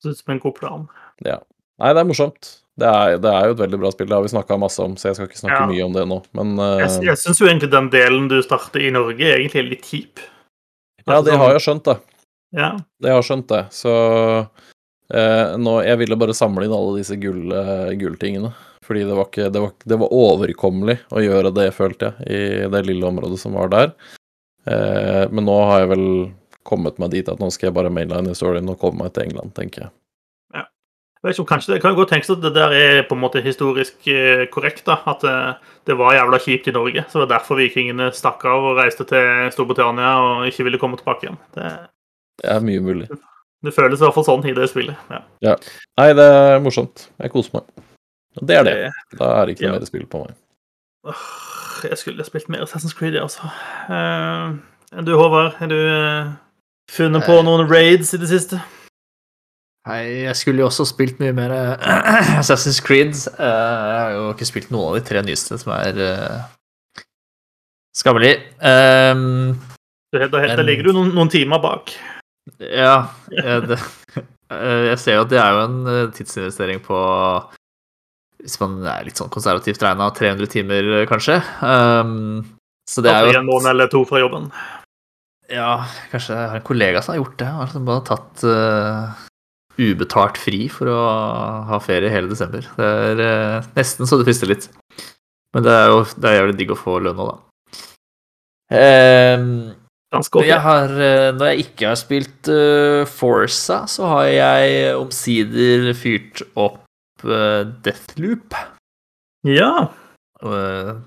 Det 0.03 0.13
ut 0.13 0.19
som 0.19 0.33
en 0.35 0.41
god 0.43 0.55
plan. 0.59 0.85
Ja. 1.25 1.39
Nei, 1.81 1.93
det 1.95 2.03
er 2.03 2.09
morsomt. 2.09 2.49
Det 2.79 2.89
er, 2.89 3.19
det 3.21 3.29
er 3.29 3.47
jo 3.47 3.53
et 3.53 3.61
veldig 3.61 3.79
bra 3.83 3.91
spill, 3.93 4.07
det 4.09 4.15
har 4.17 4.25
vi 4.25 4.31
snakka 4.31 4.57
masse 4.57 4.81
om, 4.81 4.95
så 4.97 5.11
jeg 5.11 5.17
skal 5.17 5.27
ikke 5.29 5.41
snakke 5.43 5.59
Ja. 5.61 5.67
mye 5.69 5.85
om 5.85 5.93
det 5.93 6.05
nå. 6.09 6.17
Men 6.33 6.55
uh... 6.57 6.81
Jeg, 6.81 7.03
jeg 7.05 7.21
syns 7.21 7.41
jo 7.41 7.47
egentlig 7.49 7.69
den 7.73 7.89
delen 7.93 8.27
du 8.31 8.39
starter 8.45 8.81
i 8.81 8.89
Norge, 8.93 9.21
er 9.21 9.37
egentlig 9.37 9.65
litt 9.69 9.85
kjip. 9.85 10.23
ja, 11.05 11.21
det 11.21 11.37
har 11.37 11.53
jeg 11.53 11.65
skjønt, 11.67 11.85
da. 11.85 11.99
Ja. 12.53 12.71
Det 13.01 13.13
har 13.13 13.25
skjønt, 13.25 13.47
det. 13.49 13.63
Så 13.73 13.93
uh, 13.93 15.47
nå 15.57 15.73
Jeg 15.85 16.01
ville 16.01 16.17
bare 16.17 16.35
samle 16.37 16.65
inn 16.65 16.73
alle 16.73 16.97
disse 16.99 17.17
gull, 17.21 17.45
uh, 17.53 17.93
gulltingene. 17.97 18.53
Fordi 18.83 19.05
det 19.07 19.15
var, 19.15 19.29
ikke, 19.29 19.47
det, 19.53 19.61
var, 19.63 19.71
det 19.85 19.97
var 20.01 20.13
overkommelig 20.17 20.97
å 21.15 21.21
gjøre 21.23 21.53
det, 21.55 21.69
følte 21.77 22.09
jeg, 22.09 22.27
i 22.27 22.67
det 22.73 22.81
lille 22.89 23.07
området 23.07 23.39
som 23.39 23.55
var 23.55 23.71
der. 23.71 23.93
Eh, 24.65 25.23
men 25.31 25.47
nå 25.47 25.55
har 25.67 25.83
jeg 25.83 25.91
vel 25.93 26.07
kommet 26.63 26.99
meg 27.01 27.11
dit 27.11 27.27
at 27.29 27.39
nå 27.39 27.49
skal 27.51 27.67
jeg 27.69 27.75
bare 27.77 27.91
mainline 27.93 28.29
historien 28.31 28.69
og 28.69 28.79
komme 28.81 29.03
meg 29.03 29.13
til 29.13 29.23
England, 29.27 29.53
tenker 29.57 29.85
jeg. 29.85 29.91
Ja. 30.53 30.63
Jeg 30.63 31.23
vet 31.29 31.35
ikke 31.35 31.43
om 31.45 31.49
kanskje 31.53 31.73
Det 31.73 31.81
kan 31.81 31.95
godt 31.95 32.09
tenkes 32.11 32.29
at 32.33 32.41
det 32.43 32.53
der 32.55 32.73
er 32.75 33.03
på 33.07 33.15
en 33.15 33.21
måte 33.23 33.41
historisk 33.43 34.07
eh, 34.11 34.45
korrekt. 34.51 34.85
da, 34.85 34.97
At 35.07 35.23
eh, 35.23 35.53
det 35.87 35.97
var 35.99 36.13
jævla 36.17 36.39
kjipt 36.43 36.67
i 36.67 36.75
Norge. 36.75 37.05
Så 37.09 37.19
det 37.19 37.25
var 37.27 37.37
derfor 37.37 37.59
vikingene 37.61 38.09
stakk 38.15 38.43
av 38.45 38.63
og 38.71 38.77
reiste 38.81 39.05
til 39.07 39.51
Storbritannia 39.55 40.13
og 40.19 40.47
ikke 40.49 40.63
ville 40.67 40.79
komme 40.81 40.99
tilbake 40.99 41.27
igjen. 41.29 41.39
Det, 41.55 41.71
Det 42.43 42.49
er 42.51 42.59
mye 42.65 42.81
mulig. 42.83 43.07
det 43.63 43.71
føles 43.73 43.99
i 44.01 44.03
hvert 44.03 44.13
fall 44.17 44.25
sånn 44.27 44.45
i 44.49 44.53
det 44.57 44.67
spillet. 44.69 44.95
Ja. 45.41 45.55
Nei, 45.97 46.09
det 46.17 46.25
er 46.27 46.59
morsomt. 46.59 47.07
Jeg 47.21 47.31
koser 47.31 47.59
meg. 47.61 47.85
Det 48.41 48.55
er 48.57 48.63
det. 48.67 48.75
Da 49.19 49.27
er 49.41 49.45
det 49.45 49.53
ikke 49.55 49.67
noe 49.69 49.73
Ja. 49.75 49.79
mer 49.79 49.85
spill 49.87 50.05
på 50.09 50.23
meg. 50.25 50.35
Jeg 51.83 51.97
skulle 51.99 52.23
spilt 52.25 52.49
mer 52.49 52.63
Assassin's 52.65 52.95
Creed, 52.95 53.13
jeg, 53.13 53.21
altså. 53.23 53.47
Eh, 53.91 55.01
du, 55.03 55.13
Håvard, 55.19 55.55
er 55.61 55.67
du 55.67 55.79
funnet 56.91 57.25
på 57.25 57.37
Eh. 57.39 57.43
noen 57.45 57.67
raids 57.69 58.13
i 58.13 58.17
det 58.21 58.29
siste? 58.29 58.59
Hei, 59.87 60.23
jeg 60.23 60.35
skulle 60.39 60.59
jo 60.63 60.69
også 60.69 60.85
spilt 60.87 61.17
mye 61.19 61.33
mer 61.35 61.51
eh, 61.51 62.37
Assassin's 62.39 62.79
Creed. 62.83 63.15
Eh, 63.35 63.43
Jeg 63.43 63.99
har 63.99 64.11
jo 64.15 64.29
ikke 64.33 64.47
spilt 64.47 64.69
noen 64.71 64.93
av 64.93 64.99
de 64.99 65.07
tre 65.09 65.21
nyeste, 65.25 65.57
som 65.59 65.73
er 65.75 65.99
eh, 65.99 67.03
skammelig. 67.95 68.37
Um, 68.63 69.59
Da, 70.13 70.27
da, 70.29 70.61
ligger 70.61 70.85
du 70.85 70.93
noen, 70.93 71.09
noen 71.15 71.29
timer 71.33 71.57
bak. 71.59 71.89
ja, 72.61 73.07
det, 73.33 73.79
jeg 74.91 74.97
ser 75.01 75.15
jo 75.17 75.23
at 75.25 75.29
det 75.31 75.39
er 75.41 75.55
jo 75.55 75.61
en 75.65 76.11
tidsinvestering 76.13 76.83
på 76.85 76.97
Hvis 78.43 78.59
man 78.61 78.75
er 78.85 79.07
litt 79.07 79.17
sånn 79.17 79.31
konservativt 79.33 79.81
regna, 79.81 80.11
300 80.13 80.47
timer, 80.53 80.91
kanskje. 81.09 81.39
Um, 81.65 82.43
så 82.85 83.01
det 83.01 83.09
er 83.15 83.25
jo 83.31 83.39
en 83.39 83.47
måned 83.49 83.71
eller 83.71 83.87
to 83.89 84.03
fra 84.05 84.19
jobben. 84.21 84.51
Ja, 85.51 85.83
kanskje 86.11 86.37
jeg 86.37 86.51
har 86.51 86.59
en 86.59 86.65
kollega 86.65 87.01
som 87.03 87.13
har 87.13 87.21
gjort 87.21 87.37
det. 87.41 87.51
Altså 87.65 87.81
bare 87.83 88.05
tatt 88.07 88.43
uh, 88.47 89.23
ubetalt 89.79 90.39
fri 90.39 90.65
for 90.71 90.91
å 90.91 90.99
ha 91.69 91.79
ferie 91.83 92.11
hele 92.13 92.31
desember. 92.31 92.67
Det 92.77 92.91
er 93.09 93.23
uh, 93.23 93.71
nesten 93.77 94.09
så 94.09 94.19
det 94.19 94.27
frister 94.29 94.51
litt. 94.51 94.69
Men 95.53 95.65
det 95.65 95.73
er 95.73 95.91
jo 95.91 96.03
det 96.15 96.29
er 96.29 96.39
jævlig 96.39 96.59
digg 96.61 96.73
å 96.73 96.79
få 96.79 96.97
lønn 97.03 97.19
nå, 97.19 97.29
da. 97.29 97.39
Ehm, 98.73 99.73
Ganske 100.13 100.43
ja. 100.43 100.53
jeg 100.53 100.61
har, 100.61 100.93
eh, 101.01 101.31
når 101.33 101.49
jeg 101.49 101.65
ikke 101.65 101.89
har 101.89 101.97
spilt 101.97 102.49
uh, 102.53 103.01
Forza, 103.09 103.83
så 103.89 104.09
har 104.11 104.27
jeg 104.29 104.93
omsider 104.97 105.89
fyrt 105.97 106.43
opp 106.53 106.83
uh, 107.25 107.65
Deathloop. 107.85 108.53
Ja. 109.49 109.89
Uh, 110.43 111.01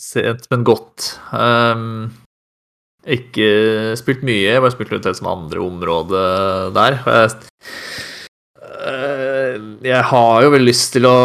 sent, 0.00 0.48
men 0.50 0.66
godt. 0.66 1.12
Um, 1.30 2.10
ikke 3.06 3.94
spilt 3.98 4.24
mye, 4.26 4.48
jeg 4.48 4.62
bare 4.62 4.74
spilt 4.74 4.92
litt 4.94 5.08
som 5.18 5.30
andre 5.30 5.62
område 5.62 6.22
der. 6.74 6.98
Uh, 8.86 9.54
jeg 9.86 10.02
har 10.10 10.42
jo 10.44 10.52
veldig 10.52 10.68
lyst 10.68 10.92
til 10.96 11.06
å 11.08 11.16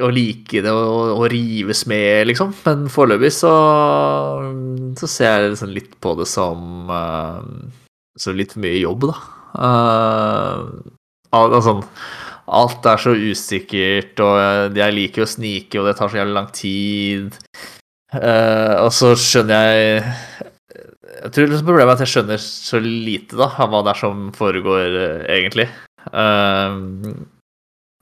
å 0.00 0.08
like 0.12 0.62
det 0.64 0.72
og, 0.72 1.26
rives 1.32 1.84
med, 1.90 2.28
liksom. 2.30 2.54
Men 2.64 2.88
foreløpig 2.92 3.32
så, 3.34 3.52
så 4.98 5.10
ser 5.10 5.32
jeg 5.34 5.52
liksom 5.52 5.74
litt 5.74 5.94
på 6.02 6.14
det 6.20 6.28
som 6.30 6.90
uh, 6.90 7.42
Så 8.16 8.34
litt 8.36 8.54
for 8.54 8.64
mye 8.64 8.80
jobb, 8.80 9.08
da. 9.10 9.18
Uh, 9.52 10.80
altså, 11.36 11.80
alt 12.52 12.88
er 12.88 13.00
så 13.00 13.14
usikkert, 13.16 14.20
og 14.24 14.76
jeg 14.76 14.96
liker 14.96 15.24
å 15.24 15.30
snike, 15.30 15.80
og 15.80 15.88
det 15.88 15.96
tar 15.98 16.12
så 16.12 16.20
jævlig 16.20 16.36
lang 16.36 16.50
tid. 16.56 17.38
Eh, 18.12 18.74
og 18.82 18.90
så 18.92 19.14
skjønner 19.16 19.70
jeg 19.72 20.02
Jeg 21.22 21.30
tror 21.32 21.46
liksom 21.48 21.68
problemet 21.68 21.92
er 21.92 21.96
at 21.96 22.02
jeg 22.04 22.12
skjønner 22.12 22.40
så 22.42 22.80
lite 22.82 23.38
da, 23.38 23.46
av 23.62 23.70
hva 23.72 23.80
det 23.86 23.92
er 23.92 24.00
som 24.00 24.22
foregår, 24.34 24.96
uh, 24.96 25.20
egentlig. 25.30 25.68
Uh, 26.10 27.12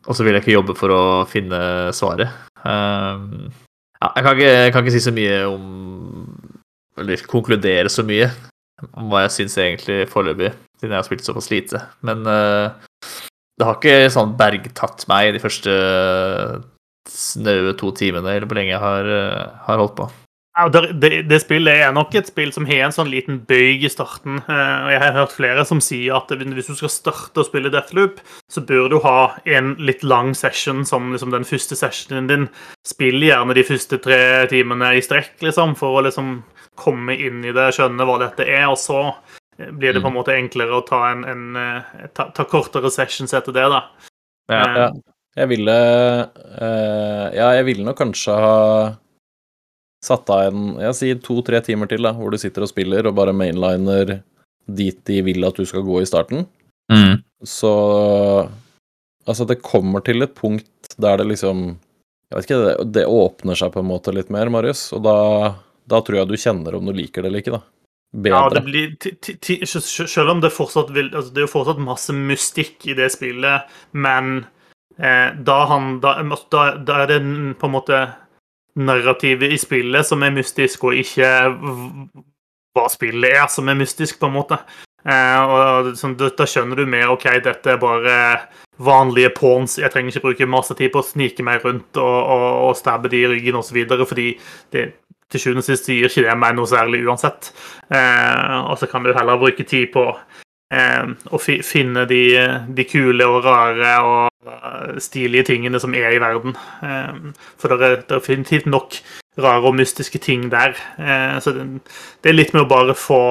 og 0.08 0.16
så 0.16 0.24
vil 0.24 0.38
jeg 0.38 0.44
ikke 0.44 0.54
jobbe 0.54 0.76
for 0.78 0.94
å 0.94 1.02
finne 1.28 1.61
svaret. 1.92 2.32
Ja, 2.64 4.08
jeg, 4.16 4.24
kan 4.24 4.32
ikke, 4.32 4.48
jeg 4.48 4.72
kan 4.72 4.86
ikke 4.86 4.94
si 4.94 5.02
så 5.04 5.12
mye 5.16 5.36
om 5.48 5.66
Eller 7.00 7.22
konkludere 7.28 7.92
så 7.92 8.04
mye 8.04 8.30
om 8.96 9.12
hva 9.12 9.26
jeg 9.26 9.34
syns 9.34 9.58
egentlig 9.61 10.08
foreløpig, 10.08 10.54
siden 10.80 10.94
jeg 10.94 11.00
har 11.02 11.06
spilt 11.06 11.26
såpass 11.26 11.50
lite. 11.52 11.82
Men 12.06 12.24
uh, 12.24 12.72
det 13.61 13.68
har 13.68 13.76
ikke 13.76 14.12
sånn 14.12 14.32
bergtatt 14.40 15.04
meg 15.12 15.34
de 15.36 15.42
første 15.42 15.74
snaue 17.11 17.76
to 17.78 17.92
timene, 17.96 18.36
eller 18.36 18.48
hvor 18.48 18.61
lenge 18.61 18.74
jeg 18.74 18.82
har, 18.82 19.06
uh, 19.08 19.62
har 19.66 19.80
holdt 19.82 19.96
på. 19.98 20.11
Ja, 20.58 20.64
det, 20.68 20.80
det, 21.00 21.11
det, 21.30 21.38
spillet 21.44 21.78
er 21.78 21.92
nok 21.94 22.14
et 22.18 22.28
spill 22.28 22.50
som 22.52 22.66
har 22.66 22.82
en 22.84 22.94
sånn 22.94 23.08
liten 23.12 23.38
bøyg 23.48 23.84
i 23.86 23.90
starten. 23.92 24.40
Uh, 24.48 24.86
og 24.86 24.90
Jeg 24.92 25.02
har 25.04 25.16
hørt 25.16 25.34
flere 25.36 25.64
som 25.68 25.82
sier 25.84 26.18
at 26.18 26.32
hvis 26.34 26.70
du 26.72 26.74
skal 26.76 26.92
starte 26.92 27.40
å 27.42 27.46
spille 27.46 27.70
Deathloop, 27.72 28.18
så 28.50 28.64
bør 28.66 28.90
du 28.90 28.98
ha 29.04 29.30
en 29.48 29.76
litt 29.78 30.02
lang 30.04 30.34
session 30.36 30.82
som 30.88 31.12
liksom 31.14 31.32
den 31.32 31.46
første 31.48 31.78
sessionen 31.78 32.30
din. 32.30 32.48
Spill 32.86 33.22
gjerne 33.24 33.56
de 33.56 33.66
første 33.66 34.00
tre 34.02 34.20
timene 34.50 34.96
i 34.98 35.04
strekk, 35.04 35.36
liksom, 35.46 35.76
for 35.78 36.00
å 36.00 36.04
liksom 36.08 36.40
komme 36.80 37.14
inn 37.14 37.44
i 37.44 37.54
det, 37.54 37.70
skjønne 37.76 38.06
hva 38.08 38.18
dette 38.24 38.46
er, 38.48 38.66
og 38.72 38.78
så 38.80 39.04
blir 39.68 39.92
det 39.92 40.00
på 40.00 40.08
en 40.08 40.14
mm. 40.14 40.18
måte 40.18 40.36
enklere 40.36 40.76
å 40.78 40.84
ta, 40.86 41.02
en, 41.12 41.24
en 41.28 41.58
eh, 41.61 42.06
ta, 42.16 42.30
ta 42.34 42.46
kortere 42.48 42.90
sessions 42.92 43.34
etter 43.36 43.54
det, 43.54 43.66
da. 43.70 43.82
Ja, 44.50 44.62
ja. 44.76 44.86
Jeg 45.39 45.51
ville 45.53 45.76
uh, 46.26 47.26
Ja, 47.37 47.53
jeg 47.59 47.66
ville 47.68 47.87
nok 47.87 48.01
kanskje 48.01 48.35
ha 48.35 48.57
satt 50.05 50.33
av 50.33 50.49
en 50.49 50.72
Jeg 50.81 50.97
sier 50.99 51.20
to-tre 51.22 51.61
timer 51.64 51.91
til, 51.91 52.03
da, 52.07 52.14
hvor 52.16 52.33
du 52.33 52.41
sitter 52.41 52.66
og 52.66 52.72
spiller 52.72 53.07
og 53.07 53.16
bare 53.18 53.37
mainliner 53.37 54.18
dit 54.70 54.99
de 55.07 55.20
vil 55.26 55.47
at 55.47 55.57
du 55.59 55.66
skal 55.66 55.83
gå 55.83 56.01
i 56.03 56.09
starten. 56.09 56.45
Mm. 56.93 57.22
Så 57.47 57.70
Altså, 59.28 59.45
det 59.47 59.61
kommer 59.62 60.03
til 60.03 60.24
et 60.24 60.33
punkt 60.35 60.95
der 60.99 61.20
det 61.20 61.26
liksom 61.28 61.76
Jeg 62.31 62.37
vet 62.37 62.47
ikke, 62.47 62.61
det, 62.64 62.87
det 62.97 63.11
åpner 63.11 63.59
seg 63.59 63.74
på 63.74 63.83
en 63.83 63.91
måte 63.91 64.14
litt 64.14 64.31
mer, 64.33 64.51
Marius, 64.51 64.89
og 64.97 65.05
da 65.05 65.18
da 65.91 66.01
tror 66.05 66.20
jeg 66.20 66.31
du 66.31 66.39
kjenner 66.39 66.76
om 66.78 66.87
du 66.89 66.95
liker 66.95 67.24
det 67.24 67.31
eller 67.31 67.43
ikke, 67.43 67.59
da. 67.59 67.62
Bedre. 68.11 68.39
Ja, 68.39 68.49
det 68.51 68.62
blir 68.66 69.66
Selv 70.11 70.33
om 70.33 70.41
det 70.43 70.51
fortsatt 70.51 70.89
vil 70.91 71.12
altså 71.14 71.31
Det 71.31 71.39
er 71.39 71.45
jo 71.45 71.53
fortsatt 71.53 71.83
masse 71.83 72.14
mystikk 72.16 72.89
i 72.91 72.97
det 72.99 73.07
spillet, 73.14 73.68
men 73.95 74.41
eh, 74.41 74.49
da, 75.01 75.55
han, 75.70 75.94
da, 76.03 76.18
da, 76.53 76.64
da, 76.76 76.96
er 77.03 77.09
det 77.09 77.20
på 77.61 77.68
en 77.68 77.72
måte 77.72 78.01
narrativet 78.76 79.55
i 79.55 79.59
spillet 79.59 80.07
som 80.07 80.22
er 80.22 80.34
mystisk, 80.34 80.84
og 80.84 80.98
ikke 81.01 81.30
hva 82.76 82.86
spillet 82.92 83.34
er 83.34 83.48
som 83.51 83.68
er 83.70 83.78
mystisk, 83.80 84.20
på 84.20 84.28
en 84.30 84.36
måte. 84.36 84.61
Eh, 85.01 85.42
og 85.48 85.92
sånn, 85.96 86.16
da, 86.20 86.46
skjønner 86.46 86.82
du 86.82 86.88
mer 86.90 87.12
OK, 87.14 87.26
dette 87.44 87.74
er 87.74 87.80
bare 87.80 88.16
vanlige 88.80 89.32
pawns. 89.36 89.78
Jeg 89.80 89.92
trenger 89.92 90.12
ikke 90.12 90.26
bruke 90.28 90.51
masse 90.51 90.76
tid 90.76 90.92
på 90.92 91.03
å 91.03 91.07
snike 91.07 91.44
meg 91.46 91.64
rundt 91.64 92.01
og, 92.01 92.18
og, 92.20 92.48
og 92.68 92.74
stabbe 92.78 93.12
de 93.12 93.24
i 93.24 93.30
ryggen 93.30 93.61
osv., 93.61 93.80
fordi 94.05 94.32
det, 94.74 94.90
til 95.30 95.44
sjuende 95.44 95.62
og 95.62 95.68
sist 95.68 95.88
gir 95.88 96.09
ikke 96.09 96.26
det 96.26 96.36
meg 96.38 96.57
noe 96.59 96.68
særlig 96.68 97.05
uansett. 97.07 97.53
Eh, 97.88 98.57
og 98.61 98.76
så 98.80 98.90
kan 98.90 99.07
du 99.07 99.12
heller 99.14 99.40
bruke 99.40 99.66
tid 99.68 99.92
på 99.94 100.05
eh, 100.73 101.07
å 101.31 101.41
fi 101.43 101.61
finne 101.66 102.07
de, 102.11 102.23
de, 102.68 102.87
kule 102.89 103.27
og 103.27 103.45
rare 103.47 103.95
og 104.07 104.51
eh, 104.51 104.99
stilige 105.03 105.51
tingene 105.53 105.81
som 105.83 105.95
er 105.95 106.16
i 106.16 106.23
verden. 106.23 106.57
Eh, 106.87 107.45
for 107.61 107.75
det 107.75 107.91
er 107.91 108.03
definitivt 108.14 108.71
nok 108.71 108.99
rare 109.41 109.66
og 109.66 109.77
mystiske 109.79 110.21
ting 110.23 110.49
der. 110.53 110.77
Eh, 110.99 111.39
så 111.43 111.55
det, 111.57 111.64
er 112.25 112.37
litt 112.37 112.55
med 112.57 112.66
å 112.66 112.73
bare 112.73 112.99
få 112.99 113.23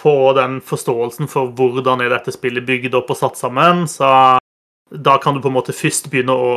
få 0.00 0.32
den 0.32 0.60
forståelsen 0.64 1.28
for 1.28 1.50
hvordan 1.56 2.00
er 2.00 2.12
dette 2.12 2.32
spillet 2.32 2.64
bygd 2.64 2.94
opp 2.96 3.10
og 3.12 3.18
satt 3.20 3.36
sammen. 3.36 3.84
Så 3.90 4.08
da 4.90 5.16
kan 5.22 5.36
du 5.36 5.42
på 5.42 5.50
en 5.50 5.58
måte 5.58 5.76
først 5.76 6.08
begynne 6.10 6.34
å 6.34 6.52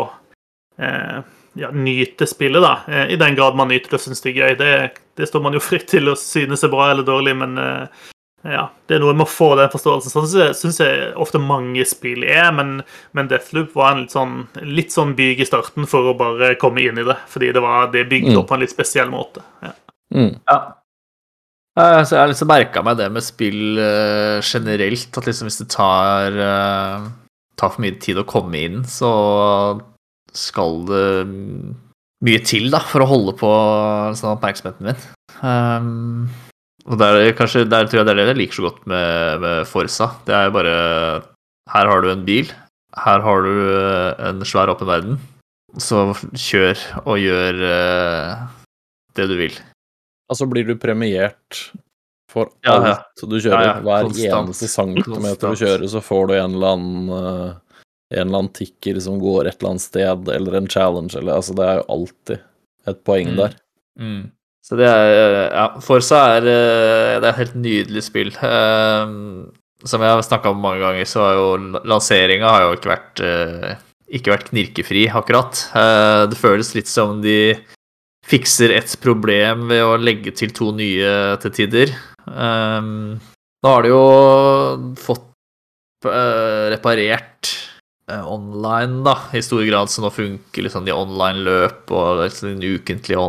eh, 0.80 1.20
ja, 1.59 1.72
nyte 1.72 2.28
spillet, 2.30 2.64
da. 2.64 2.74
Eh, 2.88 3.14
I 3.14 3.20
den 3.20 3.36
grad 3.36 3.57
man 3.59 3.70
nyter 3.74 3.93
det 3.93 3.99
og 3.99 4.05
syns 4.05 4.24
det 4.24 4.34
er 4.34 4.39
gøy. 4.39 4.55
Det, 4.59 4.72
det, 5.20 5.30
står 5.30 5.43
man 5.45 5.57
jo 5.57 5.64
fritt 5.64 5.88
til 5.91 6.09
å 6.09 6.18
synes 6.20 6.64
er 6.64 6.74
bra 6.74 6.89
eller 6.91 7.07
dårlig, 7.07 7.36
men 7.43 7.59
eh, 7.61 8.03
ja, 8.43 8.65
det 8.91 8.97
er 8.97 8.99
noe 9.03 9.15
med 9.15 9.23
å 9.23 9.31
få 9.31 9.53
den 9.55 9.71
forståelsen. 9.71 10.11
Sånn 10.11 10.55
syns 10.59 10.81
jeg 10.83 11.13
ofte 11.21 11.39
mange 11.39 11.85
spill 11.87 12.25
er, 12.27 12.49
men, 12.55 12.81
men 13.15 13.29
Deathloop 13.31 13.71
var 13.79 13.93
en 13.93 14.03
litt 14.03 14.15
sånn, 14.15 14.35
litt 14.67 14.91
sånn 14.91 15.13
byg 15.15 15.39
i 15.39 15.47
starten 15.47 15.87
for 15.87 16.11
å 16.11 16.15
bare 16.19 16.53
komme 16.59 16.83
inn 16.83 16.99
i 16.99 17.07
det. 17.07 17.15
Fordi 17.31 17.53
det 17.55 17.63
var 17.63 17.87
det 17.93 18.03
bygd 18.11 18.33
mm. 18.33 18.41
opp 18.41 18.49
på 18.51 18.57
en 18.57 18.65
litt 18.65 18.75
spesiell 18.75 19.13
måte. 19.13 19.45
Ja. 19.63 19.71
Mm. 20.13 20.33
ja. 20.51 20.59
Så 21.79 22.13
jeg 22.13 22.19
har 22.19 22.29
liksom 22.29 22.51
merka 22.51 22.83
meg 22.85 22.99
det 22.99 23.09
med 23.15 23.25
spill 23.25 23.79
uh, 23.79 24.43
generelt, 24.43 25.15
at 25.17 25.25
liksom 25.25 25.47
hvis 25.47 25.61
det 25.63 25.71
tar, 25.73 26.35
uh, 26.37 27.07
tar 27.57 27.73
for 27.73 27.81
mye 27.81 27.95
tid 28.03 28.19
å 28.21 28.27
komme 28.29 28.59
inn, 28.59 28.83
så 28.85 29.13
skal 30.35 30.83
det 30.91 31.07
mye 32.23 32.43
til 32.45 32.69
da, 32.75 32.83
for 32.91 33.03
å 33.03 33.09
holde 33.09 33.33
på 33.39 33.49
sånn 34.19 34.35
oppmerksomheten 34.35 34.91
min. 34.91 35.05
Um, 35.39 36.27
og 36.84 36.99
der, 36.99 37.29
kanskje, 37.38 37.63
der 37.69 37.88
tror 37.88 38.01
jeg 38.01 38.07
det 38.07 38.13
er 38.13 38.19
det 38.19 38.31
jeg 38.34 38.39
liker 38.41 38.59
så 38.59 38.65
godt 38.65 38.81
med, 38.91 39.43
med 39.43 39.67
Forsa. 39.69 40.09
Det 40.27 40.36
er 40.36 40.51
bare 40.51 40.73
Her 41.71 41.91
har 41.91 42.03
du 42.03 42.09
en 42.11 42.25
bil. 42.27 42.51
Her 42.99 43.23
har 43.23 43.45
du 43.45 43.53
eh, 43.71 44.25
en 44.27 44.43
svær 44.45 44.71
åpen 44.73 44.89
verden. 44.89 45.21
Så 45.79 46.11
kjør 46.38 46.77
og 47.07 47.15
gjør 47.17 47.61
uh, 47.65 48.43
det 49.17 49.25
du 49.31 49.34
vil. 49.39 49.55
Altså 50.29 50.45
blir 50.45 50.67
du 50.67 50.75
premiert 50.77 51.63
for 52.29 52.51
alt 52.67 52.86
ja, 52.86 52.97
alt 52.99 53.23
du 53.25 53.39
kjører? 53.39 53.63
Ja, 53.65 53.73
Hver 53.81 54.11
eneste 54.11 54.69
centimeter 54.69 55.55
du 55.55 55.57
kjører, 55.63 55.88
så 55.89 56.03
får 56.03 56.29
du 56.29 56.36
en 56.36 56.59
eller 56.59 56.75
annen 56.75 57.09
uh, 57.09 57.79
en 58.13 58.27
eller 58.27 58.43
annen 58.43 58.53
tikker 58.53 58.99
som 59.01 59.17
går 59.21 59.47
et 59.47 59.57
eller 59.57 59.73
annet 59.73 59.88
sted, 59.88 60.29
eller 60.36 60.59
en 60.59 60.69
challenge, 60.69 61.17
eller 61.17 61.39
altså 61.39 61.55
Det 61.57 61.65
er 61.65 61.79
jo 61.79 61.86
alltid 61.95 62.47
et 62.91 63.03
poeng 63.07 63.31
mm. 63.31 63.38
der. 63.39 63.57
Mm. 63.99 64.23
Så 64.64 64.78
det 64.80 64.88
er 64.88 65.51
Ja, 65.51 65.66
Forsa 65.84 66.22
er 66.38 66.47
eh, 66.47 67.16
Det 67.20 67.28
er 67.28 67.32
et 67.34 67.41
helt 67.41 67.57
nydelig 67.59 68.05
spill. 68.05 68.32
Um, 68.39 69.51
som 69.84 69.99
jeg 69.99 70.16
har 70.16 70.24
snakka 70.24 70.53
om 70.53 70.61
mange 70.64 70.80
ganger, 70.80 71.07
så 71.09 71.26
har 71.26 71.34
jo 71.36 71.80
lanseringa 71.84 72.47
har 72.47 72.61
jo 72.64 72.78
ikke 72.78 72.91
vært 72.93 73.24
uh, 73.28 73.74
ikke 74.14 74.32
vært 74.32 74.47
knirkefri, 74.51 75.01
akkurat. 75.09 75.57
Det 76.30 76.38
føles 76.38 76.70
litt 76.76 76.88
som 76.88 77.18
de 77.24 77.55
fikser 78.30 78.72
et 78.76 78.93
problem 79.01 79.66
ved 79.72 79.82
å 79.82 79.97
legge 79.97 80.32
til 80.38 80.53
to 80.53 80.70
nye 80.78 81.34
til 81.41 81.55
tider. 81.57 81.91
Um, 82.30 83.18
nå 83.66 83.74
har 83.74 83.84
de 83.84 83.91
jo 83.91 84.03
fått 85.01 85.26
reparert 86.05 87.49
Eh, 87.49 87.72
online, 88.11 89.03
da, 89.05 89.15
i 89.33 89.41
stor 89.43 89.63
grad. 89.67 89.91
Så 89.91 90.03
nå 90.03 90.11
funker 90.13 90.65
liksom 90.65 90.85
de 90.87 90.95
online-løp 90.95 91.91
og 91.95 92.23
liksom 92.25 92.59
de 92.61 92.75
ukentlige 92.77 93.19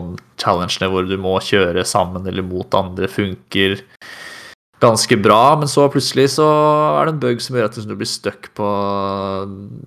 challengene 0.42 0.90
hvor 0.90 1.08
du 1.08 1.16
må 1.20 1.36
kjøre 1.44 1.86
sammen 1.86 2.26
eller 2.26 2.46
mot 2.46 2.74
andre, 2.78 3.08
funker 3.10 3.78
ganske 4.82 5.18
bra. 5.22 5.56
Men 5.60 5.70
så 5.70 5.86
plutselig 5.92 6.34
så 6.36 6.48
er 6.98 7.06
det 7.06 7.14
en 7.14 7.22
bug 7.22 7.42
som 7.42 7.56
gjør 7.56 7.70
at 7.70 7.78
du 7.78 7.96
blir 7.96 8.10
stuck 8.10 8.50
på 8.58 8.68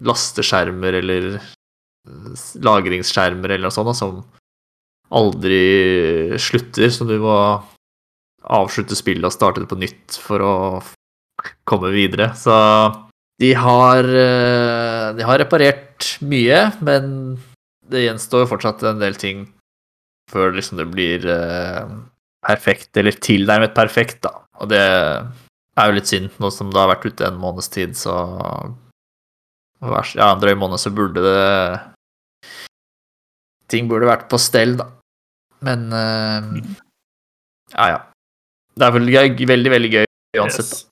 lasteskjermer 0.08 1.02
eller 1.02 1.32
lagringsskjermer 2.64 3.52
eller 3.52 3.68
noe 3.68 3.76
sånt, 3.76 3.92
da, 3.92 3.98
som 3.98 4.22
aldri 5.18 6.38
slutter. 6.40 6.94
Så 6.94 7.08
du 7.10 7.18
må 7.24 7.36
avslutte 8.48 8.96
spillet 8.96 9.28
og 9.28 9.36
starte 9.36 9.64
det 9.64 9.68
på 9.68 9.80
nytt 9.80 10.16
for 10.24 10.44
å 10.44 10.56
komme 11.68 11.92
videre. 11.92 12.32
Så 12.40 12.56
de 13.40 13.54
har, 13.54 14.04
eh, 14.04 15.14
de 15.18 15.26
har 15.26 15.40
reparert 15.40 16.08
mye, 16.26 16.62
men 16.82 17.38
det 17.88 18.08
gjenstår 18.08 18.48
fortsatt 18.50 18.84
en 18.90 19.02
del 19.02 19.18
ting 19.20 19.46
før 20.32 20.56
liksom 20.58 20.80
det 20.82 20.88
blir 20.92 21.28
eh, 21.32 21.86
perfekt, 22.44 22.90
eller 22.98 23.16
tilnærmet 23.24 23.76
perfekt, 23.78 24.22
da. 24.26 24.34
Og 24.60 24.72
det 24.74 24.82
er 24.82 25.86
jo 25.90 25.96
litt 25.96 26.10
synd, 26.10 26.34
nå 26.42 26.50
som 26.52 26.72
det 26.74 26.82
har 26.82 26.90
vært 26.92 27.06
ute 27.08 27.30
en 27.30 27.40
måneds 27.40 27.70
tid, 27.74 27.96
så 27.98 28.16
Ja, 30.18 30.32
en 30.34 30.42
drøy 30.42 30.56
måned, 30.58 30.82
så 30.82 30.90
burde 30.90 31.22
det 31.22 31.80
Ting 33.70 33.88
burde 33.92 34.08
vært 34.10 34.30
på 34.32 34.40
stell, 34.42 34.78
da. 34.80 34.88
Men 35.62 35.88
uh, 35.92 36.50
Ja, 37.76 37.88
ja. 37.94 38.00
Det 38.78 38.86
er 38.86 38.94
vel 38.96 39.10
veldig, 39.12 39.72
veldig 39.74 39.92
gøy 39.92 40.06
uansett. 40.38 40.72
Yes. 40.72 40.84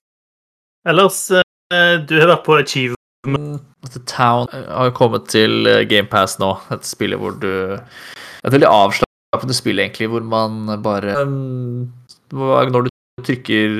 Ellers 0.85 1.19
Eh, 1.31 1.44
du 1.71 2.13
har 2.19 2.29
vært 2.29 2.45
på 2.45 2.57
Achievement. 2.59 3.63
The 3.93 4.01
Town 4.09 4.49
har 4.51 4.91
kommet 4.97 5.27
til 5.33 5.65
eh, 5.69 5.83
GamePass 5.89 6.37
nå. 6.41 6.51
Et 6.73 6.85
spill 6.85 7.15
hvor 7.17 7.37
du 7.41 7.75
Et 7.75 8.53
veldig 8.53 8.69
avslappende 8.69 9.55
spill, 9.57 9.81
egentlig, 9.81 10.09
hvor 10.09 10.21
man 10.21 10.69
bare 10.83 11.15
um, 11.25 11.89
Når 12.31 12.85
du 12.85 12.91
trykker 13.25 13.79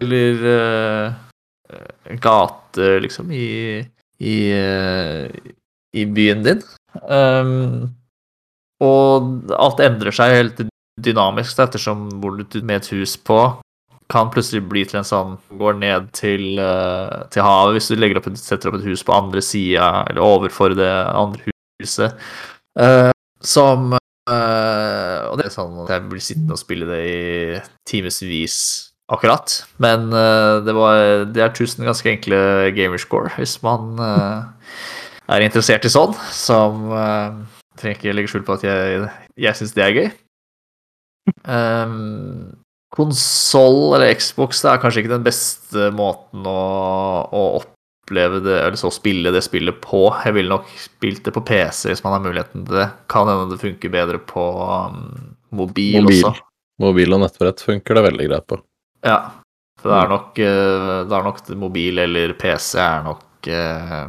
Eller 0.00 0.46
gate, 2.20 2.88
liksom, 3.04 3.30
i 3.32 3.82
i, 4.22 4.36
i 5.92 6.04
byen 6.06 6.44
din. 6.46 6.62
Um, 7.08 7.90
og 8.82 9.52
alt 9.56 9.82
endrer 9.82 10.14
seg 10.14 10.36
helt 10.36 10.62
dynamisk, 11.02 11.58
ettersom 11.62 12.08
hvor 12.20 12.36
du 12.36 12.58
med 12.62 12.82
et 12.82 12.90
hus 12.94 13.16
på 13.16 13.40
kan 14.12 14.30
plutselig 14.32 14.62
bli 14.68 14.84
til 14.88 15.00
en 15.00 15.08
sånn 15.08 15.36
Går 15.60 15.78
ned 15.80 16.10
til, 16.16 16.60
uh, 16.60 17.24
til 17.32 17.44
havet 17.46 17.78
hvis 17.78 17.90
du 17.90 18.06
opp 18.20 18.28
et, 18.30 18.38
setter 18.40 18.70
opp 18.70 18.78
et 18.78 18.86
hus 18.90 19.04
på 19.06 19.16
andre 19.16 19.42
sida, 19.44 20.04
eller 20.10 20.22
overfor 20.22 20.76
det 20.78 20.90
andre 20.90 21.52
huset. 21.82 22.16
Uh, 22.78 23.10
som 23.42 23.92
uh, 23.96 25.18
Og 25.30 25.36
det 25.40 25.48
er 25.48 25.54
sånn 25.54 25.80
at 25.84 25.94
jeg 25.96 26.08
blir 26.10 26.24
sittende 26.24 26.56
og 26.56 26.62
spille 26.62 26.88
det 26.88 27.02
i 27.08 27.60
timevis 27.88 28.58
akkurat. 29.12 29.58
Men 29.82 30.06
det, 30.08 30.72
var, 30.72 31.26
det 31.28 31.42
er 31.44 31.50
tusen 31.52 31.84
ganske 31.84 32.08
enkle 32.08 32.38
gamerscore 32.72 33.34
hvis 33.36 33.58
man 33.60 33.98
er 34.00 35.44
interessert 35.44 35.84
i 35.84 35.90
sånn. 35.92 36.14
Som 36.32 36.86
trenger 37.76 37.98
ikke 37.98 38.14
legge 38.14 38.32
skjul 38.32 38.46
på 38.46 38.56
at 38.56 38.64
jeg, 38.64 39.02
jeg 39.36 39.58
syns 39.58 39.74
det 39.76 39.84
er 39.84 39.98
gøy. 39.98 40.08
Um, 41.44 42.61
Konsoll 42.92 43.94
eller 43.96 44.12
Xbox 44.14 44.60
det 44.60 44.68
er 44.68 44.80
kanskje 44.82 45.02
ikke 45.02 45.14
den 45.14 45.24
beste 45.24 45.88
måten 45.96 46.44
å, 46.44 46.62
å 47.24 47.42
oppleve 47.56 48.42
det, 48.44 48.58
eller 48.66 48.76
så 48.76 48.90
spille 48.92 49.32
det 49.32 49.40
spillet 49.46 49.78
på. 49.80 50.04
Jeg 50.26 50.36
ville 50.36 50.52
nok 50.52 50.68
spilt 50.76 51.22
det 51.24 51.32
på 51.32 51.44
PC 51.48 51.88
hvis 51.88 52.02
man 52.04 52.18
har 52.18 52.24
muligheten 52.26 52.66
til 52.66 52.82
det. 52.82 52.88
Kan 53.12 53.30
hende 53.30 53.54
det 53.54 53.62
funker 53.62 53.94
bedre 53.94 54.20
på 54.20 54.44
um, 54.92 54.98
mobil, 55.56 56.02
mobil, 56.02 56.20
også. 56.20 56.34
Mobil 56.84 57.16
og 57.16 57.22
nettbrett 57.24 57.64
funker 57.64 57.96
det 57.96 58.04
veldig 58.10 58.26
greit 58.28 58.48
på. 58.52 58.60
Ja. 59.08 59.20
For 59.80 59.88
det 59.88 59.96
er 59.98 60.10
mm. 60.10 60.12
nok, 60.12 60.42
det 61.08 61.16
er 61.16 61.24
nok 61.26 61.40
mobil 61.58 62.02
eller 62.04 62.34
PC 62.38 62.76
er 62.82 63.06
nok 63.06 63.48
uh, 63.48 64.04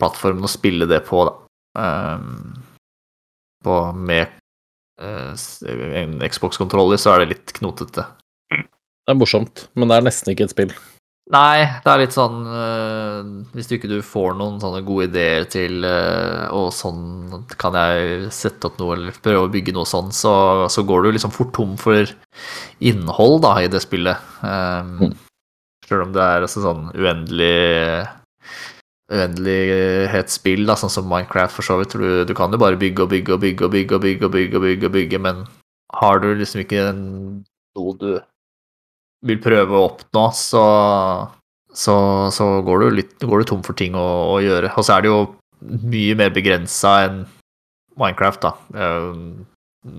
plattformen 0.00 0.48
å 0.48 0.50
spille 0.50 0.88
det 0.88 1.04
på, 1.06 1.26
da. 1.28 1.36
Um, 1.74 2.56
på 3.64 3.76
med 3.92 4.32
Eh, 4.32 4.43
en 5.02 6.18
Xbox-kontroller, 6.22 7.00
så 7.00 7.14
er 7.14 7.24
det 7.24 7.32
litt 7.34 7.54
knotete. 7.56 8.06
Det 8.50 9.12
er 9.12 9.18
morsomt, 9.18 9.66
men 9.74 9.90
det 9.90 9.98
er 9.98 10.06
nesten 10.06 10.32
ikke 10.32 10.46
et 10.48 10.54
spill. 10.54 10.74
Nei, 11.32 11.64
det 11.80 11.88
er 11.88 12.00
litt 12.02 12.12
sånn 12.12 12.42
uh, 12.44 13.20
Hvis 13.56 13.70
du 13.70 13.78
ikke 13.78 13.88
du 13.88 13.96
får 14.04 14.34
noen 14.36 14.58
sånne 14.60 14.82
gode 14.84 15.06
ideer 15.08 15.46
til 15.48 15.80
uh, 15.88 16.50
Og 16.52 16.66
sånn 16.76 17.46
kan 17.56 17.78
jeg 17.80 18.26
sette 18.28 18.68
opp 18.68 18.76
noe 18.76 18.92
eller 18.98 19.16
prøve 19.24 19.46
å 19.46 19.52
bygge 19.52 19.72
noe 19.72 19.88
sånn, 19.88 20.12
så, 20.12 20.34
så 20.68 20.84
går 20.84 21.06
du 21.06 21.14
liksom 21.14 21.32
fort 21.32 21.54
tom 21.56 21.78
for 21.80 22.12
innhold 22.84 23.40
da 23.46 23.54
i 23.64 23.70
det 23.72 23.80
spillet. 23.80 24.20
Um, 24.44 24.92
mm. 25.00 25.16
Selv 25.88 26.04
om 26.06 26.12
det 26.12 26.28
er 26.28 26.44
altså 26.44 26.66
sånn 26.66 26.90
uendelig 26.92 27.56
uendelighetsspill, 29.12 30.64
da, 30.68 30.76
sånn 30.80 30.92
som 30.92 31.08
Minecraft, 31.10 31.54
for 31.58 31.66
så 31.66 31.76
vidt. 31.80 31.96
Du, 31.98 32.24
du, 32.24 32.34
kan 32.36 32.52
jo 32.52 32.60
bare 32.60 32.80
bygge 32.80 33.04
og 33.04 33.12
bygge 33.12 33.36
og 33.36 33.42
bygge 33.42 33.66
og 33.66 33.74
bygge 33.74 33.98
og 33.98 34.04
bygge, 34.04 34.24
og 34.24 34.32
bygge, 34.32 34.56
og 34.56 34.64
bygge, 34.64 34.88
og 34.88 34.96
bygge, 34.96 35.20
men 35.26 35.44
har 35.94 36.22
du 36.22 36.30
liksom 36.34 36.64
ikke 36.64 36.88
noe 36.94 37.96
du 38.00 38.10
vil 39.24 39.40
prøve 39.44 39.76
å 39.76 39.86
oppnå, 39.90 40.24
så, 40.36 40.64
så, 41.72 41.94
så 42.34 42.48
går, 42.64 42.84
du 42.84 42.98
litt, 43.00 43.14
går 43.20 43.44
du 43.44 43.50
tom 43.52 43.62
for 43.66 43.76
ting 43.76 43.96
å, 43.96 44.08
å, 44.34 44.40
gjøre. 44.44 44.72
Og 44.76 44.86
så 44.86 44.96
er 44.96 45.04
det 45.04 45.12
jo 45.12 45.22
mye 45.84 46.16
mer 46.18 46.34
begrensa 46.34 46.98
enn 47.06 47.22
Minecraft, 48.00 48.44
da. 48.44 48.82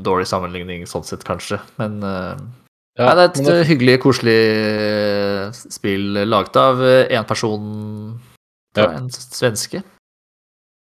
Dårlig 0.06 0.28
sammenligning 0.30 0.86
sånn 0.89 1.06
sett, 1.06 1.26
kanskje, 1.26 1.60
men 1.78 1.99
uh, 2.01 2.34
ja, 2.97 3.12
det 3.14 3.26
er 3.26 3.60
et 3.60 3.68
hyggelig, 3.70 3.99
koselig 4.01 4.39
spill 5.53 6.24
laget 6.26 6.58
av 6.58 6.80
én 6.86 7.28
person 7.28 7.66
ja. 8.82 8.91
en 8.97 9.09
svenske. 9.13 9.84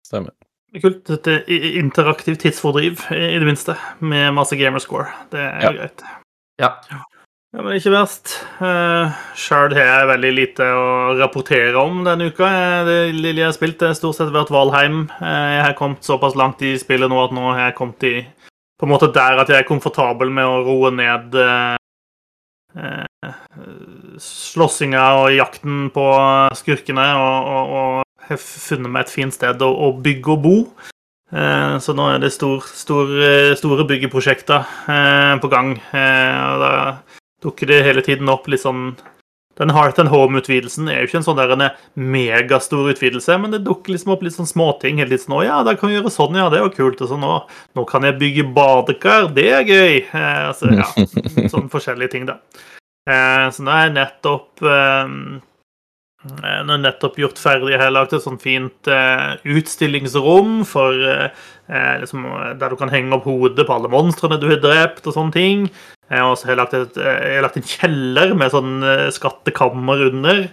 Stemmer. 0.07 0.35
Kult. 0.83 1.09
Et 1.11 1.49
interaktivt 1.81 2.43
tidsfordriv, 2.45 3.07
i 3.13 3.39
det 3.41 3.47
minste, 3.49 3.77
med 4.05 4.35
masse 4.37 4.57
gamerscore. 4.57 5.09
Det 5.33 5.41
er 5.41 5.63
ja. 5.65 5.73
greit. 5.79 6.05
Ja. 6.61 6.75
ja. 6.91 7.05
Men 7.57 7.79
ikke 7.79 7.95
verst. 7.95 8.35
Uh, 8.61 9.09
Sjøl 9.39 9.73
har 9.73 9.87
jeg 9.89 10.09
veldig 10.11 10.33
lite 10.37 10.67
å 10.69 10.89
rapportere 11.17 11.81
om 11.81 12.03
denne 12.05 12.29
uka. 12.29 12.51
Det 12.85 12.99
lille 13.17 13.41
jeg 13.41 13.49
har 13.49 13.57
spilt, 13.57 13.85
har 13.87 13.97
stort 13.97 14.19
sett 14.19 14.35
vært 14.35 14.53
Valheim. 14.53 15.07
Uh, 15.17 15.49
jeg 15.57 15.63
har 15.65 15.79
kommet 15.79 16.05
såpass 16.05 16.37
langt 16.37 16.61
i 16.61 16.75
spillet 16.81 17.09
nå 17.09 17.23
at 17.25 17.33
nå 17.33 17.47
har 17.49 17.71
jeg 17.71 17.79
kommet 17.81 18.05
i 18.05 18.17
på 18.79 18.87
en 18.87 18.93
måte 18.93 19.09
der 19.11 19.41
at 19.41 19.49
jeg 19.51 19.59
er 19.59 19.67
komfortabel 19.67 20.31
med 20.31 20.47
å 20.47 20.61
roe 20.63 20.93
ned 20.95 21.35
uh, 21.35 21.78
slåssinga 24.23 25.05
og 25.23 25.33
jakten 25.35 25.89
på 25.95 26.05
skurkene 26.59 27.07
og, 27.19 27.49
og, 27.51 27.73
og 27.79 28.29
har 28.29 28.41
funnet 28.43 28.93
meg 28.93 29.07
et 29.07 29.13
fint 29.13 29.35
sted 29.35 29.65
å, 29.65 29.69
å 29.69 29.91
bygge 30.05 30.35
og 30.35 30.45
bo. 30.45 30.57
Eh, 31.29 31.77
så 31.85 31.95
nå 31.97 32.07
er 32.13 32.23
det 32.23 32.33
stor, 32.33 32.65
stor, 32.73 33.11
store 33.59 33.87
byggeprosjekter 33.89 34.65
eh, 34.89 35.35
på 35.43 35.51
gang. 35.53 35.75
Eh, 35.93 36.41
og 36.53 36.63
da 36.63 36.73
dukker 37.45 37.71
det 37.71 37.85
hele 37.87 38.05
tiden 38.05 38.31
opp 38.33 38.49
litt 38.51 38.65
sånn 38.65 38.93
Den 39.59 39.75
Heart 39.75 39.99
and 39.99 40.13
Home-utvidelsen 40.13 40.87
er 40.89 41.03
jo 41.03 41.09
ikke 41.09 41.19
en 41.21 41.27
sånn 41.27 41.41
der 41.41 41.55
en 41.55 41.67
megastor 41.99 42.93
utvidelse, 42.93 43.37
men 43.43 43.51
det 43.55 43.65
dukker 43.67 43.95
liksom 43.95 44.15
opp 44.15 44.23
litt 44.23 44.37
sånn 44.37 44.49
småting. 44.49 45.03
Helt 45.03 45.11
litt 45.11 45.25
sånn 45.27 45.37
'Å 45.39 45.45
ja, 45.45 45.59
da 45.67 45.75
kan 45.75 45.91
vi 45.91 45.99
gjøre 45.99 46.15
sånn, 46.15 46.39
ja, 46.39 46.49
det 46.49 46.63
var 46.63 46.71
kult.' 46.71 47.03
Og 47.03 47.11
sånn, 47.11 47.27
nå, 47.27 47.43
nå 47.75 47.87
kan 47.91 48.07
jeg 48.07 48.19
bygge 48.23 48.47
badekar, 48.55 49.35
det 49.35 49.49
er 49.51 49.65
gøy. 49.67 49.95
Eh, 50.07 50.43
altså, 50.49 50.71
ja, 50.71 50.87
sånn 51.53 51.71
forskjellige 51.73 52.15
ting, 52.15 52.27
da. 52.31 52.39
Eh, 53.09 53.45
så 53.55 53.65
nå 53.65 53.73
er 53.73 53.87
jeg 53.87 53.95
nettopp 53.97 54.65
eh, 54.69 55.13
eh, 56.29 56.59
Nå 56.67 56.75
er 56.75 56.81
nettopp 56.83 57.17
gjort 57.23 57.39
ferdig 57.41 57.73
Jeg 57.73 57.81
har 57.81 57.95
lagd 57.95 58.13
et 58.13 58.25
sånt 58.25 58.43
fint 58.45 58.91
utstillingsrom 59.49 60.61
for 60.69 60.97
liksom, 62.03 62.27
der 62.61 62.73
du 62.73 62.77
kan 62.81 62.93
henge 62.93 63.15
opp 63.17 63.29
hodet 63.29 63.65
på 63.69 63.77
alle 63.77 63.91
monstrene 63.93 64.39
du 64.41 64.49
har 64.51 64.61
drept, 64.61 65.07
og 65.07 65.15
sånne 65.15 65.35
ting. 65.35 65.67
Så 66.09 66.17
har 66.17 66.33
også 66.33 66.57
lagt, 66.57 66.75
et, 66.75 66.97
jeg 66.97 67.37
har 67.37 67.45
lagt 67.45 67.59
en 67.61 67.69
kjeller 67.69 68.33
med 68.39 68.55
sånn 68.55 68.81
skattekammer 69.13 70.07
under, 70.09 70.47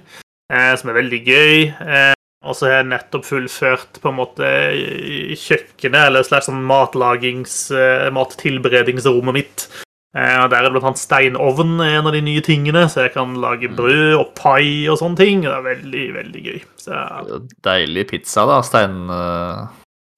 som 0.52 0.92
er 0.92 0.98
veldig 1.00 1.22
gøy. 1.24 1.64
Og 2.46 2.58
så 2.58 2.68
har 2.68 2.74
jeg 2.82 2.90
nettopp 2.90 3.24
fullført 3.26 4.02
på 4.04 4.12
en 4.12 4.18
måte 4.20 4.50
kjøkkenet, 5.40 6.02
eller 6.10 6.28
slags 6.28 6.52
sånn 6.52 6.60
matlagings, 6.68 7.56
mattilberedingsrommet 8.20 9.40
mitt. 9.40 9.66
Eh, 10.16 10.38
og 10.40 10.50
Der 10.50 10.62
er 10.62 10.70
det 10.70 10.72
blant 10.78 10.88
annet 10.88 11.02
steinovn 11.02 11.80
en 11.84 12.08
av 12.08 12.14
de 12.16 12.22
nye 12.24 12.44
tingene, 12.44 12.86
så 12.88 13.04
jeg 13.06 13.16
kan 13.18 13.34
lage 13.44 13.68
mm. 13.68 13.76
brød 13.76 14.14
og 14.16 14.30
pai 14.38 14.88
og 14.88 15.00
sånne 15.02 15.20
ting. 15.20 15.44
Det 15.44 15.52
er 15.52 15.66
veldig, 15.66 16.06
veldig 16.16 16.44
gøy. 16.46 16.62
Så... 16.80 17.02
Deilig 17.68 18.08
pizza, 18.14 18.46
da. 18.48 18.62
Stein, 18.64 19.10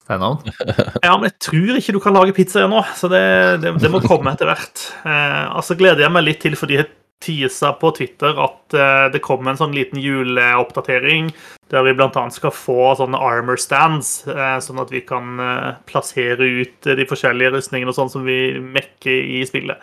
steinovn. 0.08 0.40
ja, 1.06 1.14
men 1.14 1.28
jeg 1.28 1.36
tror 1.44 1.80
ikke 1.80 1.96
du 1.96 2.00
kan 2.02 2.16
lage 2.16 2.36
pizza 2.36 2.64
ennå, 2.64 2.82
så 2.96 3.10
det, 3.12 3.24
det, 3.62 3.76
det, 3.82 3.92
må 3.92 4.00
komme 4.04 4.32
etter 4.32 4.48
hvert. 4.48 4.88
Eh, 5.04 5.44
altså 5.52 5.76
gleder 5.78 6.06
jeg 6.06 6.14
meg 6.14 6.26
litt 6.26 6.42
til 6.44 6.56
fordi 6.58 6.80
jeg 6.80 6.90
tisa 7.18 7.72
på 7.74 7.90
Twitter 7.96 8.36
at 8.38 8.74
eh, 8.78 9.06
det 9.10 9.22
kommer 9.24 9.50
en 9.52 9.58
sånn 9.58 9.74
liten 9.74 9.98
juleoppdatering 9.98 11.32
der 11.68 11.82
vi 11.84 11.96
bl.a. 11.98 12.22
skal 12.32 12.52
få 12.54 12.92
sånne 12.96 13.18
armor 13.20 13.58
stands, 13.60 14.22
eh, 14.30 14.54
sånn 14.64 14.78
at 14.80 14.92
vi 14.94 15.02
kan 15.04 15.34
uh, 15.36 15.74
plassere 15.84 16.46
ut 16.62 16.86
de 16.86 17.04
forskjellige 17.10 17.58
rustningene 17.58 17.92
og 17.92 17.98
sånn 17.98 18.12
som 18.14 18.24
vi 18.24 18.54
mekker 18.56 19.34
i 19.36 19.42
spillet. 19.44 19.82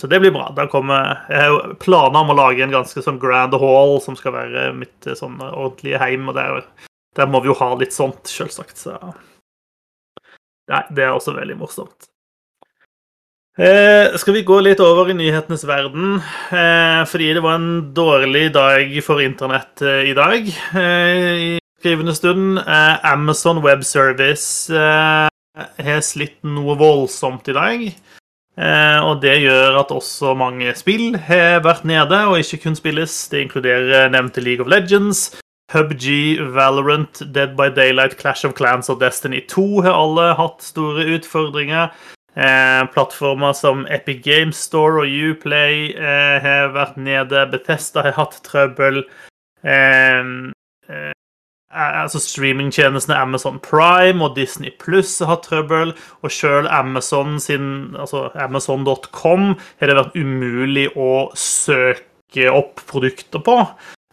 Så 0.00 0.08
det 0.08 0.22
blir 0.22 0.32
bra. 0.32 0.48
Kommer, 0.72 1.18
jeg 1.28 1.40
har 1.42 1.50
jo 1.52 1.74
planer 1.80 2.22
om 2.22 2.30
å 2.32 2.36
lage 2.38 2.62
en 2.64 2.72
ganske 2.72 3.02
sånn 3.04 3.18
grand 3.20 3.52
hall 3.60 3.98
som 4.00 4.16
skal 4.16 4.32
være 4.32 4.70
mitt 4.72 5.08
sånn 5.20 5.36
ordentlige 5.40 6.00
heim, 6.00 6.24
og 6.32 6.38
der, 6.38 6.62
der 7.16 7.30
må 7.30 7.40
vi 7.42 7.50
jo 7.50 7.56
ha 7.58 7.72
litt 7.80 7.96
sånt, 7.96 8.28
selvsagt. 8.28 8.76
Så 8.80 8.98
Nei, 10.66 10.82
det 10.90 11.04
er 11.06 11.14
også 11.14 11.34
veldig 11.36 11.56
morsomt. 11.60 12.08
Eh, 13.56 14.12
skal 14.20 14.34
vi 14.36 14.42
gå 14.44 14.58
litt 14.60 14.82
over 14.84 15.08
i 15.08 15.14
nyhetenes 15.16 15.62
verden? 15.64 16.18
Eh, 16.52 17.04
fordi 17.08 17.30
det 17.32 17.40
var 17.44 17.56
en 17.56 17.94
dårlig 17.96 18.50
dag 18.52 18.90
for 19.06 19.22
internett 19.24 19.80
eh, 19.80 20.10
i 20.10 20.16
dag. 20.16 20.50
Eh, 20.76 21.30
I 21.56 21.80
skrivende 21.80 22.12
stund. 22.18 22.58
Eh, 22.60 23.06
Amazon 23.12 23.62
Web 23.64 23.86
Service 23.86 24.68
eh, 24.68 25.30
har 25.86 26.04
slitt 26.04 26.42
noe 26.44 26.76
voldsomt 26.76 27.48
i 27.48 27.56
dag. 27.56 27.88
og 28.56 29.18
det 29.20 29.34
gjør 29.42 29.74
at 29.82 29.90
også 29.92 30.30
mange 30.36 30.72
spill 30.76 31.16
har 31.26 31.60
vært 31.64 31.84
nede 31.84 32.22
og 32.24 32.38
ikke 32.40 32.62
kun 32.64 32.76
spilles. 32.76 33.28
Det 33.28 33.42
inkluderer 33.44 34.08
nevnte 34.12 34.40
League 34.40 34.64
of 34.64 34.68
Legends. 34.72 35.30
PubG, 35.72 36.38
Valorant, 36.54 37.32
Dead 37.32 37.56
by 37.56 37.68
Daylight, 37.68 38.16
Clash 38.18 38.46
of 38.46 38.54
Clans 38.54 38.88
og 38.88 39.00
Destiny 39.00 39.42
2 39.50 39.82
har 39.82 39.98
alle 39.98 40.28
hatt 40.38 40.62
store 40.62 41.06
utfordringer. 41.16 41.90
Eh, 42.36 42.82
plattformer 42.92 43.52
som 43.52 43.86
Epic 43.90 44.22
Games 44.22 44.56
Store 44.56 45.02
og 45.02 45.08
Uplay 45.30 45.90
eh, 45.96 46.36
har 46.44 46.74
vært 46.76 46.98
nede. 47.00 47.46
Bethesda 47.50 48.04
har 48.04 48.18
hatt 48.18 48.40
trøbbel. 48.44 49.04
Eh, 49.64 50.22
eh 50.90 51.12
altså 51.76 52.20
Streamingtjenestene 52.22 53.16
Amazon 53.18 53.58
Prime 53.60 54.24
og 54.24 54.36
Disney 54.36 54.70
Pluss 54.80 55.18
har 55.18 55.34
hatt 55.34 55.48
trøbbel. 55.48 55.94
Og 56.22 56.32
sjøl 56.32 56.68
Amazon 56.68 57.40
sin, 57.40 57.96
altså 57.98 58.30
Amazon.com 58.34 59.54
har 59.80 59.90
det 59.90 59.98
vært 59.98 60.16
umulig 60.16 60.90
å 60.96 61.30
søke 61.36 62.52
opp 62.52 62.84
produkter 62.86 63.42
på. 63.44 63.58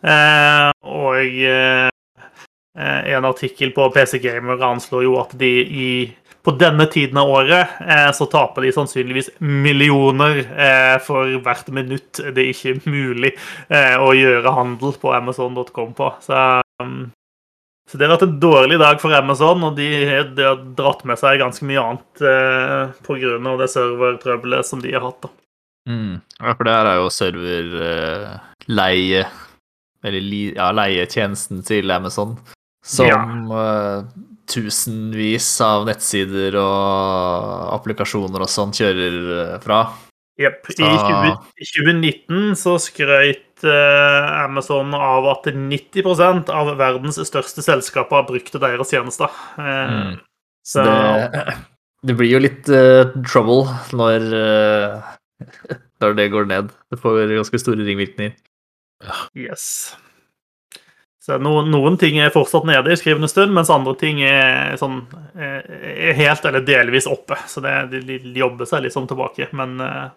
Eh, 0.04 0.70
og 0.84 1.38
eh, 1.48 1.88
en 3.16 3.30
artikkel 3.30 3.72
på 3.76 3.88
PC 3.96 4.20
Gamer 4.24 4.60
anslår 4.66 5.06
jo 5.06 5.16
at 5.22 5.32
de 5.40 5.54
i 5.64 5.88
på 6.44 6.52
denne 6.60 6.84
tiden 6.92 7.16
av 7.22 7.30
året 7.32 7.78
eh, 7.80 8.10
så 8.12 8.26
taper 8.28 8.66
de 8.66 8.74
sannsynligvis 8.76 9.30
millioner 9.40 10.42
for 11.06 11.38
hvert 11.46 11.70
minutt 11.72 12.20
det 12.20 12.42
er 12.42 12.50
ikke 12.52 12.82
mulig 12.92 13.32
eh, 13.72 13.96
å 13.96 14.12
gjøre 14.18 14.56
handel 14.58 14.92
på 15.00 15.14
Amazon.com 15.16 15.94
på. 15.96 16.10
Så, 16.26 16.36
um, 16.84 17.14
så, 17.88 17.96
det 17.96 18.10
har 18.10 18.18
vært 18.18 18.28
en 18.28 18.42
dårlig 18.44 18.76
dag 18.82 19.00
for 19.00 19.16
Amazon, 19.16 19.64
og 19.70 19.80
de, 19.80 19.88
de 20.36 20.44
har 20.50 20.60
dratt 20.76 21.08
med 21.08 21.16
seg 21.22 21.40
ganske 21.40 21.64
mye 21.70 21.80
annet 21.80 22.26
eh, 22.28 22.92
pga. 23.08 23.56
det 23.64 23.72
servertrøbbelet 23.72 24.68
som 24.68 24.84
de 24.84 24.92
har 24.98 25.08
hatt. 25.08 25.24
da. 25.24 25.32
Mm. 25.90 26.22
Ja, 26.40 26.54
for 26.56 26.64
det 26.68 26.76
her 26.76 26.90
er 26.92 27.00
jo 27.02 27.10
serverleie, 27.12 29.24
eller 30.04 30.54
ja, 30.58 30.70
leietjenesten 30.76 31.64
til 31.68 31.92
Amazon, 31.94 32.36
som 32.86 33.08
ja. 33.08 33.20
uh, 33.50 34.08
tusenvis 34.52 35.48
av 35.64 35.88
nettsider 35.88 36.58
og 36.60 37.70
applikasjoner 37.78 38.44
og 38.44 38.52
sånn 38.52 38.76
kjører 38.76 39.18
uh, 39.30 39.56
fra. 39.64 39.86
Jepp. 40.42 40.66
I, 40.74 40.90
20, 40.90 41.34
2019 41.62 42.56
så 42.58 42.76
skrøt 42.82 43.66
uh, 43.68 44.44
Amazon 44.44 44.96
av 44.98 45.30
at 45.36 45.52
90% 45.54 46.50
av 46.52 46.74
verdens 46.80 47.22
største 47.30 47.64
selskaper 47.64 48.26
brukte 48.28 48.62
deres 48.62 48.92
tjenester. 48.92 49.32
Mm. 49.62 50.18
Så 50.68 50.84
det, 50.88 51.44
det, 52.10 52.18
blir 52.20 52.34
jo 52.34 52.44
litt 52.44 52.66
trouble 53.30 53.78
når 53.96 54.28
når 56.04 56.18
det 56.18 56.32
går 56.34 56.50
ned. 56.50 56.74
Det 56.92 57.00
får 57.00 57.32
ganske 57.38 57.62
store 57.62 57.86
ringvirkninger. 57.88 58.36
Yes. 59.38 59.96
Så 61.24 61.38
noen, 61.40 61.70
noen, 61.72 61.96
ting 62.00 62.18
er 62.20 62.34
fortsatt 62.34 62.66
nede 62.68 62.92
i 62.92 62.98
skrivende 63.00 63.30
stund, 63.32 63.54
mens 63.56 63.72
andre 63.72 63.94
ting 63.96 64.20
er, 64.28 64.74
sånn, 64.80 65.06
er 65.40 66.18
helt 66.18 66.44
eller 66.50 66.66
delvis 66.68 67.08
oppe. 67.08 67.38
Så 67.48 67.64
det, 67.64 67.78
de, 67.94 68.18
jobber 68.36 68.68
seg 68.68 68.84
litt 68.84 68.96
sånn 68.96 69.08
tilbake. 69.08 69.48
Men, 69.56 69.78
eh, 69.80 70.10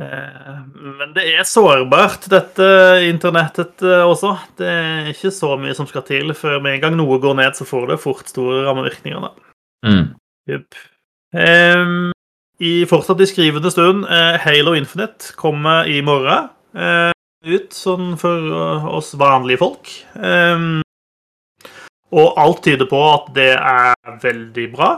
men 0.00 1.12
det 1.12 1.26
er 1.34 1.44
sårbart, 1.44 2.24
dette 2.32 2.68
internettet 3.04 3.84
eh, 3.84 4.06
også. 4.08 4.32
Det 4.56 4.70
er 4.72 5.10
ikke 5.12 5.34
så 5.34 5.58
mye 5.60 5.76
som 5.76 5.90
skal 5.90 6.06
til. 6.08 6.32
For 6.32 6.56
med 6.64 6.78
en 6.78 6.86
gang 6.86 6.96
noe 6.96 7.20
går 7.20 7.36
ned, 7.42 7.58
så 7.58 7.68
får 7.68 7.90
det 7.92 8.00
fort 8.00 8.32
store 8.32 8.62
rammevirkninger. 8.70 9.28
Mm. 9.84 10.06
Yep. 10.48 10.80
Um, 11.36 12.08
i 12.64 12.72
fortsatt 12.88 13.20
i 13.20 13.28
skrivende 13.28 13.70
stund. 13.70 14.08
Eh, 14.08 14.40
Halo 14.40 14.72
Infinite 14.74 15.36
kommer 15.36 15.84
i 15.84 16.00
morgen 16.02 16.48
eh, 16.74 17.12
ut, 17.46 17.72
sånn 17.74 18.14
for 18.20 18.48
eh, 18.50 18.86
oss 18.98 19.12
vanlige 19.18 19.60
folk. 19.62 19.92
Og 22.08 22.40
alt 22.40 22.62
tyder 22.64 22.88
på 22.88 23.00
at 23.04 23.28
det 23.36 23.52
er 23.54 24.16
veldig 24.22 24.66
bra. 24.72 24.90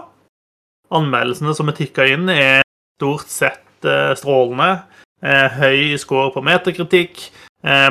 Anmeldelsene 0.95 1.55
som 1.59 1.70
er 1.70 1.76
tikka 1.78 2.07
inn, 2.07 2.28
er 2.30 2.62
stort 2.99 3.30
sett 3.30 3.88
strålende. 4.20 4.84
Høy 5.57 5.97
score 5.99 6.30
på 6.34 6.43
meterkritikk. 6.47 7.24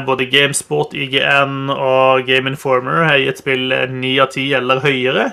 Både 0.07 0.27
Gamesport, 0.31 0.95
IGN 0.95 1.67
og 1.73 2.23
Game 2.29 2.47
Informer 2.53 3.03
har 3.09 3.19
gitt 3.19 3.41
spill 3.43 3.75
ni 3.91 4.13
av 4.23 4.31
ti 4.31 4.47
eller 4.55 4.79
høyere. 4.85 5.25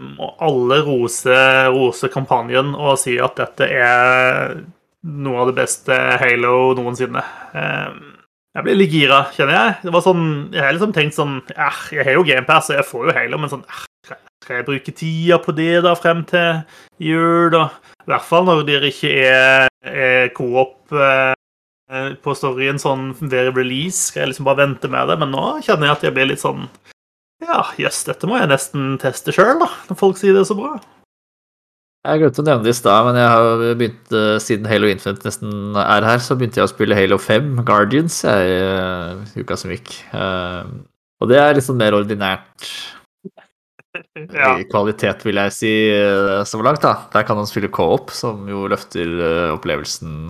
Og 0.00 0.44
alle 0.44 0.80
roser, 0.84 1.70
roser 1.72 2.12
kampanjen 2.12 2.74
og 2.76 3.00
sier 3.00 3.26
at 3.26 3.40
dette 3.40 3.68
er 3.80 4.60
noe 5.06 5.42
av 5.42 5.50
det 5.50 5.58
beste 5.60 5.96
Halo 6.20 6.72
noensinne. 6.78 7.22
Ehm, 7.56 8.00
jeg 8.56 8.66
blir 8.66 8.78
litt 8.80 8.92
gira, 8.92 9.20
kjenner 9.34 9.56
jeg. 9.56 9.74
Det 9.84 9.94
var 9.94 10.02
sånn, 10.04 10.24
Jeg 10.52 10.64
har 10.64 10.74
liksom 10.74 10.92
tenkt 10.92 11.14
sånn 11.14 11.36
eh, 11.54 11.80
Jeg 11.94 12.04
har 12.04 12.18
jo 12.18 12.26
GamePass, 12.26 12.70
og 12.70 12.80
jeg 12.80 12.88
får 12.88 13.06
jo 13.06 13.16
Halo, 13.16 13.38
men 13.38 13.52
sånn 13.52 13.64
eh, 13.70 14.16
Skal 14.42 14.56
jeg 14.56 14.66
bruke 14.66 14.92
tida 14.96 15.38
på 15.38 15.54
det 15.54 15.82
da 15.86 15.94
frem 15.94 16.24
til 16.26 16.64
jul? 16.98 17.50
da? 17.54 17.68
I 18.06 18.10
hvert 18.10 18.26
fall 18.26 18.48
når 18.48 18.64
dere 18.66 18.90
ikke 18.90 19.12
er, 19.22 19.68
co-op 20.34 20.92
eh, 20.92 21.34
på 22.22 22.34
storyen 22.34 22.78
sånn 22.78 23.12
ved 23.20 23.54
release. 23.56 24.10
Skal 24.10 24.24
jeg 24.24 24.32
liksom 24.34 24.48
bare 24.48 24.64
vente 24.64 24.90
med 24.90 25.08
det? 25.08 25.18
Men 25.20 25.30
nå 25.30 25.60
kjenner 25.62 25.90
jeg 25.90 25.96
at 25.96 26.08
jeg 26.08 26.16
blir 26.16 26.32
litt 26.32 26.42
sånn 26.42 26.66
ja, 27.40 27.62
jøss, 27.80 28.02
dette 28.04 28.28
må 28.28 28.36
jeg 28.36 28.50
nesten 28.50 28.98
teste 29.00 29.32
sjøl, 29.32 29.56
da, 29.62 29.70
når 29.88 29.96
folk 29.96 30.18
sier 30.20 30.34
det 30.36 30.42
er 30.42 30.50
så 30.50 30.58
bra. 30.58 30.74
Jeg 32.00 32.22
glemte 32.22 32.40
å 32.40 32.44
nevne 32.46 32.64
det 32.64 32.72
i 32.72 32.78
stad, 32.78 33.06
men 33.10 33.16
jeg 33.20 33.28
har 33.28 33.62
begynt, 33.76 34.14
eh, 34.16 34.38
siden 34.40 34.68
Halo 34.70 34.88
Infinite 34.88 35.26
nesten 35.26 35.76
er 35.76 36.06
her, 36.08 36.22
så 36.24 36.32
begynte 36.32 36.56
jeg 36.56 36.64
å 36.64 36.72
spille 36.72 36.96
Halo 36.96 37.18
5, 37.20 37.58
Guardians, 37.68 38.22
jeg, 38.24 38.54
i 39.20 39.44
uka 39.44 39.58
som 39.60 39.74
gikk. 39.74 39.92
Uh, 40.14 40.64
og 41.20 41.28
det 41.28 41.36
er 41.36 41.52
litt 41.58 41.66
sånn 41.66 41.76
mer 41.76 41.98
ordinært 41.98 42.70
ja. 44.32 44.54
i 44.56 44.64
kvalitet, 44.72 45.26
vil 45.28 45.42
jeg 45.42 45.52
si, 45.52 45.74
så 46.48 46.62
langt. 46.64 46.80
da. 46.80 46.94
Der 47.12 47.28
kan 47.28 47.36
man 47.36 47.50
spille 47.50 47.68
co-op, 47.68 48.08
som 48.16 48.48
jo 48.48 48.64
løfter 48.72 49.52
opplevelsen 49.52 50.24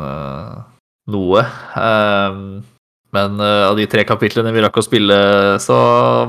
noe. 1.15 1.45
Men 3.15 3.43
av 3.47 3.79
de 3.79 3.87
tre 3.91 4.03
kapitlene 4.09 4.51
vi 4.55 4.67
rakk 4.67 4.83
å 4.83 4.87
spille, 4.87 5.21
så 5.63 5.79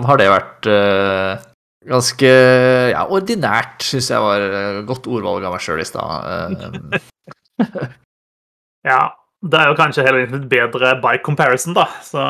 har 0.05 0.21
det 0.21 0.29
vært 0.29 0.69
ganske 1.89 2.31
ja, 2.91 3.05
ordinært, 3.09 3.81
syns 3.85 4.11
jeg 4.13 4.21
var 4.21 4.43
uh, 4.45 4.81
godt 4.87 5.09
ordvalg 5.09 5.47
av 5.47 5.55
meg 5.55 5.63
sjøl 5.63 5.81
i 5.81 5.87
stad. 5.87 6.99
ja, 8.91 8.99
det 9.41 9.61
er 9.61 9.71
jo 9.71 9.77
kanskje 9.79 10.05
heller 10.05 10.27
litt 10.27 10.49
bedre 10.51 10.95
by 11.01 11.17
comparison, 11.25 11.77
da, 11.77 11.87
så 12.05 12.27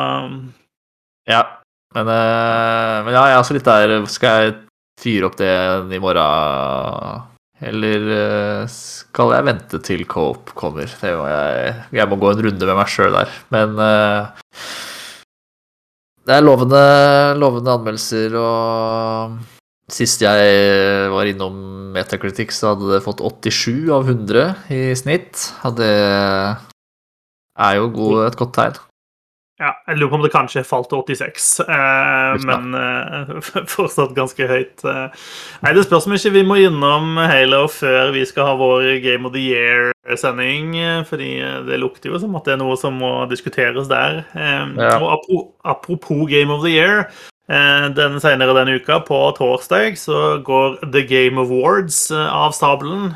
Ja. 1.28 1.44
Men, 1.92 2.08
men 2.08 3.12
ja, 3.12 3.26
jeg 3.28 3.34
er 3.34 3.42
også 3.42 3.52
litt 3.52 3.66
der 3.68 3.90
Skal 4.08 4.38
jeg 4.40 4.52
fyre 4.96 5.26
opp 5.28 5.34
det 5.36 5.50
i 5.92 5.98
morgen? 6.00 7.26
Eller 7.68 8.64
skal 8.72 9.34
jeg 9.36 9.46
vente 9.50 9.80
til 9.84 10.06
Cope 10.08 10.56
kommer? 10.56 10.88
Må 10.88 11.26
jeg, 11.28 11.74
jeg, 11.92 12.08
må 12.08 12.16
gå 12.16 12.32
en 12.32 12.40
runde 12.48 12.70
med 12.70 12.80
meg 12.80 12.94
sjøl 12.94 13.12
der. 13.12 13.36
Men 13.52 13.76
uh, 13.76 14.48
det 16.26 16.36
er 16.36 16.44
lovende, 16.44 16.82
lovende 17.40 17.74
anmeldelser, 17.74 18.36
og 18.38 19.92
sist 19.92 20.22
jeg 20.22 21.10
var 21.12 21.28
innom 21.28 21.56
Metacritic, 21.92 22.54
så 22.56 22.72
hadde 22.72 22.92
det 22.94 23.02
fått 23.04 23.20
87 23.20 23.90
av 23.92 24.06
100 24.08 24.46
i 24.72 24.84
snitt. 24.96 25.42
Det 25.76 25.92
er 27.58 27.76
jo 27.76 27.90
god, 27.92 28.24
et 28.28 28.38
godt 28.38 28.56
tegn. 28.56 28.80
Ja, 29.62 29.70
jeg 29.86 30.00
lurer 30.00 30.10
på 30.10 30.16
om 30.18 30.24
det 30.24 30.32
kanskje 30.32 30.64
falt 30.66 30.88
til 30.90 31.02
86, 31.04 31.44
eh, 31.70 32.32
men 32.48 32.72
eh, 32.74 33.34
fortsatt 33.74 34.14
ganske 34.16 34.48
høyt. 34.50 34.82
Eh. 34.82 35.26
Nei, 35.62 35.74
Det 35.76 35.84
spørs 35.86 36.08
om 36.08 36.16
ikke 36.16 36.32
vi 36.34 36.42
må 36.48 36.56
innom 36.64 37.14
Halo 37.20 37.68
før 37.70 38.10
vi 38.16 38.24
skal 38.26 38.48
ha 38.48 38.56
vår 38.58 38.96
Game 39.04 39.28
of 39.28 39.36
the 39.36 39.44
Year-sending. 39.52 39.92
Eh, 40.12 41.02
fordi 41.08 41.30
det 41.66 41.80
lukter 41.80 42.12
jo 42.12 42.20
som 42.20 42.36
at 42.36 42.44
det 42.44 42.54
er 42.54 42.62
noe 42.62 42.76
som 42.76 42.98
må 43.00 43.26
diskuteres 43.30 43.88
der. 43.88 44.24
Eh, 44.34 44.66
ja. 44.78 44.96
Og 45.00 45.52
apropos 45.64 46.26
Game 46.30 46.52
of 46.52 46.62
the 46.62 46.70
Year. 46.70 47.08
Eh, 47.48 47.88
den 47.96 48.20
Senere 48.20 48.54
denne 48.54 48.78
uka, 48.78 49.00
på 49.00 49.18
torsdag, 49.38 49.98
så 49.98 50.38
går 50.44 50.80
The 50.92 51.02
Game 51.02 51.40
Awards 51.40 52.10
av 52.12 52.52
stabelen. 52.52 53.14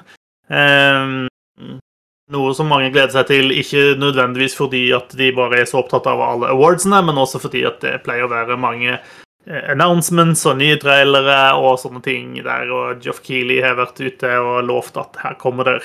Noe 2.27 2.55
som 2.59 2.67
mange 2.67 2.89
gleder 2.91 3.13
seg 3.15 3.29
til, 3.29 3.53
ikke 3.55 3.93
nødvendigvis 4.03 4.57
fordi 4.59 4.89
at 4.97 5.13
de 5.15 5.29
bare 5.35 5.61
er 5.61 5.69
så 5.71 5.79
opptatt 5.79 6.09
av 6.11 6.19
alle 6.25 6.49
awardsene, 6.51 6.99
men 7.07 7.21
også 7.23 7.39
fordi 7.45 7.63
at 7.69 7.79
det 7.85 8.01
pleier 8.03 8.27
å 8.27 8.33
være 8.33 8.57
mange 8.59 8.97
eh, 8.97 9.69
announcements 9.71 10.43
og 10.51 10.59
nye 10.59 10.75
trailere 10.83 11.39
og 11.55 11.79
sånne 11.79 12.03
ting 12.03 12.35
der. 12.41 12.73
Og 12.75 13.07
Joff 13.07 13.23
Keeley 13.23 13.61
har 13.63 13.79
vært 13.79 14.03
ute 14.03 14.33
og 14.43 14.67
lovt 14.67 14.99
at 14.99 15.21
her 15.23 15.39
kommer 15.39 15.71
det 15.71 15.77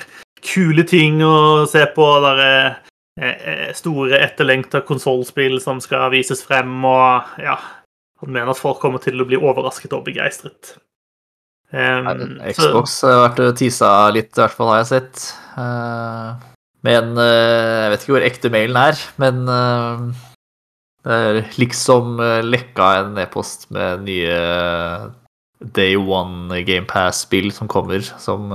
kule 0.46 0.86
ting 0.88 1.22
å 1.26 1.66
se 1.70 1.84
på. 1.96 2.08
Der 2.26 2.42
er 2.46 2.62
eh, 3.20 3.36
eh, 3.36 3.68
store, 3.78 4.20
etterlengta 4.22 4.84
konsollspill 4.88 5.60
som 5.64 5.82
skal 5.84 6.12
vises 6.14 6.44
frem, 6.46 6.74
og 6.86 7.38
ja 7.42 7.60
Han 8.22 8.30
mener 8.36 8.52
at 8.54 8.60
folk 8.62 8.78
kommer 8.78 9.02
til 9.02 9.18
å 9.18 9.26
bli 9.26 9.40
overrasket 9.40 9.96
og 9.98 10.04
begeistret. 10.06 10.76
Um, 11.72 12.36
Xbox 12.44 13.00
så... 13.00 13.08
har 13.10 13.22
vært 13.32 13.56
tisa 13.58 13.90
litt, 14.14 14.30
i 14.36 14.44
hvert 14.44 14.54
fall 14.54 14.70
har 14.70 14.82
jeg 14.84 14.90
sett. 14.92 15.24
Uh, 15.56 16.36
men 16.86 17.16
uh, 17.16 17.88
Jeg 17.88 17.94
vet 17.94 18.04
ikke 18.04 18.14
hvor 18.14 18.28
ekte 18.28 18.52
mailen 18.54 18.78
er, 18.78 19.02
men 19.24 19.42
uh, 19.50 20.04
det 21.02 21.18
er 21.18 21.40
liksom 21.58 22.22
lekka 22.46 22.92
en 23.00 23.18
e-post 23.24 23.72
med 23.74 24.04
nye 24.06 24.36
Day 25.74 25.98
One 25.98 26.62
Game 26.68 26.86
Pass-spill 26.86 27.50
som 27.56 27.72
kommer, 27.72 28.06
som 28.22 28.54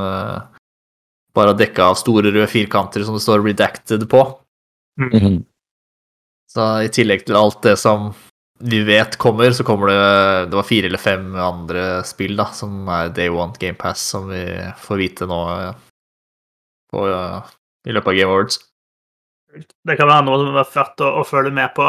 bare 1.37 1.57
dekka 1.57 1.91
av 1.91 1.99
store 2.01 2.33
røde 2.33 2.49
firkanter 2.51 3.05
som 3.05 3.17
det 3.17 3.25
står 3.25 3.45
'redacted' 3.45 4.09
på. 4.09 4.23
Mm 5.01 5.11
-hmm. 5.11 5.45
Så 6.49 6.83
i 6.83 6.89
tillegg 6.89 7.27
til 7.27 7.37
alt 7.37 7.63
det 7.63 7.77
som 7.77 8.15
vi 8.61 8.83
vet 8.85 9.19
kommer, 9.19 9.51
så 9.53 9.65
kommer 9.65 9.87
det 9.87 10.51
Det 10.51 10.57
var 10.57 10.63
fire 10.63 10.87
eller 10.87 10.99
fem 10.99 11.35
andre 11.37 12.05
spill 12.05 12.37
da, 12.37 12.45
som 12.45 12.89
er 12.89 13.09
Day 13.09 13.29
One 13.29 13.53
GamePass, 13.59 14.01
som 14.01 14.29
vi 14.29 14.73
får 14.79 14.97
vite 14.97 15.27
nå 15.27 15.75
på, 16.93 17.09
i 17.89 17.93
løpet 17.93 18.09
av 18.09 18.15
Game 18.15 18.33
Awards. 18.33 18.59
Det 19.57 19.97
kan 19.97 20.09
være 20.09 20.25
noe 20.25 20.39
som 20.39 20.57
er 20.57 20.73
verdt 20.75 21.05
å, 21.05 21.13
å 21.21 21.25
følge 21.25 21.53
med 21.53 21.75
på. 21.77 21.85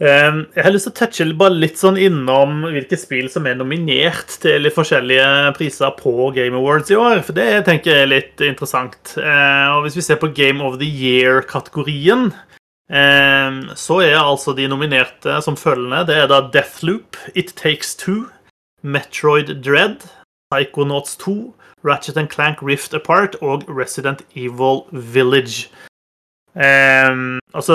Um, 0.00 0.46
jeg 0.56 0.64
har 0.64 0.72
lyst 0.72 0.86
til 0.88 0.94
å 0.94 0.96
touche 0.96 1.24
bare 1.36 1.58
litt 1.60 1.76
sånn 1.76 1.98
innom 2.00 2.62
hvilke 2.72 2.96
spill 2.96 3.26
som 3.28 3.44
er 3.44 3.58
nominert 3.58 4.32
til 4.40 4.62
litt 4.64 4.72
forskjellige 4.72 5.26
priser 5.58 5.92
på 5.98 6.30
Game 6.32 6.56
Awards 6.56 6.88
i 6.88 6.96
år. 6.96 7.20
For 7.26 7.36
det 7.36 7.66
tenker 7.66 7.92
jeg 7.92 8.06
er 8.06 8.08
litt 8.14 8.40
interessant. 8.46 8.96
Uh, 9.18 9.76
og 9.76 9.84
Hvis 9.84 9.98
vi 9.98 10.06
ser 10.06 10.20
på 10.22 10.32
Game 10.32 10.64
of 10.64 10.78
the 10.80 10.88
Year-kategorien, 10.88 12.30
um, 12.88 13.60
så 13.76 14.00
er 14.06 14.16
altså 14.22 14.56
de 14.56 14.70
nominerte 14.72 15.36
som 15.44 15.60
følgende. 15.60 16.06
Det 16.08 16.16
er 16.16 16.32
da 16.32 16.46
Deathloop, 16.48 17.20
It 17.34 17.52
Takes 17.60 17.92
Two, 18.00 18.30
Metroid 18.80 19.52
Dread, 19.60 20.08
Psychonauts 20.48 21.18
2, 21.20 21.52
Ratchet 21.84 22.16
and 22.16 22.32
Clank 22.32 22.64
Rift 22.64 22.96
Apart 22.96 23.36
og 23.44 23.68
Resident 23.68 24.24
Evil 24.32 24.86
Village. 24.92 25.68
Um, 26.50 27.38
altså, 27.54 27.74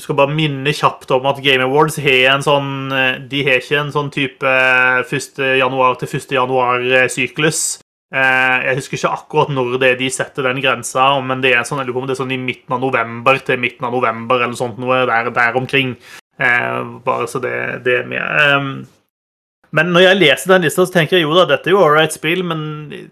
skal 0.00 0.16
bare 0.16 0.32
minne 0.32 0.72
kjapt 0.72 1.10
om 1.12 1.26
at 1.28 1.42
Game 1.44 1.64
Awards 1.66 1.98
har 2.00 2.30
en 2.32 2.44
sånn 2.44 2.70
eh, 2.88 3.18
De 3.28 3.42
har 3.44 3.58
ikke 3.60 3.82
en 3.82 3.90
sånn 3.92 4.08
type 4.14 4.52
1. 5.04 5.42
januar 5.60 5.98
til 6.00 6.08
1. 6.08 6.32
januar-syklus. 6.38 7.60
Uh, 8.14 8.62
jeg 8.64 8.78
husker 8.78 8.96
ikke 8.96 9.12
akkurat 9.18 9.52
når 9.52 9.76
det 9.82 9.90
er 9.90 10.00
de 10.00 10.08
setter 10.14 10.48
den 10.48 10.62
grensa, 10.64 11.10
men 11.20 11.44
det 11.44 11.52
er 11.52 11.68
sånn, 11.68 11.82
jeg 11.82 11.90
lurer 11.90 11.98
på 11.98 12.04
om 12.04 12.08
det 12.08 12.16
er 12.16 12.22
sånn 12.22 12.34
i 12.36 12.40
midten 12.40 12.76
av 12.76 12.84
november 12.86 13.40
til 13.44 13.60
midten 13.60 13.88
av 13.88 13.96
november 13.96 14.40
eller 14.40 14.56
sånt 14.56 14.80
noe 14.80 15.02
der, 15.10 15.32
der 15.34 15.60
omkring. 15.60 15.96
Uh, 16.40 17.00
bare 17.04 17.28
så 17.28 17.42
det, 17.44 17.56
det 17.84 18.00
er 18.00 18.08
med. 18.08 18.24
Um, 18.54 18.74
men 19.74 19.90
når 19.92 20.08
jeg 20.08 20.20
leser 20.22 20.54
den 20.54 20.64
lista, 20.64 20.86
så 20.86 20.96
tenker 20.96 21.18
jeg 21.18 21.26
jo 21.26 21.36
da, 21.36 21.48
dette 21.50 21.68
er 21.68 21.76
jo 21.76 21.84
ålreit 21.84 22.14
spill, 22.14 22.44
men 22.46 22.60
det, 22.88 23.10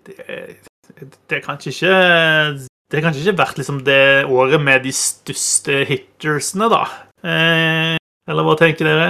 det 1.03 1.41
er 1.41 1.45
kanskje 1.45 1.75
ikke 1.75 2.71
det 2.93 3.01
har 3.01 3.07
kanskje 3.07 3.23
ikke 3.25 3.41
vært 3.41 3.57
liksom 3.57 3.79
det 3.87 4.03
året 4.29 4.61
med 4.61 4.85
de 4.85 4.93
største 4.93 5.79
hittersene, 5.89 6.69
da. 6.69 6.83
Eh, 7.25 7.97
eller 8.29 8.45
hva 8.45 8.57
tenker 8.61 8.85
dere? 8.85 9.07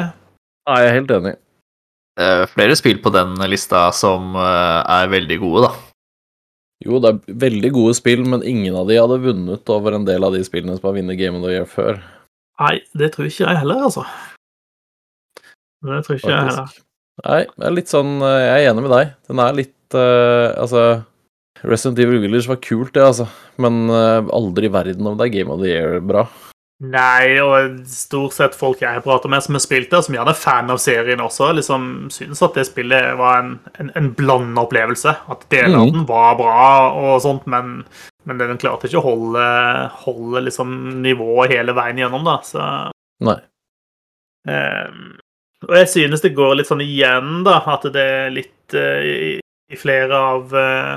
Ja, 0.69 0.77
jeg 0.79 0.93
er 0.93 0.99
helt 1.01 1.15
enig. 1.19 1.33
Er 2.23 2.45
flere 2.47 2.77
spill 2.79 3.01
på 3.03 3.11
den 3.11 3.35
lista 3.51 3.89
som 3.97 4.37
er 4.39 5.11
veldig 5.11 5.39
gode, 5.43 5.67
da. 5.67 5.73
Jo, 6.83 6.99
det 7.03 7.11
er 7.11 7.39
veldig 7.45 7.71
gode 7.75 7.95
spill, 7.99 8.25
men 8.27 8.43
ingen 8.47 8.77
av 8.79 8.89
de 8.91 8.99
hadde 8.99 9.21
vunnet 9.23 9.71
over 9.75 9.97
en 9.97 10.07
del 10.07 10.25
av 10.27 10.35
de 10.35 10.43
spillene 10.47 10.75
som 10.79 10.89
har 10.89 10.97
vunnet 10.97 11.19
Game 11.19 11.39
of 11.39 11.45
the 11.47 11.53
Year 11.55 11.67
før. 11.69 12.01
Nei, 12.63 12.77
det 12.99 13.13
tror 13.15 13.29
ikke 13.29 13.47
jeg 13.47 13.61
heller, 13.63 13.85
altså. 13.89 14.07
Det 15.83 16.03
tror 16.07 16.19
ikke 16.19 16.29
Faktisk. 16.29 16.31
jeg 16.31 16.49
heller. 16.49 16.75
Nei, 17.27 17.41
det 17.51 17.67
er 17.69 17.75
litt 17.77 17.91
sånn 17.93 18.13
Jeg 18.25 18.53
er 18.55 18.71
enig 18.71 18.83
med 18.87 18.95
deg. 18.95 19.11
Den 19.29 19.41
er 19.45 19.57
litt 19.59 19.97
uh, 19.99 20.55
Altså 20.63 20.83
Resident 21.61 22.01
Evil 22.01 22.23
Village 22.25 22.49
var 22.49 22.63
kult, 22.65 22.95
det, 22.95 23.05
altså. 23.05 23.29
Men 23.63 23.85
uh, 23.93 24.25
aldri 24.33 24.67
i 24.67 24.73
verden 24.73 25.07
om 25.07 25.19
det 25.19 25.29
er 25.29 25.37
Game 25.37 25.53
of 25.53 25.61
the 25.61 25.71
Year 25.71 26.01
bra. 26.01 26.25
Nei, 26.83 27.39
og 27.39 27.77
stort 27.87 28.35
sett 28.35 28.57
folk 28.59 28.81
jeg 28.83 29.05
prater 29.05 29.31
med 29.31 29.45
som 29.45 29.55
har 29.55 29.63
spilt 29.63 29.93
det, 29.93 30.01
som 30.03 30.17
gjerne 30.17 30.33
er 30.35 30.39
fan 30.39 30.73
av 30.73 30.81
serien 30.83 31.21
også, 31.23 31.53
liksom 31.55 31.85
synes 32.11 32.43
at 32.43 32.59
det 32.59 32.65
spillet 32.67 33.13
var 33.21 33.39
en, 33.39 33.53
en, 33.79 33.93
en 34.01 34.09
blanda 34.19 34.65
opplevelse. 34.65 35.15
At 35.31 35.47
deler 35.53 35.77
av 35.79 35.87
mm. 35.87 35.93
den 35.95 36.09
var 36.09 36.35
bra 36.41 36.65
og 36.99 37.21
sånt, 37.23 37.47
men, 37.47 37.85
men 38.27 38.43
den 38.43 38.59
klarte 38.59 38.91
ikke 38.91 38.99
å 38.99 39.07
holde, 39.07 39.47
holde 40.03 40.43
liksom 40.49 40.75
nivået 41.05 41.55
hele 41.55 41.77
veien 41.79 42.03
gjennom, 42.03 42.27
da. 42.27 42.41
Så 42.49 42.67
Nei. 43.23 43.39
Um, 44.43 45.13
og 45.69 45.77
jeg 45.79 45.91
synes 45.93 46.25
det 46.25 46.35
går 46.35 46.57
litt 46.59 46.71
sånn 46.73 46.83
igjen, 46.83 47.45
da, 47.47 47.61
at 47.77 47.87
det 47.95 48.07
er 48.17 48.35
litt 48.35 48.75
uh, 48.75 48.99
i, 49.07 49.37
i, 49.39 49.79
flere 49.79 50.19
av 50.19 50.51
uh, 50.51 50.97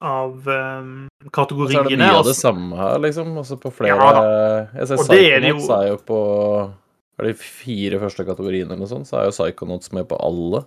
av 0.00 0.48
um, 0.48 0.92
kategoriene. 1.32 1.76
Så 1.76 1.84
er 1.84 1.90
det 1.92 2.00
mye 2.00 2.18
av 2.18 2.26
det 2.26 2.36
samme 2.38 2.76
her, 2.78 2.98
liksom. 3.04 3.32
Altså 3.42 3.58
på 3.60 3.72
flere 3.74 3.96
ja, 3.96 4.26
Jeg 4.80 4.90
ser 4.90 5.02
Psychonauts 5.04 5.68
er, 5.68 5.72
er 5.76 5.88
jo 5.90 5.96
på 6.08 6.20
Er 7.20 7.28
de 7.28 7.34
fire 7.36 8.00
første 8.00 8.24
kategoriene 8.28 8.70
eller 8.70 8.84
noe 8.84 8.90
sånt, 8.90 9.08
så 9.10 9.20
er 9.20 9.28
jo 9.28 9.34
Psychonauts 9.36 9.92
med 9.96 10.08
på 10.10 10.20
alle. 10.24 10.64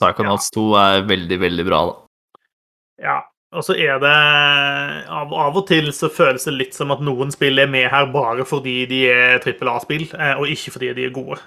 Psychonauts 0.00 0.52
ja. 0.52 0.60
2 0.60 0.66
er 0.82 1.08
veldig, 1.08 1.40
veldig 1.42 1.66
bra, 1.66 1.80
da. 1.90 2.44
Ja. 3.02 3.16
Og 3.56 3.64
så 3.64 3.76
er 3.78 4.00
det 4.02 4.12
av, 4.12 5.30
av, 5.32 5.54
og 5.56 5.62
til 5.68 5.88
så 5.94 6.10
føles 6.12 6.44
det 6.48 6.56
litt 6.56 6.74
som 6.76 6.90
at 6.92 7.00
noen 7.04 7.30
spill 7.32 7.62
er 7.62 7.70
med 7.70 7.86
her 7.92 8.08
bare 8.12 8.44
fordi 8.44 8.80
de 8.90 9.04
er 9.08 9.38
trippel 9.40 9.70
A-spill, 9.70 10.04
eh, 10.12 10.34
og 10.36 10.50
ikke 10.50 10.74
fordi 10.74 10.90
de 10.98 11.06
er 11.06 11.14
gode. 11.14 11.38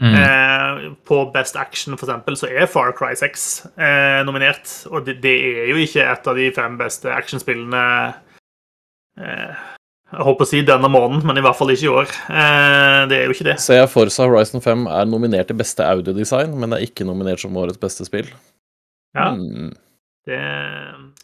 Mm. 0.00 0.14
Eh, 0.14 0.92
på 1.08 1.22
Best 1.32 1.56
Action 1.56 1.96
for 1.96 2.04
eksempel, 2.04 2.36
så 2.36 2.50
er 2.50 2.68
Far 2.68 2.92
Cry 2.96 3.14
6 3.16 3.46
eh, 3.80 4.20
nominert. 4.28 4.68
Og 4.90 5.06
det, 5.06 5.20
det, 5.24 5.36
er 5.62 5.70
jo 5.70 5.78
ikke 5.80 6.04
et 6.04 6.28
av 6.28 6.36
de 6.36 6.50
fem 6.56 6.76
beste 6.80 7.12
actionspillene 7.12 7.84
eh, 9.20 9.62
Jeg 10.12 10.26
håper 10.28 10.46
å 10.46 10.50
si 10.50 10.60
denne 10.66 10.90
måneden, 10.92 11.24
men 11.26 11.40
i 11.40 11.44
hvert 11.46 11.58
fall 11.58 11.72
ikke 11.72 11.88
i 11.88 11.94
år. 11.94 12.12
Eh, 12.28 13.00
det 13.10 13.20
er 13.20 13.24
jo 13.24 13.38
ikke 13.38 13.48
det. 13.48 13.56
Ser 13.64 13.80
jeg 13.80 13.92
Forza 13.94 14.28
Horizon 14.28 14.64
5 14.64 14.84
er 14.98 15.08
nominert 15.08 15.48
til 15.50 15.58
beste 15.58 15.86
audiodesign, 15.86 16.52
men 16.60 16.72
det 16.72 16.80
er 16.80 16.90
ikke 16.90 17.08
nominert 17.08 17.42
som 17.42 17.56
årets 17.56 17.80
beste 17.80 18.08
spill. 18.08 18.28
Ja, 19.16 19.30
mm. 19.32 19.72
det, 20.28 20.42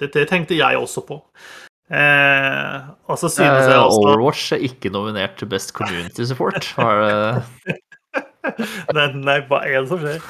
det, 0.00 0.14
det, 0.14 0.26
tenkte 0.30 0.56
jeg 0.56 0.80
også 0.80 1.04
på. 1.04 1.20
Eh, 1.92 2.76
og 3.04 3.18
så 3.20 3.28
synes 3.28 3.66
jeg 3.68 3.74
eh, 3.74 3.84
også 3.84 4.00
Overwatch 4.00 4.54
er 4.56 4.62
ikke 4.64 4.88
nominert 4.94 5.36
til 5.36 5.50
Best 5.50 5.74
Community 5.76 6.24
Support. 6.24 6.72
Har 6.78 7.02
det 7.04 7.76
hva 9.48 9.62
er 9.62 9.78
det 9.78 9.88
som 9.90 10.02
skjer? 10.02 10.20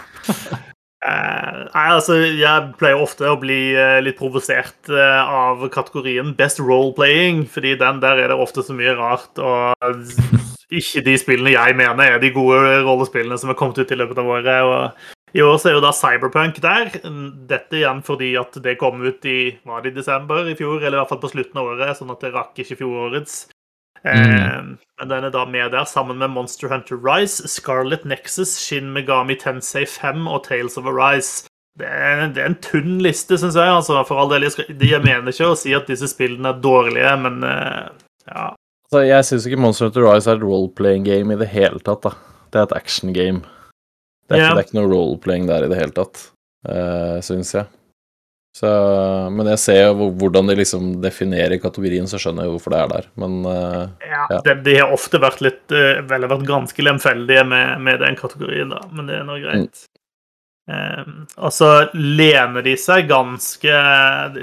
Uh, 1.02 1.66
nei, 1.74 1.86
altså, 1.90 2.14
Jeg 2.14 2.74
pleier 2.78 3.00
ofte 3.02 3.26
å 3.26 3.38
bli 3.40 3.72
uh, 3.74 3.98
litt 4.04 4.20
provosert 4.20 4.90
uh, 4.92 5.24
av 5.26 5.64
kategorien 5.74 6.30
Best 6.38 6.60
Role-Playing, 6.62 7.42
fordi 7.50 7.74
den 7.80 7.98
der 8.04 8.20
er 8.22 8.30
det 8.30 8.38
ofte 8.38 8.62
så 8.62 8.76
mye 8.76 8.94
rart. 8.94 9.40
Og 9.42 9.74
ikke 10.78 11.02
de 11.08 11.16
spillene 11.18 11.56
jeg 11.56 11.74
mener 11.78 12.06
er 12.06 12.22
de 12.22 12.30
gode 12.34 12.84
rollespillene 12.86 13.38
som 13.40 13.50
er 13.50 13.58
kommet 13.58 13.82
ut 13.82 13.90
i 13.90 13.98
løpet 13.98 14.22
av 14.22 14.30
året. 14.30 14.62
og 14.62 15.34
I 15.34 15.42
år 15.42 15.58
så 15.58 15.72
er 15.72 15.76
jo 15.80 15.82
da 15.82 15.90
Cyberpunk 15.96 16.62
der. 16.62 16.94
Dette 17.50 17.80
igjen 17.80 18.04
fordi 18.06 18.36
at 18.38 18.62
det 18.62 18.78
kom 18.78 19.02
ut 19.02 19.26
i 19.26 19.40
var 19.66 19.82
det 19.82 19.96
i 19.96 19.98
desember 19.98 20.46
i 20.46 20.54
fjor, 20.54 20.78
eller 20.78 21.00
i 21.00 21.02
hvert 21.02 21.10
fall 21.16 21.24
på 21.24 21.32
slutten 21.34 21.58
av 21.58 21.72
året, 21.74 21.98
sånn 21.98 22.14
at 22.14 22.22
det 22.22 22.30
rakk 22.36 22.62
ikke 22.62 22.78
fjorårets. 22.84 23.42
Mm. 24.04 24.10
Ehm, 24.10 24.70
men 24.98 25.08
den 25.08 25.24
er 25.24 25.30
da 25.34 25.44
med 25.46 25.70
der 25.74 25.86
sammen 25.86 26.18
med 26.18 26.30
Monster 26.30 26.68
Hunter 26.68 26.98
Rise, 26.98 27.48
Scarlet 27.48 28.04
Nexus, 28.04 28.56
Shin 28.58 28.92
Megami 28.92 29.36
Tensei 29.38 29.86
5 29.86 30.26
og 30.26 30.44
Tales 30.48 30.78
of 30.78 30.86
Arise. 30.86 31.46
Det 31.78 31.88
er, 31.88 32.26
det 32.34 32.42
er 32.42 32.50
en 32.50 32.58
tunn 32.60 32.98
liste, 33.00 33.38
syns 33.40 33.56
jeg. 33.56 33.68
Altså, 33.68 34.02
for 34.08 34.20
all 34.20 34.32
del, 34.32 34.44
jeg, 34.44 34.56
skal, 34.56 34.68
jeg, 34.76 35.00
mener 35.04 35.32
ikke 35.32 35.52
å 35.54 35.56
si 35.56 35.72
at 35.76 35.88
disse 35.88 36.10
spillene 36.10 36.52
er 36.52 36.60
dårlige, 36.60 37.14
men 37.22 37.40
uh, 37.46 37.88
ja. 38.28 38.50
Altså, 38.90 39.04
jeg 39.08 39.28
syns 39.28 39.48
ikke 39.48 39.62
Monster 39.64 39.88
Hunter 39.88 40.04
Rise 40.04 40.28
er 40.28 40.40
et 40.40 40.44
role-playing 40.44 41.06
game 41.08 41.32
i 41.32 41.40
det 41.40 41.48
hele 41.54 41.80
tatt. 41.80 42.04
da. 42.04 42.12
Det 42.52 42.60
er 42.60 42.68
et 42.68 42.76
action 42.76 43.14
game. 43.16 43.40
Det 44.28 44.36
er, 44.36 44.42
yeah. 44.42 44.50
ikke, 44.50 44.58
det 44.58 44.64
er 44.64 44.68
ikke 44.68 44.80
noe 44.82 44.92
role-playing 44.92 45.48
der 45.48 45.64
i 45.64 45.70
det 45.72 45.78
hele 45.80 45.96
tatt, 45.96 46.26
uh, 46.68 46.74
eh, 46.74 47.16
syns 47.24 47.54
jeg. 47.56 47.70
Så, 48.52 48.68
men 49.32 49.48
jeg 49.48 49.60
ser 49.62 49.78
jo 49.86 50.10
hvordan 50.20 50.50
de 50.50 50.58
liksom 50.58 50.90
definerer 51.00 51.56
kategorien, 51.60 52.04
så 52.08 52.18
skjønner 52.20 52.44
jeg 52.44 52.52
hvorfor 52.52 52.74
det 52.74 52.82
er 52.82 52.90
der. 52.90 53.08
Men 53.22 53.38
uh, 53.48 53.86
Ja, 54.04 54.26
ja. 54.28 54.40
De, 54.44 54.56
de, 54.66 54.74
har 54.76 54.92
ofte 54.92 55.20
vært 55.22 55.40
litt 55.44 55.72
uh, 55.72 56.02
vel, 56.08 56.28
vært 56.28 56.44
ganske 56.50 56.84
lemfeldige 56.84 57.46
med, 57.48 57.80
med, 57.80 58.02
den 58.04 58.18
kategorien, 58.18 58.74
da. 58.74 58.82
Men 58.92 59.08
det 59.08 59.16
er 59.16 59.24
nå 59.28 59.38
greit. 59.40 59.80
Mm. 59.80 59.88
Um, 60.72 61.14
altså 61.42 61.68
lener 61.96 62.62
de 62.62 62.76
seg 62.78 63.08
ganske 63.10 63.78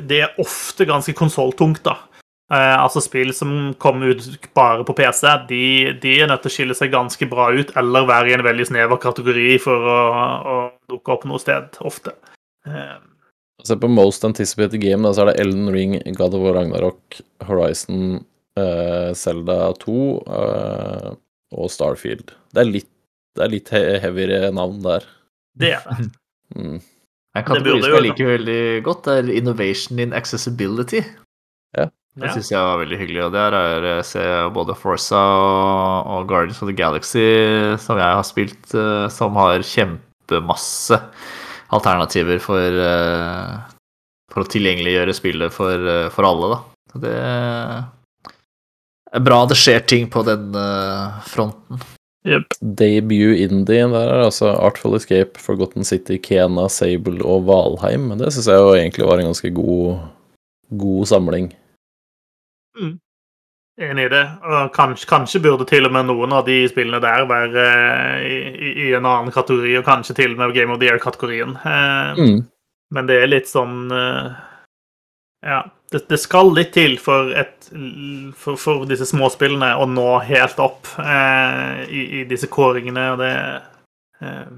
Det 0.04 0.18
er 0.20 0.42
ofte 0.44 0.84
ganske 0.90 1.14
konsolltungt, 1.16 1.84
da. 1.86 1.96
Uh, 2.50 2.82
altså 2.82 3.06
Spill 3.06 3.30
som 3.38 3.54
kommer 3.78 4.16
ut 4.18 4.50
bare 4.58 4.82
på 4.90 4.96
PC, 4.98 5.22
de, 5.52 5.62
de, 6.02 6.16
er 6.18 6.32
nødt 6.32 6.42
til 6.42 6.50
å 6.50 6.56
skille 6.56 6.80
seg 6.80 6.90
ganske 6.96 7.30
bra 7.30 7.52
ut, 7.54 7.76
eller 7.78 8.10
være 8.10 8.34
i 8.34 8.36
en 8.40 8.46
veldig 8.48 8.66
snever 8.72 9.00
kategori 9.06 9.54
for 9.62 9.86
å, 9.94 10.02
å 10.42 10.58
dukke 10.90 11.14
opp 11.14 11.30
noe 11.30 11.46
sted, 11.46 11.78
ofte. 11.86 12.18
Um, 12.66 13.06
Se 13.64 13.76
på 13.76 13.88
Most 13.92 14.24
Anticipated 14.24 14.80
Game, 14.82 15.04
da, 15.04 15.14
så 15.14 15.26
er 15.26 15.32
det 15.32 15.42
Elden 15.44 15.72
Ring, 15.74 15.98
God 16.16 16.36
of 16.38 16.44
War 16.46 16.56
Ragnarok, 16.56 17.20
Horizon, 17.44 18.22
uh, 18.60 19.12
Zelda 19.18 19.74
2 19.82 19.96
uh, 19.96 20.38
eh, 20.40 21.10
og 21.60 21.72
Starfield. 21.74 22.32
Det 22.56 22.64
er 22.64 22.70
litt, 22.70 22.90
det 23.36 23.46
er 23.46 23.52
litt 23.54 23.74
heavyere 23.74 24.54
navn 24.56 24.80
der. 24.86 25.08
Det 25.60 25.76
er 25.80 25.92
det. 25.98 26.12
Mm. 26.50 26.80
En 27.38 27.44
kategori 27.46 27.84
som 27.84 27.92
jeg 27.94 28.04
liker 28.08 28.26
veldig 28.32 28.62
godt, 28.82 29.04
det 29.06 29.14
er 29.20 29.28
Innovation 29.38 30.00
in 30.02 30.16
Accessibility. 30.18 31.04
Ja. 31.78 31.84
Det 32.18 32.32
syns 32.34 32.50
jeg 32.50 32.66
var 32.66 32.80
veldig 32.82 32.98
hyggelig. 32.98 33.20
Og 33.28 33.36
der 33.36 33.54
er 33.54 33.86
jeg 33.86 34.08
ser 34.10 34.50
både 34.56 34.74
Forza 34.74 35.20
og, 35.20 36.26
Guardians 36.32 36.64
of 36.64 36.72
the 36.72 36.74
Galaxy, 36.74 37.22
som 37.86 38.02
jeg 38.02 38.18
har 38.18 38.26
spilt, 38.26 38.74
uh, 38.74 39.06
som 39.14 39.38
har 39.38 39.62
kjempemasse 39.62 40.98
alternativer 41.76 42.40
for, 42.42 42.82
eh, 42.86 43.54
for 44.32 44.44
å 44.44 44.50
tilgjengeliggjøre 44.50 45.16
spillet 45.16 45.54
for, 45.54 45.88
eh, 45.94 46.10
for 46.14 46.28
alle, 46.30 46.50
da. 46.56 46.60
Det 47.00 47.16
er 49.14 49.24
bra 49.26 49.46
det 49.46 49.58
skjer 49.58 49.86
ting 49.86 50.10
på 50.10 50.24
den 50.26 50.56
eh, 50.56 51.22
fronten. 51.30 51.82
Yep. 52.28 52.58
Debut 52.60 53.40
Indie 53.40 53.86
der 53.88 54.10
er 54.12 54.26
altså 54.26 54.52
Artful 54.52 54.98
Escape, 54.98 55.40
Forgotten 55.40 55.86
City, 55.88 56.18
Kena, 56.20 56.68
Sable 56.70 57.24
og 57.24 57.46
Valheim. 57.48 58.10
Det 58.20 58.34
syns 58.34 58.50
jeg 58.52 58.60
jo 58.60 58.74
egentlig 58.76 59.08
var 59.08 59.22
en 59.22 59.30
ganske 59.32 59.54
god, 59.56 60.10
god 60.82 61.08
samling. 61.08 61.54
Mm. 62.76 62.98
Enig 63.80 64.06
i 64.10 64.12
det. 64.12 64.26
Kanskje, 64.76 65.08
kanskje, 65.08 65.40
burde 65.40 65.66
til 65.70 65.88
og 65.88 65.94
med 65.96 66.10
noen 66.10 66.34
av 66.36 66.44
de 66.48 66.58
spillene 66.68 67.00
der 67.00 67.24
være 67.30 67.66
i, 68.28 68.38
i, 68.52 68.72
i 68.90 68.94
en 68.98 69.08
annen 69.08 69.32
kategori, 69.32 69.78
og 69.80 69.86
kanskje 69.88 70.18
til 70.18 70.34
og 70.36 70.42
med 70.42 70.56
Game 70.58 70.74
of 70.76 70.82
the 70.82 70.90
Year-kategorien. 70.90 71.56
Eh, 71.64 72.20
Mm. 72.20 72.40
Men 72.92 73.06
det 73.08 73.20
er 73.22 73.30
litt 73.30 73.50
sånn 73.50 73.92
eh, 73.94 74.32
Ja. 75.46 75.60
Det, 75.90 76.04
det 76.10 76.20
skal 76.22 76.52
litt 76.54 76.74
til 76.76 77.00
for, 77.02 77.32
et, 77.34 77.70
for, 78.38 78.60
for 78.62 78.84
disse 78.86 79.08
småspillene 79.10 79.72
å 79.82 79.88
nå 79.90 80.20
helt 80.28 80.60
opp 80.62 80.86
eh, 81.02 81.80
i, 81.90 82.04
i 82.20 82.26
disse 82.30 82.46
kåringene, 82.52 83.06
og 83.16 83.24
det 83.24 83.32
eh, 84.22 84.52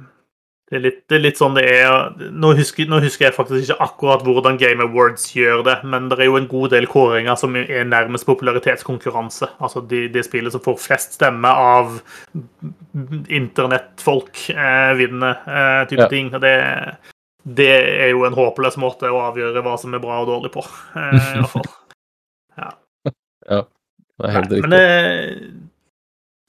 det 0.72 0.78
er, 0.78 0.84
litt, 0.86 0.99
det 1.11 1.17
er 1.17 1.24
litt 1.26 1.39
sånn 1.39 1.55
det 1.57 1.65
er. 1.67 2.13
Nå 2.32 2.53
husker, 2.55 2.88
nå 2.88 3.01
husker 3.03 3.26
jeg 3.28 3.36
faktisk 3.36 3.65
ikke 3.65 3.84
akkurat 3.84 4.22
hvordan 4.24 4.55
Game 4.61 4.80
Awards 4.86 5.26
gjør 5.36 5.65
det, 5.67 5.74
men 5.84 6.05
det 6.07 6.15
er 6.24 6.30
jo 6.30 6.38
en 6.39 6.47
god 6.47 6.72
del 6.72 6.88
kåringer 6.88 7.36
som 7.36 7.57
er 7.59 7.84
nærmest 7.89 8.24
popularitetskonkurranse. 8.30 9.49
Altså 9.59 9.84
de, 9.91 10.05
de 10.13 10.24
spillet 10.24 10.55
som 10.55 10.63
får 10.63 10.80
flest 10.80 11.17
stemme 11.19 11.51
av 11.51 11.97
internettfolk, 13.28 14.45
eh, 14.55 14.93
vinner, 14.95 15.43
eh, 15.47 15.86
type 15.91 16.01
Ja. 16.05 16.07
ting. 16.07 16.32
Det, 16.39 16.55
det 17.43 17.69
er 18.07 18.09
jo 18.15 18.24
en 18.26 18.34
håpløs 18.39 18.78
måte 18.80 19.11
å 19.11 19.22
avgjøre 19.28 19.63
hva 19.65 19.76
som 19.80 19.93
er 19.93 19.99
bra 19.99 20.22
og 20.24 20.28
dårlig 20.32 20.51
på, 20.55 20.63
eh, 20.95 21.36
i 21.36 21.39
hvert 21.43 21.49
fall. 21.57 21.69
Ja, 23.49 23.63
Det 24.22 24.28
er 24.28 24.34
helt 24.36 24.49
Nei, 24.51 24.57
riktig. 24.57 24.69
Men 24.69 24.69
det, 24.72 25.61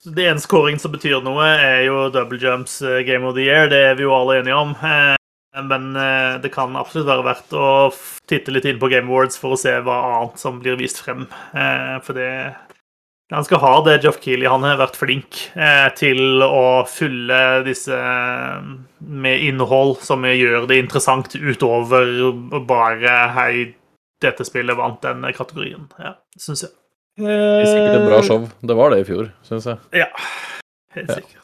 det 0.04 0.24
eneste 0.26 0.48
scoring 0.48 0.78
som 0.82 0.92
betyr 0.94 1.20
noe, 1.22 1.46
er 1.46 1.84
jo 1.86 2.08
double 2.10 2.38
jumps 2.42 2.80
eh, 2.82 3.02
game 3.06 3.26
of 3.28 3.36
the 3.36 3.44
year. 3.46 3.68
Det 3.70 3.78
er 3.92 3.98
vi 3.98 4.06
jo 4.06 4.14
alle 4.16 4.40
enige 4.40 4.58
om. 4.58 4.74
Eh, 4.82 5.16
Men 5.68 5.94
eh, 6.00 6.40
det 6.40 6.48
kan 6.54 6.72
absolutt 6.80 7.10
være 7.10 7.26
verdt 7.26 7.52
å 7.52 7.92
titte 8.26 8.54
litt 8.54 8.64
inn 8.64 8.78
på 8.80 8.88
Game 8.88 9.10
Awards 9.12 9.36
for 9.36 9.52
å 9.52 9.60
se 9.60 9.74
hva 9.84 9.98
annet 10.08 10.40
som 10.40 10.58
blir 10.62 10.78
vist 10.80 11.02
frem. 11.04 11.26
For 12.06 12.16
det 12.16 12.30
Han 13.32 13.44
skal 13.44 13.60
ha 13.60 13.74
det, 13.84 13.98
Jeff 14.04 14.18
Keeley. 14.24 14.48
Han 14.48 14.64
har 14.64 14.80
vært 14.80 14.96
flink 14.96 15.42
til 16.00 16.42
å 16.42 16.84
fylle 16.88 17.62
disse 17.68 17.96
med 18.98 19.44
innhold 19.44 20.00
som 20.04 20.24
gjør 20.24 20.66
det 20.68 20.80
interessant 20.82 21.36
utover 21.36 22.32
bare 22.64 23.16
Hei, 23.36 23.74
dette 24.24 24.48
spillet 24.48 24.76
vant 24.76 25.04
den 25.04 25.24
kategorien. 25.36 25.88
Ja, 26.00 26.16
syns 26.40 26.64
jeg. 26.64 26.72
Det 27.18 27.28
er 27.28 27.66
sikkert 27.68 27.98
et 28.00 28.06
bra 28.08 28.22
show. 28.24 28.46
Det 28.64 28.76
var 28.78 28.90
det 28.94 29.02
i 29.02 29.08
fjor, 29.08 29.28
syns 29.44 29.66
jeg. 29.68 29.78
Ja, 30.00 30.06
helt 30.96 31.08
Ja. 31.10 31.14
sikkert. 31.20 31.38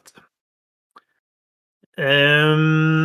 Um, 1.99 3.05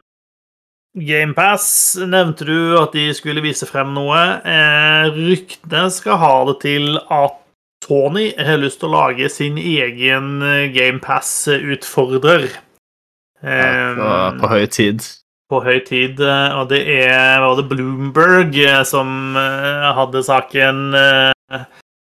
GamePass 0.96 1.96
nevnte 2.06 2.46
du 2.46 2.78
at 2.78 2.94
de 2.94 3.08
skulle 3.18 3.42
vise 3.42 3.66
frem 3.66 3.94
noe. 3.96 4.20
Eh, 4.46 5.08
ryktene 5.16 5.88
skal 5.92 6.20
ha 6.22 6.34
det 6.52 6.60
til 6.62 7.00
at 7.12 7.40
Tony 7.84 8.30
har 8.38 8.62
lyst 8.62 8.80
til 8.80 8.92
å 8.92 8.94
lage 9.10 9.28
sin 9.34 9.58
egen 9.58 10.38
GamePass-utfordrer. 10.76 12.46
På, 13.44 14.12
på 14.40 14.48
høy 14.54 14.66
tid. 14.72 15.02
på 15.52 15.60
høy 15.66 15.80
tid, 15.86 16.22
eh, 16.24 16.54
og 16.56 16.70
det 16.72 16.80
er 16.88 17.42
var 17.44 17.58
det 17.60 17.66
Bloomberg 17.70 18.56
eh, 18.64 18.84
som 18.88 19.36
eh, 19.36 19.90
hadde 19.98 20.22
saken 20.24 20.80
eh, 20.96 21.66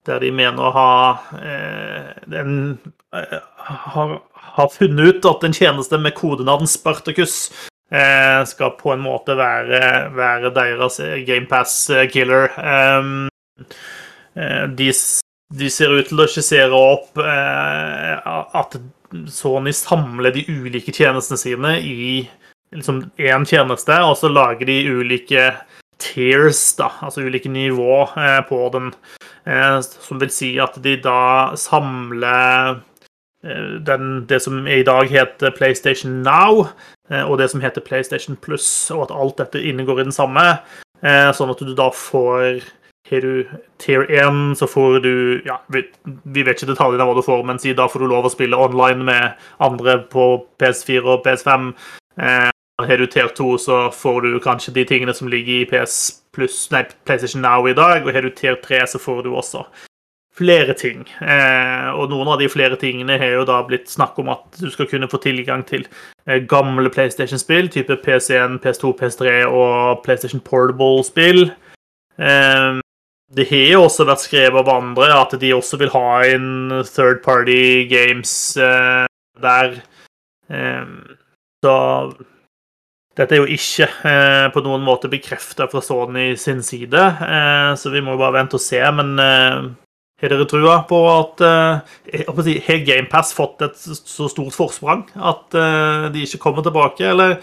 der 0.09 0.21
de 0.23 0.31
mener 0.33 0.65
å 0.65 0.73
ha 0.75 0.93
eh, 1.37 2.13
den 2.29 2.53
eh, 3.13 3.37
har, 3.93 4.15
har 4.55 4.71
funnet 4.73 5.17
ut 5.17 5.27
at 5.29 5.45
en 5.45 5.55
tjeneste 5.55 5.99
med 6.01 6.15
kodenavn 6.17 6.69
Spartacus 6.69 7.35
eh, 7.93 8.41
skal 8.49 8.73
på 8.79 8.95
en 8.95 9.03
måte 9.05 9.37
være, 9.37 10.09
være 10.17 10.53
deres 10.55 10.97
GamePass-killer. 11.27 12.49
de, 14.79 14.89
de 15.61 15.69
ser 15.69 15.93
ut 15.93 16.09
til 16.09 16.23
å 16.23 16.29
skissere 16.31 16.77
opp 16.95 17.19
at 17.21 18.77
Sony 19.27 19.73
samler 19.75 20.31
de 20.33 20.45
ulike 20.47 20.93
tjenestene 20.95 21.37
sine 21.37 21.73
i 21.83 22.21
liksom 22.71 23.03
én 23.19 23.45
tjeneste, 23.45 23.97
og 24.07 24.15
så 24.17 24.31
lager 24.31 24.69
de 24.69 24.77
ulike 24.87 25.49
tiers, 26.01 26.61
da, 26.79 26.87
altså 27.03 27.27
ulike 27.27 27.51
nivå 27.51 28.05
på 28.47 28.61
den. 28.73 28.93
Eh, 29.45 29.79
som 29.81 30.21
vil 30.21 30.31
si 30.33 30.53
at 30.61 30.77
de 30.83 30.97
da 31.01 31.53
samler 31.57 32.81
eh, 33.43 33.79
den, 33.87 34.25
det 34.29 34.41
som 34.43 34.67
i 34.67 34.83
dag 34.85 35.09
heter 35.09 35.55
PlayStation 35.57 36.21
Now, 36.25 36.67
eh, 37.09 37.23
og 37.23 37.39
det 37.41 37.49
som 37.51 37.61
heter 37.63 37.81
PlayStation 37.81 38.37
Plus, 38.37 38.91
og 38.91 39.07
at 39.07 39.15
alt 39.17 39.41
dette 39.41 39.63
inngår 39.63 40.01
i 40.01 40.07
den 40.09 40.15
samme. 40.15 40.53
Sånn 41.01 41.49
at 41.49 41.61
du 41.65 41.71
da 41.73 41.87
får 41.89 42.59
har 43.09 43.21
du 43.25 43.47
tier 43.81 44.05
1, 44.05 44.53
så 44.55 44.67
får 44.67 44.99
du 45.03 45.41
ja, 45.45 45.57
vi, 45.73 45.81
vi 46.05 46.43
vet 46.45 46.61
ikke 46.61 46.69
detaljene 46.71 47.03
av 47.03 47.11
hva 47.11 47.17
du 47.17 47.25
får, 47.25 47.43
men 47.47 47.59
si 47.59 47.73
da 47.75 47.89
får 47.91 48.03
du 48.03 48.07
lov 48.07 48.29
å 48.29 48.31
spille 48.31 48.59
online 48.59 49.03
med 49.07 49.41
andre 49.59 49.97
på 50.11 50.27
PS4 50.61 51.01
og 51.03 51.25
PS5. 51.25 51.71
Eh, 52.21 52.49
har 52.81 53.01
du 53.01 53.07
tier 53.11 53.33
2, 53.35 53.49
så 53.59 53.81
får 53.91 54.21
du 54.27 54.39
kanskje 54.43 54.75
de 54.77 54.85
tingene 54.87 55.15
som 55.17 55.27
ligger 55.31 55.59
i 55.59 55.67
PS 55.67 56.20
Plus, 56.35 56.63
nei, 56.71 56.85
PlayStation 57.05 57.43
Now 57.43 57.67
i 57.67 57.75
dag. 57.77 58.05
Og 58.05 58.13
har 58.15 58.25
du 58.25 58.31
tier 58.35 58.59
3, 58.63 58.85
så 58.87 59.01
får 59.01 59.23
du 59.25 59.33
også 59.35 59.65
flere 60.37 60.73
ting. 60.77 61.03
Eh, 61.19 61.89
og 61.91 62.09
noen 62.11 62.29
av 62.31 62.39
de 62.39 62.47
flere 62.49 62.77
tingene 62.79 63.17
har 63.19 63.35
jo 63.35 63.47
da 63.47 63.59
blitt 63.67 63.91
snakk 63.91 64.19
om 64.21 64.31
at 64.31 64.61
du 64.61 64.69
skal 64.71 64.87
kunne 64.89 65.09
få 65.11 65.19
tilgang 65.21 65.65
til 65.67 65.83
eh, 66.25 66.39
gamle 66.39 66.91
PlayStation-spill, 66.93 67.67
type 67.73 67.99
PC1, 68.05 68.61
PS2, 68.63 68.93
PS3 68.99 69.35
og 69.49 70.05
PlayStation 70.05 70.43
Portable-spill. 70.43 71.51
Eh, 72.15 72.79
det 73.35 73.47
har 73.47 73.67
jo 73.75 73.85
også 73.85 74.07
vært 74.07 74.25
skrevet 74.25 74.59
av 74.59 74.71
andre 74.73 75.11
at 75.15 75.35
de 75.39 75.53
også 75.55 75.79
vil 75.79 75.91
ha 75.93 76.07
inn 76.27 76.81
third 76.89 77.21
party 77.23 77.87
games 77.91 78.33
eh, 78.59 79.05
der. 79.43 79.77
Eh, 80.51 80.87
så 81.63 81.75
dette 83.21 83.37
er 83.37 83.43
jo 83.43 83.53
ikke 83.53 83.87
eh, 84.09 84.47
på 84.53 84.63
noen 84.65 84.83
måte 84.85 85.11
bekrefta 85.11 85.67
fra 85.69 85.81
Sony 85.85 86.33
sin 86.41 86.63
side, 86.65 86.97
eh, 86.97 87.71
så 87.77 87.93
vi 87.93 88.01
må 88.01 88.15
jo 88.15 88.21
bare 88.23 88.39
vente 88.39 88.57
og 88.57 88.63
se. 88.63 88.81
Men 88.97 89.13
eh, 89.21 89.67
dere 90.21 90.47
trua 90.49 90.81
på 90.89 91.01
at 91.09 91.43
eh, 91.45 92.23
si, 92.45 92.55
Har 92.67 92.85
GamePass 92.87 93.33
fått 93.37 93.65
et 93.65 93.77
så 93.81 94.29
stort 94.31 94.57
forsprang 94.57 95.05
at 95.17 95.57
eh, 95.57 96.07
de 96.13 96.25
ikke 96.25 96.41
kommer 96.47 96.65
tilbake, 96.65 97.05
eller, 97.13 97.37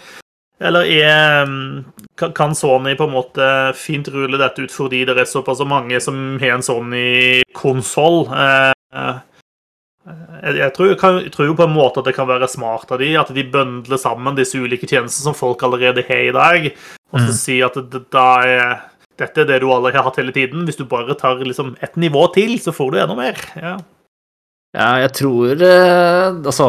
eller 0.59 0.91
er, 0.91 1.47
mm, 1.47 2.27
kan 2.35 2.55
Sony 2.55 2.97
på 2.99 3.07
en 3.07 3.15
måte 3.15 3.49
fint 3.79 4.07
rulle 4.11 4.39
dette 4.41 4.65
ut 4.65 4.75
fordi 4.75 5.05
det 5.07 5.15
er 5.15 5.29
såpass 5.29 5.63
mange 5.67 6.01
som 6.03 6.39
har 6.41 6.57
en 6.57 6.65
Sony-konsoll? 6.65 8.25
Eh, 8.35 9.15
jeg, 10.43 10.55
jeg, 10.59 10.73
tror, 10.75 10.91
jeg 10.93 11.31
tror 11.33 11.49
jo 11.49 11.55
på 11.57 11.65
en 11.67 11.75
måte 11.75 12.01
at 12.01 12.07
det 12.09 12.15
kan 12.17 12.27
være 12.29 12.47
smart 12.51 12.91
av 12.91 13.01
de, 13.01 13.11
at 13.19 13.31
de 13.35 13.43
bøndler 13.53 13.99
sammen 14.01 14.37
disse 14.37 14.57
ulike 14.59 14.87
tjenestene 14.89 15.29
som 15.29 15.37
folk 15.37 15.61
allerede 15.67 16.03
har 16.07 16.23
i 16.29 16.35
dag, 16.35 16.69
og 17.11 17.19
så 17.19 17.29
Mm. 17.31 17.37
si 17.39 17.59
at 17.65 17.77
det, 17.91 18.03
da 18.13 18.25
er, 18.45 18.75
dette 19.19 19.41
er 19.41 19.47
det 19.49 19.61
du 19.61 19.69
alle 19.73 19.91
har 19.91 20.05
hatt 20.05 20.19
hele 20.21 20.31
tiden. 20.35 20.65
Hvis 20.65 20.77
du 20.79 20.85
bare 20.85 21.15
tar 21.17 21.41
liksom 21.43 21.75
et 21.81 21.95
nivå 21.97 22.27
til, 22.33 22.57
så 22.61 22.71
får 22.75 22.91
du 22.91 22.99
enda 23.01 23.15
mer. 23.17 23.39
Ja. 23.59 23.77
Ja, 24.75 24.89
jeg 25.01 25.11
tror 25.17 25.57
eh, 25.65 26.27
Altså 26.45 26.67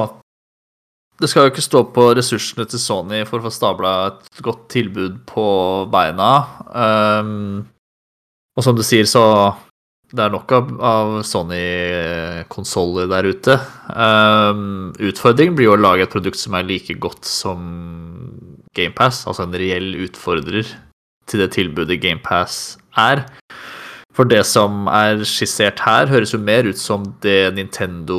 Det 1.21 1.29
skal 1.29 1.45
jo 1.45 1.51
ikke 1.53 1.61
stå 1.67 1.83
på 1.93 2.07
ressursene 2.17 2.65
til 2.65 2.81
Sony 2.81 3.19
for 3.29 3.37
å 3.43 3.45
få 3.45 3.53
stabla 3.53 3.91
et 4.09 4.41
godt 4.41 4.63
tilbud 4.73 5.19
på 5.29 5.45
beina. 5.93 6.31
Um, 6.73 7.67
og 8.57 8.65
som 8.65 8.75
du 8.79 8.81
sier, 8.83 9.05
så 9.05 9.23
det 10.11 10.25
er 10.25 10.33
nok 10.35 10.53
av, 10.57 10.71
av 10.83 11.13
Sony-konsoller 11.27 13.11
der 13.13 13.29
ute. 13.31 13.57
Um, 13.95 14.91
utfordringen 14.99 15.55
blir 15.59 15.69
jo 15.69 15.75
å 15.77 15.81
lage 15.81 16.07
et 16.07 16.13
produkt 16.13 16.41
som 16.41 16.57
er 16.59 16.67
like 16.67 16.97
godt 17.03 17.29
som 17.29 17.61
GamePass, 18.75 19.25
altså 19.31 19.47
en 19.47 19.55
reell 19.59 19.93
utfordrer 20.07 20.67
til 21.31 21.45
det 21.45 21.53
tilbudet 21.55 22.01
GamePass 22.03 22.81
er. 22.99 23.23
For 24.17 24.27
det 24.27 24.43
som 24.49 24.89
er 24.91 25.23
skissert 25.29 25.79
her, 25.85 26.11
høres 26.11 26.35
jo 26.35 26.41
mer 26.43 26.67
ut 26.67 26.81
som 26.81 27.07
det 27.23 27.53
Nintendo 27.55 28.19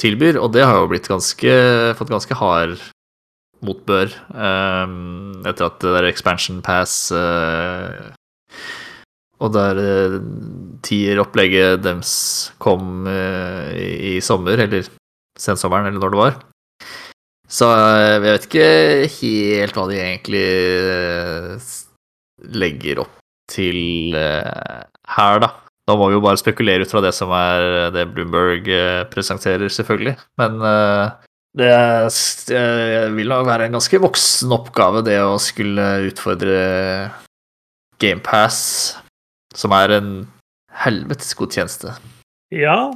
tilbyr, 0.00 0.36
og 0.36 0.52
det 0.52 0.66
har 0.68 0.82
jo 0.82 0.90
blitt 0.92 1.08
ganske, 1.08 1.54
fått 1.96 2.12
ganske 2.12 2.36
hard 2.36 2.76
motbør 3.64 4.12
um, 4.36 5.40
etter 5.48 5.70
at 5.70 5.80
det 5.80 5.94
der 5.96 6.10
Expansion 6.10 6.60
Pass 6.64 7.08
uh, 7.16 8.12
og 9.44 9.52
der 9.54 9.80
uh, 9.80 10.18
tier-opplegget 10.84 11.82
deres 11.84 12.12
kom 12.62 13.08
uh, 13.08 13.72
i, 13.76 14.18
sommer, 14.24 14.60
eller 14.66 14.86
sensommeren, 15.40 15.90
eller 15.90 16.00
når 16.00 16.14
det 16.14 16.20
var. 16.20 16.38
Så 17.50 17.68
uh, 17.68 18.04
jeg 18.14 18.22
vet 18.24 18.46
ikke 18.48 18.70
helt 19.18 19.76
hva 19.76 19.84
de 19.90 20.00
egentlig 20.00 20.46
uh, 20.88 21.68
legger 22.54 23.04
opp 23.04 23.20
til 23.52 24.16
her, 24.16 25.38
da. 25.42 25.50
Da 25.84 25.98
må 26.00 26.06
vi 26.08 26.16
jo 26.16 26.22
bare 26.24 26.40
spekulere 26.40 26.86
ut 26.86 26.92
fra 26.94 27.02
det 27.04 27.10
som 27.12 27.28
er 27.36 27.90
det 27.92 28.06
Bloomberg 28.14 28.70
presenterer, 29.12 29.68
selvfølgelig. 29.68 30.14
Men 30.40 30.56
det 31.60 31.74
vil 33.12 33.28
nok 33.28 33.44
være 33.50 33.68
en 33.68 33.76
ganske 33.76 34.00
voksen 34.00 34.54
oppgave, 34.56 35.04
det 35.04 35.18
å 35.20 35.36
skulle 35.36 35.84
utfordre 36.08 36.56
GamePass, 38.00 38.62
som 39.56 39.74
er 39.76 39.96
en 39.96 40.12
helvetes 40.84 41.34
god 41.38 41.54
tjeneste. 41.54 41.94
Ja, 42.54 42.92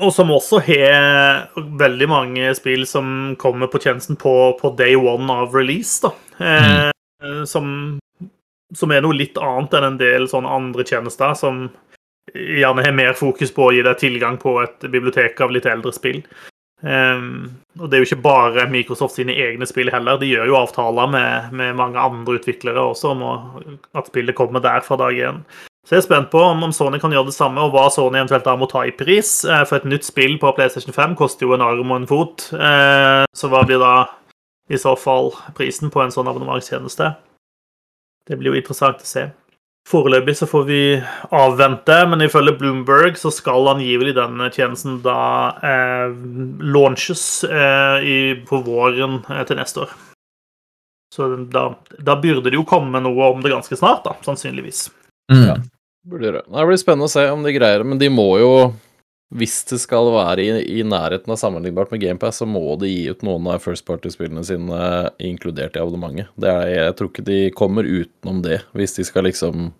og 0.00 0.12
som 0.14 0.32
også 0.32 0.60
har 0.64 1.50
veldig 1.56 2.08
mange 2.08 2.52
spill 2.56 2.86
som 2.88 3.34
kommer 3.40 3.70
på 3.72 3.80
tjenesten 3.82 4.18
på, 4.20 4.34
på 4.60 4.72
day 4.78 4.96
one 4.96 5.32
av 5.32 5.56
release, 5.56 6.00
da. 6.04 6.12
Eh, 6.42 7.44
som, 7.46 7.66
som 8.74 8.92
er 8.94 9.04
noe 9.04 9.16
litt 9.16 9.38
annet 9.38 9.76
enn 9.78 9.88
en 9.92 10.00
del 10.00 10.28
sånne 10.30 10.50
andre 10.50 10.86
tjenester 10.88 11.36
som 11.38 11.66
gjerne 12.32 12.84
har 12.86 12.96
mer 12.96 13.12
fokus 13.18 13.52
på 13.54 13.68
å 13.68 13.74
gi 13.74 13.82
deg 13.84 14.00
tilgang 14.00 14.38
på 14.40 14.56
et 14.62 14.88
bibliotek 14.88 15.40
av 15.44 15.52
litt 15.54 15.68
eldre 15.68 15.92
spill. 15.94 16.22
Um, 16.82 17.52
og 17.78 17.86
det 17.86 17.94
er 17.94 18.02
jo 18.02 18.08
ikke 18.08 18.24
bare 18.24 18.64
Microsoft 18.70 19.14
sine 19.14 19.36
egne 19.38 19.68
spill 19.70 19.90
heller. 19.94 20.18
De 20.18 20.30
gjør 20.30 20.50
jo 20.50 20.58
avtaler 20.58 21.10
med, 21.12 21.52
med 21.58 21.76
mange 21.78 22.00
andre 22.02 22.40
utviklere 22.40 22.82
også 22.90 23.12
om 23.14 23.22
å, 23.26 23.34
at 23.98 24.10
spillet 24.10 24.38
kommer 24.38 24.64
der 24.64 24.82
fra 24.86 24.98
dag 24.98 25.18
én. 25.18 25.42
Så 25.82 25.96
jeg 25.96 26.04
er 26.04 26.06
spent 26.06 26.30
på 26.30 26.38
om, 26.46 26.62
Sony 26.70 27.00
kan 27.02 27.10
gjøre 27.10 27.32
det 27.32 27.34
samme, 27.34 27.64
og 27.64 27.74
hva 27.74 27.88
Sony 27.90 28.20
eventuelt 28.20 28.46
da 28.46 28.54
må 28.58 28.68
ta 28.70 28.84
i 28.86 28.94
pris. 28.94 29.40
Eh, 29.44 29.64
for 29.66 29.80
et 29.80 29.88
nytt 29.90 30.06
spill 30.06 30.36
på 30.42 30.54
PlayStation 30.54 30.94
5 30.94 31.16
koster 31.18 31.48
jo 31.48 31.56
en 31.56 31.64
arm 31.64 31.90
og 31.90 31.98
en 31.98 32.08
fot. 32.10 32.46
Eh, 32.54 33.24
så 33.34 33.50
hva 33.50 33.64
blir 33.66 33.82
da 33.82 33.96
i 34.70 34.78
så 34.78 34.94
fall 34.96 35.32
prisen 35.56 35.90
på 35.90 36.04
en 36.04 36.14
sånn 36.14 36.30
abonnementstjeneste? 36.30 37.10
Det 38.30 38.38
blir 38.38 38.52
jo 38.52 38.60
interessant 38.60 39.02
å 39.02 39.08
se. 39.08 39.26
Foreløpig 39.88 40.36
så 40.38 40.46
får 40.46 40.64
vi 40.68 40.82
avvente, 41.34 41.96
men 42.06 42.22
ifølge 42.22 42.54
Bloomberg 42.60 43.18
så 43.18 43.32
skal 43.34 43.66
angivelig 43.72 44.14
denne 44.14 44.46
tjenesten 44.54 45.00
da 45.02 45.18
eh, 45.58 46.14
launches 46.62 47.24
eh, 47.48 48.06
i, 48.06 48.18
på 48.46 48.62
våren 48.62 49.18
eh, 49.26 49.42
til 49.48 49.58
neste 49.58 49.82
år. 49.82 49.96
Så 51.12 51.26
da, 51.50 51.66
da, 51.98 52.14
burde 52.16 52.46
det 52.46 52.56
jo 52.56 52.64
komme 52.64 53.02
noe 53.02 53.32
om 53.34 53.42
det 53.42 53.50
ganske 53.52 53.76
snart, 53.76 54.06
da, 54.06 54.14
sannsynligvis. 54.24 54.86
Mm. 55.34 55.44
Ja, 55.50 55.58
burde 56.08 56.32
det. 56.38 56.46
Det 56.46 56.64
blir 56.68 56.80
spennende 56.80 57.10
å 57.10 57.12
se 57.12 57.26
om 57.30 57.44
de 57.44 57.54
greier 57.54 57.82
det, 57.82 57.88
men 57.88 58.00
de 58.00 58.10
må 58.12 58.30
jo 58.40 58.54
hvis 59.32 59.62
det 59.70 59.78
skal 59.80 60.10
være 60.12 60.44
i, 60.44 60.48
i 60.80 60.82
nærheten 60.84 61.32
av 61.32 61.38
sammenlignbart 61.40 61.92
med 61.92 62.02
GamePass, 62.02 62.42
så 62.42 62.48
må 62.48 62.74
de 62.80 62.90
gi 62.90 63.06
ut 63.08 63.22
noen 63.24 63.46
av 63.54 63.62
First 63.64 63.86
Party-spillene 63.88 64.44
sine 64.44 64.80
inkludert 65.24 65.78
i 65.78 65.80
abonnementet. 65.80 66.28
Er, 66.44 66.66
jeg 66.68 66.96
tror 66.98 67.08
ikke 67.08 67.24
de 67.24 67.38
kommer 67.56 67.88
utenom 67.88 68.42
det, 68.44 68.60
hvis 68.76 68.98
de 68.98 69.06
skal 69.08 69.24
liksom 69.28 69.70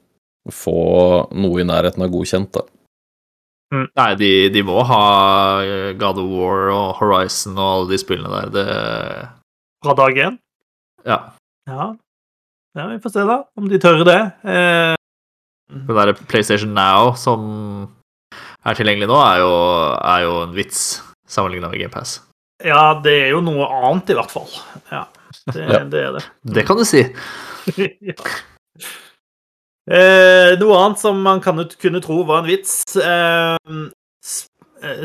få 0.52 0.78
noe 1.36 1.60
i 1.60 1.66
nærheten 1.68 2.04
av 2.04 2.14
godkjent, 2.14 2.56
da. 2.56 2.64
Mm. 3.72 3.84
Nei, 3.96 4.08
de, 4.20 4.30
de, 4.52 4.62
må 4.68 4.82
ha 4.84 5.04
God 6.00 6.18
of 6.20 6.32
War 6.32 6.72
og 6.72 6.88
Horizon 6.98 7.56
og 7.56 7.68
alle 7.68 7.92
de 7.92 8.00
spillene 8.00 8.40
der. 8.42 8.50
Det 8.56 8.66
Fra 9.84 9.96
dag 10.00 10.18
én? 10.28 10.40
Ja. 11.08 11.20
ja. 11.68 11.92
Ja, 12.76 12.88
vi 12.88 12.98
får 13.04 13.14
se, 13.14 13.28
da, 13.28 13.38
om 13.56 13.68
de 13.68 13.80
tør 13.80 14.04
det. 14.08 14.20
Eh... 14.48 14.96
Det 15.72 15.96
derre 15.96 16.14
PlayStation 16.28 16.74
Now 16.76 17.14
som 17.18 17.46
er 18.62 18.78
tilgjengelig 18.78 19.08
nå, 19.10 19.16
er 19.24 19.40
jo, 19.42 19.54
er 19.98 20.26
jo 20.26 20.36
en 20.44 20.54
vits 20.56 20.82
sammenligna 21.28 21.70
med 21.72 21.80
GamePass. 21.80 22.20
Ja, 22.62 22.92
det 23.02 23.14
er 23.24 23.32
jo 23.32 23.40
noe 23.42 23.66
annet, 23.66 24.12
i 24.12 24.16
hvert 24.18 24.30
fall. 24.30 24.50
Ja, 24.92 25.06
det, 25.50 25.64
ja. 25.64 25.80
det 25.90 26.02
er 26.02 26.12
det. 26.18 26.24
Det 26.58 26.66
kan 26.68 26.78
du 26.78 26.84
si. 26.86 27.02
ja. 28.10 28.16
eh, 29.90 30.52
noe 30.60 30.78
annet 30.78 31.02
som 31.02 31.18
man 31.24 31.42
kan, 31.42 31.64
kunne 31.82 32.02
tro 32.04 32.20
var 32.28 32.42
en 32.42 32.50
vits 32.52 32.76
eh, 33.00 33.56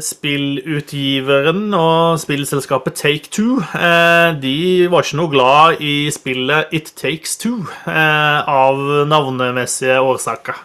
Spillutgiveren 0.01 1.67
og 1.77 2.17
spillselskapet 2.17 2.95
Take 2.97 3.29
Two 3.29 3.59
eh, 3.77 4.31
de 4.41 4.87
var 4.89 5.05
ikke 5.05 5.19
noe 5.19 5.29
glad 5.29 5.83
i 5.85 6.09
spillet 6.13 6.73
It 6.73 6.95
Takes 6.97 7.37
Two 7.37 7.59
eh, 7.85 8.39
av 8.41 8.81
navnemessige 9.05 9.99
årsaker. 10.01 10.57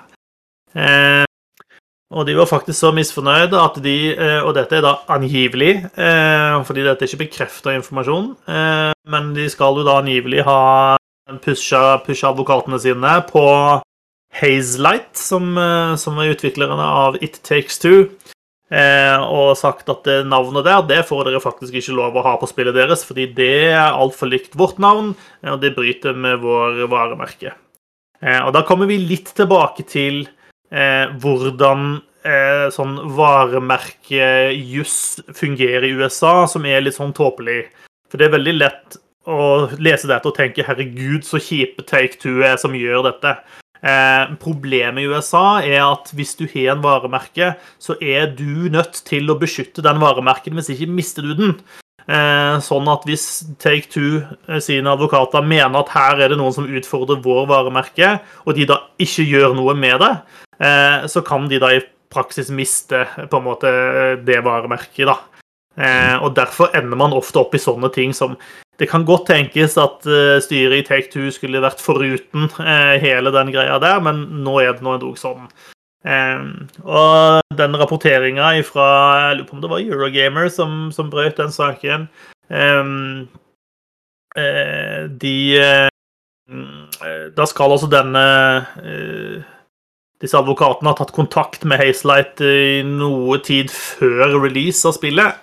Eh, 0.72 1.26
og 2.12 2.26
de 2.28 2.34
var 2.36 2.48
faktisk 2.48 2.78
så 2.78 2.90
misfornøyde 2.94 3.60
at 3.60 3.78
de 3.84 3.96
eh, 4.12 4.40
Og 4.44 4.54
dette 4.56 4.76
er 4.78 4.84
da 4.84 4.96
angivelig, 5.12 5.74
eh, 5.96 6.56
fordi 6.64 6.84
dette 6.84 7.04
er 7.04 7.12
ikke 7.12 7.24
bekrefta 7.26 7.76
informasjon, 7.76 8.34
eh, 8.48 8.92
men 9.12 9.32
de 9.36 9.48
skal 9.52 9.80
jo 9.80 9.86
da 9.86 9.98
angivelig 10.00 10.44
ha 10.48 10.96
pusha, 11.44 11.98
pusha 12.04 12.32
advokatene 12.32 12.80
sine 12.80 13.14
på 13.28 13.46
Hazelight, 14.40 15.12
som, 15.16 15.52
som 16.00 16.18
er 16.20 16.32
utviklerne 16.32 16.84
av 17.04 17.18
It 17.20 17.40
Takes 17.44 17.76
Two, 17.80 18.08
og 18.72 19.50
sagt 19.60 19.90
at 19.92 20.06
navnet 20.24 20.64
der 20.64 20.84
det 20.88 21.00
får 21.04 21.26
dere 21.28 21.42
faktisk 21.44 21.74
ikke 21.76 21.96
lov 21.98 22.14
å 22.16 22.22
ha 22.24 22.32
på 22.40 22.48
spillet 22.48 22.72
deres, 22.72 23.02
fordi 23.04 23.26
det 23.36 23.50
er 23.74 23.92
altfor 23.92 24.30
likt 24.32 24.56
vårt 24.56 24.78
navn, 24.80 25.10
og 25.44 25.58
det 25.60 25.74
bryter 25.76 26.16
med 26.16 26.40
vår 26.40 26.86
varemerke. 26.88 27.52
Og 28.22 28.52
da 28.54 28.62
kommer 28.64 28.88
vi 28.88 28.96
litt 29.02 29.34
tilbake 29.36 29.84
til 29.90 30.22
eh, 30.72 31.10
hvordan 31.20 32.00
eh, 32.24 32.66
sånn 32.74 32.98
varemerkejuss 33.16 34.98
fungerer 35.36 35.86
i 35.86 35.94
USA, 35.98 36.46
som 36.50 36.66
er 36.66 36.84
litt 36.84 36.98
sånn 36.98 37.14
tåpelig. 37.16 37.66
For 38.10 38.20
det 38.20 38.28
er 38.28 38.36
veldig 38.36 38.56
lett 38.58 39.00
å 39.30 39.68
lese 39.78 40.08
dette 40.10 40.28
og 40.28 40.36
tenke 40.36 40.64
'herregud, 40.66 41.22
så 41.24 41.38
kjipe 41.38 41.86
Take 41.86 42.18
Two 42.18 42.42
er 42.42 42.56
som 42.58 42.74
gjør 42.74 43.06
dette'. 43.10 43.38
Eh, 43.82 44.34
problemet 44.38 45.02
i 45.02 45.08
USA 45.10 45.58
er 45.66 45.80
at 45.82 46.12
hvis 46.14 46.36
du 46.38 46.44
har 46.46 46.76
en 46.76 46.84
varemerke, 46.84 47.56
så 47.82 47.96
er 47.98 48.28
du 48.38 48.70
nødt 48.70 49.00
til 49.08 49.30
å 49.30 49.38
beskytte 49.40 49.82
den 49.82 49.98
varemerken, 50.02 50.54
hvis 50.54 50.70
ikke 50.76 50.90
mister 50.90 51.26
du 51.26 51.32
den. 51.38 51.56
Eh, 52.02 52.58
sånn 52.62 52.86
at 52.90 53.02
hvis 53.06 53.26
Take 53.62 53.90
Two 53.90 54.22
eh, 54.22 54.60
sine 54.62 54.94
advokater 54.94 55.42
mener 55.46 55.82
at 55.82 55.90
her 55.94 56.22
er 56.22 56.30
det 56.30 56.38
noen 56.38 56.54
som 56.54 56.70
utfordrer 56.70 57.22
vår 57.24 57.48
varemerke, 57.50 58.14
og 58.46 58.54
de 58.58 58.68
da 58.70 58.78
ikke 59.02 59.26
gjør 59.26 59.58
noe 59.58 59.74
med 59.78 59.98
det, 60.02 60.14
så 61.10 61.18
kan 61.26 61.48
de 61.50 61.58
da 61.58 61.72
i 61.74 61.80
praksis 62.12 62.52
miste 62.54 63.00
på 63.18 63.38
en 63.40 63.46
måte 63.48 63.70
det 64.22 64.36
varemerket. 64.46 65.08
da. 65.08 65.16
Og 66.22 66.36
Derfor 66.36 66.70
ender 66.78 67.00
man 67.00 67.16
ofte 67.16 67.40
opp 67.40 67.56
i 67.56 67.58
sånne 67.58 67.90
ting 67.90 68.12
som 68.14 68.36
Det 68.82 68.88
kan 68.90 69.04
godt 69.06 69.28
tenkes 69.30 69.76
at 69.78 70.06
eh, 70.10 70.40
styret 70.42 70.80
i 70.80 70.86
Take 70.86 71.10
Two 71.12 71.28
skulle 71.30 71.60
vært 71.62 71.78
foruten 71.82 72.48
hele 73.04 73.30
den 73.30 73.52
greia 73.54 73.76
der, 73.78 74.00
men 74.02 74.24
nå 74.42 74.56
er 74.58 74.74
det 74.74 74.82
nå 74.82 74.96
endog 74.96 75.20
sånn. 75.20 75.46
og 76.82 77.54
den 77.54 77.76
rapporteringa 77.78 78.48
fra 78.66 78.86
Jeg 79.28 79.36
lurer 79.38 79.46
på 79.46 79.54
om 79.54 79.60
det 79.62 79.70
var 79.70 79.84
Eurogamer 79.84 80.48
som, 80.50 80.90
som 80.90 81.10
brøt 81.12 81.38
den 81.38 81.54
saken. 81.54 82.08
de 85.22 85.36
Da 87.38 87.46
skal 87.46 87.76
altså 87.76 87.86
denne 87.86 88.26
disse 90.22 90.38
advokatene 90.38 90.90
har 90.90 90.98
tatt 90.98 91.14
kontakt 91.14 91.64
med 91.66 91.80
Hazelight 91.82 92.42
i 92.46 92.82
noe 92.86 93.38
tid 93.42 93.70
før 93.74 94.40
release 94.42 94.86
av 94.86 94.94
spillet. 94.94 95.38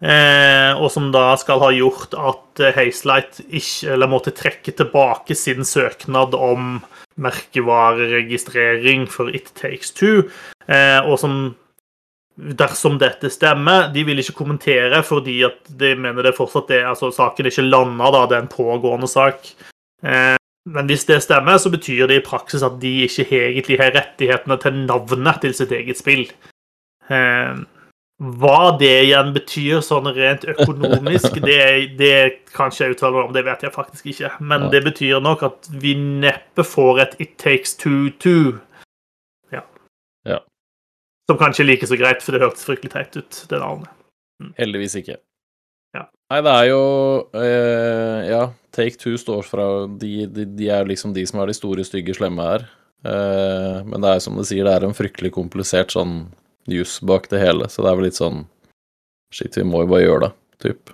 Eh, 0.00 0.72
og 0.80 0.88
som 0.92 1.10
da 1.12 1.34
skal 1.36 1.60
ha 1.60 1.68
gjort 1.76 2.14
at 2.16 2.62
Hazelight 2.76 3.42
ikke, 3.46 3.92
eller 3.92 4.08
måtte 4.08 4.32
trekke 4.32 4.72
tilbake 4.72 5.36
sin 5.36 5.66
søknad 5.68 6.34
om 6.36 6.78
merkevareregistrering 7.20 9.04
for 9.12 9.28
It 9.34 9.52
Takes 9.60 9.92
Two. 9.92 10.30
Eh, 10.68 11.00
og 11.04 11.18
som 11.20 11.40
dersom 12.40 12.98
dette 13.00 13.30
stemmer. 13.32 13.88
De 13.94 14.04
vil 14.06 14.20
ikke 14.22 14.38
kommentere 14.38 15.02
fordi 15.06 15.40
at 15.46 15.58
de 15.80 15.94
mener 15.98 16.24
det 16.24 16.36
fortsatt 16.38 16.72
er 16.74 16.88
altså 16.90 17.10
Saken 17.14 17.50
ikke 17.50 17.66
landa, 17.66 18.10
da. 18.14 18.26
Det 18.28 18.38
er 18.38 18.44
en 18.46 18.54
pågående 18.54 19.10
sak. 19.10 19.50
Eh, 20.04 20.36
men 20.70 20.88
hvis 20.88 21.06
det 21.08 21.22
stemmer, 21.24 21.58
så 21.58 21.72
betyr 21.72 22.06
det 22.08 22.20
i 22.20 22.24
praksis 22.24 22.64
at 22.64 22.78
de 22.82 22.92
ikke 23.06 23.26
egentlig 23.28 23.80
har 23.80 23.94
rettighetene 23.96 24.56
til 24.60 24.80
navnet 24.86 25.40
til 25.44 25.54
sitt 25.56 25.72
eget 25.76 26.00
spill. 26.00 26.26
Eh, 27.10 27.60
hva 28.20 28.74
det 28.76 28.92
igjen 29.06 29.30
betyr 29.32 29.78
sånn 29.84 30.10
rent 30.12 30.42
økonomisk, 30.52 31.38
det, 31.40 31.62
det 31.96 32.16
kan 32.52 32.68
ikke 32.68 32.82
jeg 32.84 32.96
uttale 32.96 33.16
meg 33.16 33.22
om. 33.22 33.32
Det 33.32 33.42
vet 33.46 33.62
jeg 33.64 33.72
faktisk 33.72 34.10
ikke. 34.12 34.32
Men 34.44 34.66
det 34.74 34.82
betyr 34.84 35.22
nok 35.24 35.46
at 35.48 35.70
vi 35.80 35.94
neppe 35.96 36.64
får 36.66 37.00
et 37.06 37.14
It 37.24 37.38
Takes 37.40 37.78
Two-Two. 37.80 38.58
Ja. 39.54 39.62
ja. 40.28 40.42
Som 41.30 41.40
kanskje 41.40 41.64
er 41.64 41.70
like 41.70 41.88
så 41.88 41.96
greit, 41.96 42.20
for 42.20 42.36
det 42.36 42.42
hørtes 42.44 42.66
fryktelig 42.68 42.92
teit 42.92 43.16
ut, 43.16 43.40
det 43.48 43.62
navnet. 43.62 43.88
Mm. 44.42 44.52
Heldigvis 44.58 44.98
ikke. 45.00 45.16
Ja. 45.96 46.04
Nei, 46.32 46.42
det 46.44 46.52
er 46.52 46.66
jo 46.68 46.82
eh, 47.40 48.28
Ja, 48.28 48.42
Take 48.76 49.00
Two 49.00 49.16
står 49.18 49.48
fra 49.48 49.64
de, 49.88 50.28
de, 50.28 50.44
de, 50.44 50.68
er 50.68 50.84
liksom 50.86 51.16
de 51.16 51.24
som 51.26 51.40
er 51.40 51.48
de 51.48 51.56
store, 51.56 51.88
stygge, 51.88 52.18
slemme 52.20 52.44
her. 52.52 52.68
Eh, 53.00 53.80
men 53.88 54.04
det 54.04 54.12
er 54.12 54.22
som 54.28 54.36
du 54.36 54.44
sier, 54.44 54.68
det 54.68 54.76
er 54.76 54.86
en 54.90 54.96
fryktelig 54.96 55.32
komplisert 55.40 55.96
sånn 55.96 56.28
juss 56.74 57.00
bak 57.06 57.28
det 57.30 57.42
hele, 57.42 57.68
så 57.68 57.84
det 57.84 57.90
er 57.90 57.98
vel 57.98 58.08
litt 58.10 58.20
sånn 58.20 58.44
Shit, 59.30 59.54
vi 59.54 59.62
må 59.62 59.84
jo 59.84 59.90
bare 59.92 60.02
gjøre 60.02 60.20
det, 60.24 60.30
typ. 60.64 60.90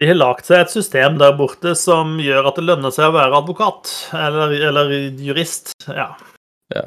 De 0.00 0.06
har 0.06 0.14
lagd 0.14 0.46
seg 0.46 0.62
et 0.62 0.70
system 0.70 1.16
der 1.18 1.32
borte 1.34 1.72
som 1.74 2.20
gjør 2.22 2.46
at 2.48 2.60
det 2.60 2.62
lønner 2.64 2.92
seg 2.94 3.10
å 3.10 3.16
være 3.16 3.40
advokat, 3.40 3.90
eller, 4.14 4.54
eller 4.68 4.92
jurist. 5.18 5.74
Ja. 5.90 6.12
ja. 6.70 6.84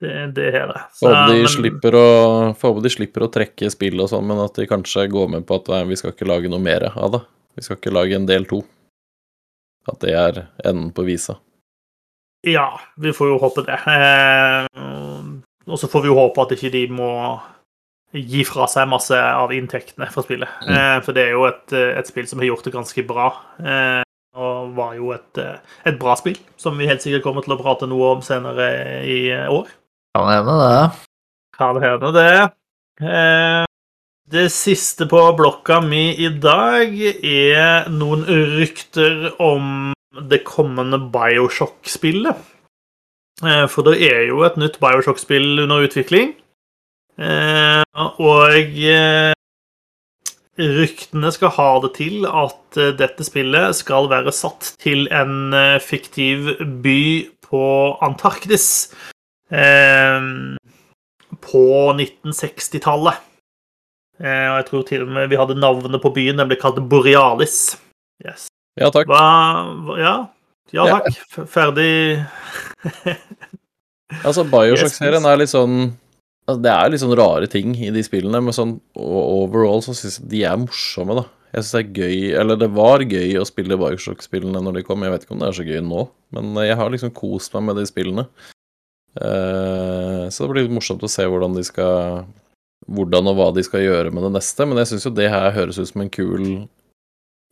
Det, 0.00 0.12
det 0.36 0.46
er 0.52 0.70
det. 0.70 0.84
Så, 0.94 1.10
håper 1.10 1.32
de, 1.32 1.40
men... 1.42 1.50
slipper 1.52 1.96
å, 1.98 2.06
håper 2.54 2.86
de 2.86 2.92
slipper 2.94 3.26
å 3.26 3.30
trekke 3.34 3.72
spill 3.74 4.00
og 4.04 4.12
sånn, 4.14 4.26
men 4.30 4.40
at 4.46 4.56
de 4.56 4.68
kanskje 4.70 5.08
går 5.12 5.34
med 5.34 5.48
på 5.48 5.58
at 5.58 5.72
nei, 5.74 5.82
vi 5.90 5.98
skal 6.00 6.14
ikke 6.14 6.30
lage 6.30 6.52
noe 6.52 6.62
mer 6.62 6.86
av 6.92 7.16
det. 7.16 7.22
Vi 7.58 7.66
skal 7.66 7.78
ikke 7.78 7.94
lage 7.94 8.16
en 8.16 8.30
del 8.30 8.48
to. 8.50 8.62
At 9.90 10.00
det 10.00 10.14
er 10.16 10.46
enden 10.64 10.88
på 10.96 11.04
visa. 11.04 11.36
Ja, 12.48 12.70
vi 13.00 13.12
får 13.16 13.34
jo 13.34 13.40
håpe 13.40 13.64
det. 13.64 13.76
Eh, 13.88 14.66
og 15.68 15.80
så 15.80 15.88
får 15.88 16.04
vi 16.04 16.10
jo 16.10 16.16
håpe 16.18 16.44
at 16.44 16.56
ikke 16.56 16.72
de 16.72 16.86
må 16.92 17.10
gi 18.14 18.44
fra 18.46 18.66
seg 18.70 18.88
masse 18.88 19.18
av 19.18 19.52
inntektene 19.52 20.06
fra 20.12 20.22
spillet. 20.22 20.48
Eh, 20.70 20.98
for 21.04 21.16
det 21.16 21.26
er 21.26 21.32
jo 21.34 21.44
et, 21.48 21.72
eh, 21.74 21.98
et 21.98 22.06
spill 22.06 22.26
som 22.30 22.38
har 22.38 22.46
gjort 22.46 22.64
det 22.64 22.72
ganske 22.74 23.06
bra. 23.06 23.28
Eh, 23.58 24.02
og 24.34 24.72
var 24.74 24.94
jo 24.98 25.12
et, 25.14 25.38
eh, 25.38 25.58
et 25.86 25.98
bra 25.98 26.14
spill, 26.18 26.38
som 26.56 26.78
vi 26.78 26.86
helt 26.86 27.02
sikkert 27.02 27.22
kommer 27.26 27.44
til 27.44 27.54
å 27.56 27.60
prate 27.62 27.88
noe 27.90 28.16
om 28.16 28.22
senere 28.22 29.04
i 29.06 29.30
år. 29.50 29.68
Kan 30.14 30.30
hende 30.30 30.56
det. 30.62 30.80
Kan 31.58 31.82
hende 31.82 32.12
det. 32.14 32.52
Eh, 33.02 33.64
det 34.30 34.46
siste 34.50 35.06
på 35.10 35.20
blokka 35.36 35.80
mi 35.84 36.14
i 36.16 36.28
dag 36.28 36.94
er 36.94 37.90
noen 37.90 38.24
rykter 38.24 39.34
om 39.42 39.92
det 40.14 40.44
kommende 40.44 40.98
Bioshock-spillet. 41.12 42.36
Eh, 43.42 43.66
For 43.66 43.82
det 43.82 44.00
er 44.02 44.28
jo 44.28 44.42
et 44.46 44.56
nytt 44.56 44.78
Bioshock-spill 44.80 45.64
under 45.64 45.82
utvikling. 45.86 46.34
Eh, 47.18 47.82
Og 47.94 48.78
eh, 48.90 49.32
ryktene 50.58 51.30
skal 51.34 51.52
ha 51.56 51.68
det 51.84 51.92
til 51.98 52.26
at 52.26 52.78
eh, 52.80 52.92
dette 52.98 53.24
spillet 53.26 53.74
skal 53.78 54.08
være 54.10 54.32
satt 54.34 54.72
til 54.82 55.06
en 55.14 55.54
fiktiv 55.82 56.52
by 56.82 56.98
på 57.44 57.62
Antarktis. 58.02 58.68
På 61.44 61.62
1960-tallet. 61.94 63.20
Eh, 64.20 64.46
Og 64.50 64.56
jeg 64.60 64.66
tror 64.70 64.82
til 64.88 65.02
og 65.06 65.12
med 65.14 65.28
vi 65.30 65.38
hadde 65.38 65.58
navnet 65.58 66.02
på 66.02 66.10
byen. 66.14 66.38
Den 66.40 66.48
ble 66.50 66.58
kalt 66.60 66.78
Borealis. 66.90 67.76
Yes. 68.24 68.48
Ja 68.80 68.88
takk. 68.90 69.06
Hva, 69.10 69.98
ja 70.00 70.14
Ja. 70.74 70.86
takk. 70.98 71.14
Ferdig 71.50 72.24
Altså, 74.24 74.44
Bioshock-serien 74.46 75.24
er 75.26 75.36
litt 75.40 75.50
sånn 75.52 75.92
altså, 76.46 76.60
Det 76.64 76.72
er 76.72 76.90
litt 76.92 77.02
sånn 77.02 77.16
rare 77.18 77.48
ting 77.50 77.74
i 77.78 77.92
de 77.94 78.04
spillene, 78.06 78.42
men 78.44 78.56
sånn 78.56 78.76
overall 78.98 79.82
så 79.84 79.94
syns 79.96 80.20
jeg 80.20 80.30
de 80.32 80.44
er 80.48 80.60
morsomme, 80.60 81.16
da. 81.20 81.26
Jeg 81.54 81.62
syns 81.62 81.74
det 81.76 81.82
er 81.82 82.02
gøy 82.02 82.22
Eller 82.40 82.58
det 82.58 82.68
var 82.74 83.04
gøy 83.06 83.36
å 83.38 83.46
spille 83.46 83.78
Bioshock-spillene 83.78 84.62
når 84.64 84.80
de 84.80 84.82
kom. 84.86 85.04
Jeg 85.06 85.14
vet 85.14 85.26
ikke 85.26 85.36
om 85.36 85.42
det 85.44 85.50
er 85.50 85.58
så 85.60 85.66
gøy 85.68 85.82
nå, 85.86 86.06
men 86.34 86.62
jeg 86.66 86.78
har 86.80 86.90
liksom 86.90 87.14
kost 87.14 87.54
meg 87.54 87.68
med 87.68 87.78
de 87.78 87.86
spillene. 87.88 88.26
Uh, 89.14 90.26
så 90.26 90.42
det 90.42 90.50
blir 90.50 90.64
litt 90.64 90.74
morsomt 90.74 91.04
å 91.06 91.10
se 91.10 91.26
hvordan 91.28 91.54
de 91.54 91.62
skal 91.66 92.24
Hvordan 92.84 93.30
og 93.30 93.36
hva 93.38 93.44
de 93.56 93.62
skal 93.64 93.80
gjøre 93.80 94.10
med 94.12 94.26
det 94.26 94.34
neste. 94.34 94.66
Men 94.68 94.82
jeg 94.82 94.90
syns 94.90 95.06
jo 95.06 95.12
det 95.16 95.30
her 95.32 95.54
høres 95.56 95.78
ut 95.80 95.88
som 95.88 96.02
en 96.04 96.10
kul 96.12 96.42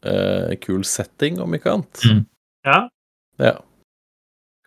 uh, 0.05 0.51
Kul 0.61 0.83
setting, 0.85 1.39
om 1.41 1.55
ikke 1.57 1.73
annet. 1.73 2.03
Mm. 2.05 2.25
Ja. 2.69 2.81
Ja. 3.41 3.55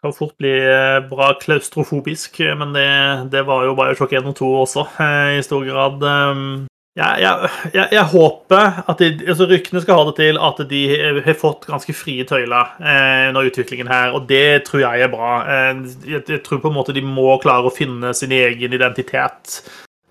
Kan 0.05 0.13
fort 0.13 0.37
bli 0.37 0.53
eh, 0.53 0.99
bra 1.09 1.31
klaustrofobisk, 1.41 2.37
men 2.59 2.77
det, 2.77 2.85
det 3.33 3.41
var 3.47 3.65
jo 3.65 3.73
Bioshock 3.77 4.13
1 4.13 4.29
og 4.29 4.37
2 4.37 4.53
også, 4.61 4.87
eh, 5.01 5.35
i 5.39 5.43
stor 5.45 5.65
grad. 5.65 6.05
Um, 6.05 6.65
Jeg, 6.95 7.17
jeg, 7.19 7.49
jeg, 7.73 7.87
jeg 7.91 8.07
håper 8.07 8.77
at 8.87 9.01
de, 9.01 9.07
altså 9.27 9.45
Ryktene 9.49 9.81
skal 9.83 9.97
ha 9.99 10.03
det 10.07 10.13
til 10.15 10.37
at 10.39 10.61
de 10.69 10.81
har 11.25 11.35
fått 11.35 11.65
ganske 11.67 11.91
frie 11.91 12.23
tøyler 12.23 12.69
eh, 12.79 13.25
under 13.33 13.49
utviklingen 13.49 13.89
her, 13.91 14.13
og 14.15 14.29
det 14.29 14.63
tror 14.69 14.85
jeg 14.85 15.03
er 15.03 15.11
bra. 15.11 15.31
Eh, 15.43 15.81
jeg, 16.07 16.21
jeg 16.31 16.39
tror 16.45 16.61
på 16.63 16.71
en 16.71 16.77
måte 16.77 16.95
de 16.95 17.03
må 17.03 17.33
klare 17.43 17.67
å 17.67 17.73
finne 17.75 18.13
sin 18.15 18.31
egen 18.31 18.77
identitet, 18.77 19.57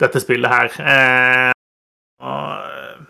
dette 0.03 0.21
spillet 0.21 0.53
her. 0.53 0.77
Eh, 0.85 1.57
og, 2.21 3.09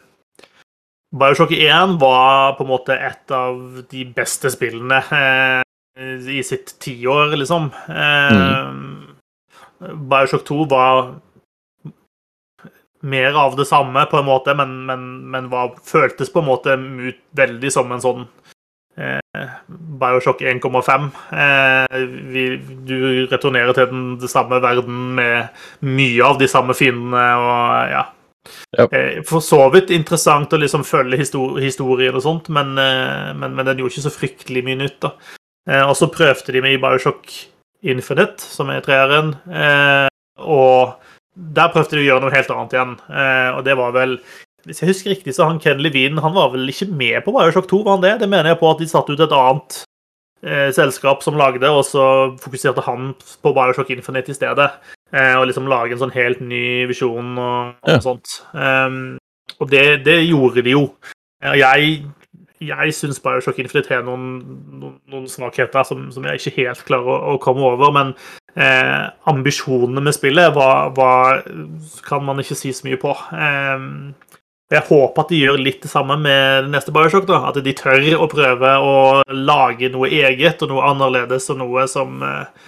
Bioshock 1.14 1.50
1 1.58 1.98
var 1.98 2.54
på 2.54 2.62
en 2.62 2.70
måte 2.70 2.94
et 2.94 3.34
av 3.34 3.58
de 3.90 4.06
beste 4.14 4.54
spillene 4.54 5.02
eh, 5.18 5.60
i 5.98 6.42
sitt 6.42 6.78
tiår, 6.82 7.36
liksom. 7.36 7.70
Eh, 7.88 8.72
Bioshock 9.94 10.44
2 10.44 10.64
var 10.70 11.14
mer 13.04 13.34
av 13.34 13.56
det 13.56 13.66
samme, 13.68 14.06
på 14.06 14.18
en 14.18 14.24
måte, 14.24 14.54
men, 14.54 14.86
men, 14.86 15.04
men 15.30 15.50
var, 15.52 15.74
føltes 15.84 16.32
på 16.32 16.40
en 16.40 16.48
måte 16.48 16.74
ut 16.78 17.20
veldig 17.36 17.72
som 17.72 17.92
en 17.92 18.02
sånn 18.02 18.24
eh, 18.96 19.52
Bioshock 20.00 20.40
1,5. 20.40 21.10
Eh, 21.44 21.98
du 22.88 22.96
returnerer 23.30 23.76
til 23.76 23.90
den, 23.92 24.04
den 24.22 24.32
samme 24.32 24.60
verden 24.64 25.14
med 25.18 25.84
mye 25.84 26.24
av 26.24 26.40
de 26.40 26.48
samme 26.50 26.76
fiendene 26.76 27.26
og 27.38 27.94
ja. 27.94 28.04
Yep. 28.78 28.92
Eh, 28.92 29.22
For 29.24 29.44
så 29.44 29.62
vidt 29.72 29.92
interessant 29.94 30.52
å 30.52 30.60
liksom 30.60 30.82
følge 30.84 31.16
histor 31.20 31.60
historien 31.62 32.16
og 32.16 32.24
sånt, 32.24 32.50
men, 32.52 32.74
eh, 32.80 33.30
men, 33.36 33.54
men 33.54 33.68
den 33.68 33.80
gjorde 33.80 33.96
ikke 33.96 34.08
så 34.08 34.16
fryktelig 34.16 34.64
mye 34.66 34.80
nytt. 34.82 35.00
da. 35.04 35.14
Eh, 35.68 35.82
Og 35.88 35.96
så 35.96 36.06
prøvde 36.12 36.52
de 36.52 36.60
med 36.60 36.74
i 36.76 36.80
Bioshock 36.82 37.30
Infinite, 37.84 38.40
som 38.40 38.70
er 38.72 38.80
treeren, 38.84 39.34
eh, 39.52 40.08
og 40.40 40.94
der 41.36 41.68
prøvde 41.72 41.96
de 41.96 42.02
å 42.04 42.08
gjøre 42.08 42.20
noe 42.24 42.34
helt 42.34 42.50
annet 42.54 42.72
igjen. 42.76 42.94
Eh, 43.10 43.50
og 43.58 43.64
det 43.64 43.76
var 43.76 43.92
vel 43.92 44.18
Hvis 44.64 44.80
jeg 44.80 44.88
husker 44.88 45.10
riktig, 45.12 45.34
så 45.36 45.44
han 45.44 45.58
Ken 45.60 45.76
Levine 45.84 46.22
han 46.24 46.32
var 46.32 46.48
vel 46.54 46.64
ikke 46.72 46.86
med 46.88 47.18
på 47.26 47.32
Bioshock 47.36 47.66
2, 47.68 47.82
var 47.84 47.98
han 47.98 48.00
det? 48.06 48.12
Det 48.22 48.28
mener 48.32 48.48
jeg 48.54 48.58
på 48.62 48.70
at 48.70 48.78
de 48.80 48.86
satte 48.88 49.12
ut 49.12 49.20
et 49.20 49.34
annet 49.36 49.76
eh, 50.42 50.70
selskap 50.72 51.20
som 51.22 51.36
lagde, 51.36 51.68
og 51.68 51.84
så 51.84 52.04
fokuserte 52.40 52.80
han 52.86 53.10
på 53.44 53.52
Bioshock 53.52 53.90
Infinite 53.92 54.32
i 54.32 54.38
stedet. 54.38 54.70
Eh, 55.12 55.34
og 55.36 55.46
liksom 55.50 55.68
lage 55.68 55.92
en 55.92 56.00
sånn 56.00 56.14
helt 56.16 56.40
ny 56.40 56.86
visjon 56.88 57.36
og, 57.36 57.74
og 57.84 57.92
Ja. 57.92 57.98
sånt. 58.00 58.38
Um, 58.56 59.18
og 59.60 59.68
det, 59.68 60.02
det 60.06 60.16
gjorde 60.30 60.64
de 60.64 60.70
jo. 60.72 60.86
Eh, 61.44 61.58
jeg, 61.60 62.00
jeg 62.68 62.94
syns 62.96 63.20
Bioshock 63.22 63.58
Infinite 63.62 63.92
har 63.92 64.04
noen, 64.06 64.28
noen, 64.80 64.96
noen 65.12 65.28
svakheter 65.30 65.86
som, 65.88 66.06
som 66.14 66.26
jeg 66.28 66.40
ikke 66.40 66.56
helt 66.62 66.84
klarer 66.88 67.12
å, 67.12 67.34
å 67.34 67.40
komme 67.42 67.66
over, 67.74 67.92
men 67.94 68.12
eh, 68.56 69.06
ambisjonene 69.30 70.04
med 70.04 70.16
spillet 70.16 70.54
var, 70.56 70.92
var, 70.96 71.44
kan 72.06 72.24
man 72.26 72.42
ikke 72.42 72.58
si 72.58 72.72
så 72.74 72.88
mye 72.88 73.00
på. 73.00 73.14
Eh, 73.34 73.88
jeg 74.72 74.86
håper 74.88 75.22
at 75.22 75.32
de 75.32 75.40
gjør 75.42 75.60
litt 75.60 75.82
det 75.84 75.90
samme 75.92 76.16
med 76.20 76.70
neste 76.72 76.92
Bioshock. 76.94 77.26
da, 77.28 77.42
At 77.50 77.60
de 77.62 77.74
tør 77.76 78.06
å 78.16 78.28
prøve 78.30 78.76
å 78.80 78.94
lage 79.28 79.90
noe 79.92 80.08
eget 80.08 80.62
og 80.64 80.72
noe 80.72 80.86
annerledes 80.88 81.50
og 81.52 81.60
noe 81.60 81.84
som 81.90 82.22
eh, 82.24 82.64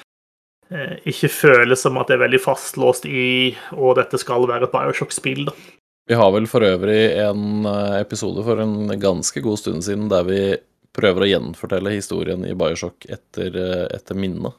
eh, 0.70 0.94
ikke 1.12 1.32
føles 1.32 1.82
som 1.82 1.96
at 1.98 2.10
det 2.10 2.18
er 2.18 2.26
veldig 2.26 2.42
fastlåst 2.44 3.08
i 3.08 3.56
og 3.72 3.96
dette 4.00 4.20
skal 4.20 4.46
være 4.48 4.68
et 4.68 4.76
Bioshock-spill. 4.76 5.46
da. 5.48 5.56
Vi 6.06 6.14
har 6.14 6.30
vel 6.32 6.46
for 6.46 6.62
øvrig 6.62 7.00
en 7.18 7.66
eh, 7.66 7.96
episode 8.00 8.44
for 8.46 8.60
en 8.62 8.92
ganske 9.02 9.40
god 9.42 9.58
stund 9.58 9.82
siden 9.82 10.06
der 10.10 10.26
vi 10.28 10.40
prøver 10.96 11.24
å 11.26 11.30
gjenfortelle 11.32 11.92
historien 11.96 12.44
i 12.46 12.54
Bioshock 12.56 13.08
etter, 13.10 13.56
eh, 13.58 13.86
etter 13.96 14.18
minnet. 14.18 14.54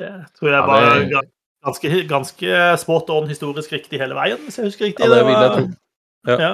Det 0.00 0.08
tror 0.38 0.54
jeg 0.54 0.66
var 0.70 0.86
det- 0.96 1.26
ganske, 1.64 1.90
ganske 2.08 2.60
spot 2.80 3.10
on 3.12 3.28
historisk 3.28 3.72
riktig 3.76 4.00
hele 4.00 4.16
veien, 4.16 4.38
hvis 4.46 4.56
jeg 4.56 4.70
husker 4.70 4.86
riktig. 4.88 5.04
Ja, 5.04 5.14
det 5.14 5.24
vil 5.26 5.36
jeg 5.36 5.50
tro. 5.56 5.66
Ja. 6.30 6.36
Ja, 6.40 6.52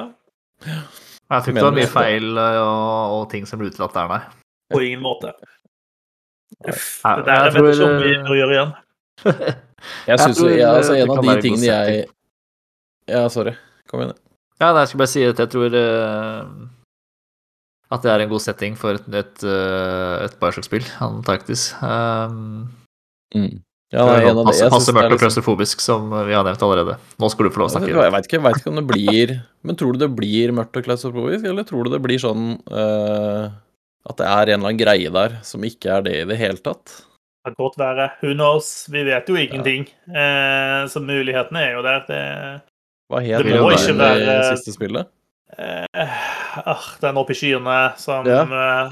Jeg 0.67 1.43
tror 1.43 1.51
ikke 1.51 1.55
det 1.55 1.63
var 1.63 1.77
mye 1.79 1.93
feil 1.93 2.27
eh, 2.39 2.59
og, 2.63 3.21
og 3.21 3.31
ting 3.31 3.47
som 3.47 3.59
ble 3.61 3.71
utelatt 3.71 3.95
der, 3.95 4.09
nei. 4.09 4.21
på 4.75 4.83
ingen 4.83 5.03
måte. 5.05 5.31
Uff, 6.67 7.03
det 7.05 7.25
der 7.27 7.45
jeg 7.45 7.55
vet 7.55 7.75
ikke 7.75 7.87
om 7.87 8.03
vi 8.03 8.17
må 8.19 8.29
bør 8.33 8.41
gjøre 8.41 8.55
igjen. 8.57 8.75
Jeg 10.07 10.19
synes 10.21 10.39
jo, 10.41 10.47
altså, 10.67 10.95
En 10.97 11.11
av 11.11 11.25
de 11.25 11.41
tingene 11.43 11.67
jeg. 11.67 12.07
Ja, 13.09 13.29
sorry. 13.29 13.53
Kom 13.97 14.05
igjen. 14.05 14.17
Ja, 14.61 14.71
nei, 14.71 14.85
jeg 14.85 14.93
skulle 14.93 15.05
bare 15.07 15.13
si 15.17 15.25
at 15.25 15.41
jeg 15.41 15.53
tror 15.53 15.75
uh, 15.81 16.45
at 17.97 18.05
det 18.05 18.13
er 18.13 18.25
en 18.25 18.33
god 18.33 18.45
setting 18.45 18.77
for 18.77 19.01
et, 19.01 19.09
et, 19.17 19.45
uh, 19.45 20.25
et 20.25 20.37
Bioshock-spill, 20.41 20.85
Antarktis. 21.05 21.71
Um, 21.81 22.69
Mm. 23.35 23.63
Ja, 23.95 24.03
nei, 24.03 24.23
en 24.27 24.41
av 24.41 24.49
passe, 24.49 24.65
jeg, 24.65 24.73
passe 24.73 24.91
det 24.91 24.97
mørkt 24.97 25.07
og 25.07 25.13
liksom, 25.15 25.23
klaustrofobisk, 25.23 25.83
som 25.83 26.09
vi 26.27 26.35
har 26.35 26.43
nevnt 26.47 26.63
allerede. 26.67 26.97
Nå 27.23 27.29
skal 27.31 27.47
du 27.47 27.53
få 27.55 27.63
lov 27.63 27.69
å 27.69 27.75
snakke. 27.77 27.93
jeg 27.95 28.15
vet 28.17 28.29
ikke, 28.29 28.41
ikke 28.59 28.73
om 28.73 28.81
det 28.81 28.87
blir 28.93 29.35
Men 29.67 29.79
tror 29.79 29.95
du 29.95 30.03
det 30.03 30.11
blir 30.19 30.55
mørkt 30.57 30.79
og 30.81 30.89
klaustrofobisk, 30.89 31.47
eller 31.47 31.67
tror 31.69 31.87
du 31.87 31.95
det 31.95 32.03
blir 32.03 32.23
sånn 32.23 32.57
uh, 32.67 33.47
at 34.07 34.19
det 34.19 34.27
er 34.27 34.53
en 34.53 34.59
eller 34.59 34.73
annen 34.73 34.81
greie 34.81 35.13
der 35.15 35.39
som 35.47 35.63
ikke 35.67 35.99
er 35.99 36.07
det 36.07 36.17
i 36.19 36.27
det 36.31 36.39
hele 36.39 36.63
tatt? 36.63 36.99
Det 37.47 37.53
kan 37.53 37.59
godt 37.63 37.79
være. 37.79 38.09
Who 38.25 38.35
knows? 38.35 38.69
Vi 38.91 39.05
vet 39.07 39.31
jo 39.31 39.39
ingenting. 39.39 39.87
Eh, 40.11 40.81
så 40.91 40.99
mulighetene 41.03 41.63
er 41.63 41.77
jo 41.77 41.83
der. 41.87 42.01
Det, 42.09 42.23
Hva 43.11 43.21
het 43.23 43.45
Det 43.45 43.53
det 43.53 43.61
må 43.63 43.71
ikke 43.71 43.93
i 43.95 43.99
være- 44.01 44.57
siste 44.57 44.73
spillet? 44.75 45.07
Uh, 45.57 45.87
den 47.01 47.17
oppe 47.21 47.31
i 47.31 47.39
skyene 47.39 47.97
som 48.03 48.27
Ja. 48.27 48.43
eh, 48.43 48.91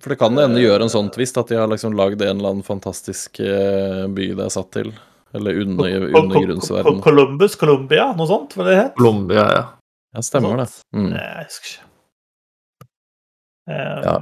For 0.00 0.10
det 0.14 0.18
kan 0.20 0.34
det 0.34 0.44
hende 0.46 0.62
gjøre 0.62 0.82
en 0.86 0.88
sånn 0.92 1.10
twist 1.12 1.36
at 1.36 1.48
de 1.48 1.56
har 1.58 1.66
liksom 1.68 1.92
lagd 1.98 2.22
en 2.22 2.38
eller 2.38 2.50
annen 2.54 2.62
fantastisk 2.64 3.40
eh, 3.40 4.06
by 4.08 4.28
det 4.38 4.44
er 4.46 4.50
satt 4.54 4.70
til. 4.72 4.92
Eller 5.34 5.58
under, 5.62 6.06
undergrunnsverden. 6.12 7.00
Columbus, 7.02 7.54
Columbia, 7.56 8.12
noe 8.16 8.26
sånt? 8.28 8.54
Hva 8.54 8.64
det 8.64 8.72
det 8.76 8.82
het? 8.82 8.94
Colombia, 8.96 9.44
ja. 9.50 9.62
Ja, 10.14 10.20
stemmer 10.20 10.56
det. 10.60 10.68
Mm. 10.94 11.10
Nei, 11.10 11.20
Jeg 11.22 11.46
husker 11.48 11.68
ikke. 11.72 11.88
Um, 13.68 14.02
Ja. 14.04 14.16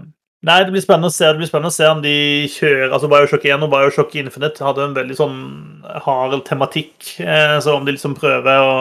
Nei, 0.46 0.56
det 0.64 0.72
blir 0.72 0.80
spennende 0.80 1.10
å 1.10 1.12
se 1.12 1.26
Det 1.28 1.36
blir 1.36 1.48
spennende 1.50 1.68
å 1.68 1.74
se 1.74 1.84
om 1.84 1.98
de 2.00 2.14
kjører 2.48 2.94
Altså 2.96 3.10
Bioshock 3.12 3.42
1 3.44 3.66
og 3.66 3.72
Bioshock 3.74 4.14
Infinite 4.16 4.64
hadde 4.64 4.86
en 4.86 4.96
veldig 4.96 5.16
sånn 5.18 5.36
hard 6.06 6.38
tematikk. 6.46 6.96
eh, 7.20 7.58
Så 7.60 7.74
om 7.76 7.84
de 7.84 7.92
liksom 7.92 8.16
prøver 8.16 8.64
å, 8.64 8.78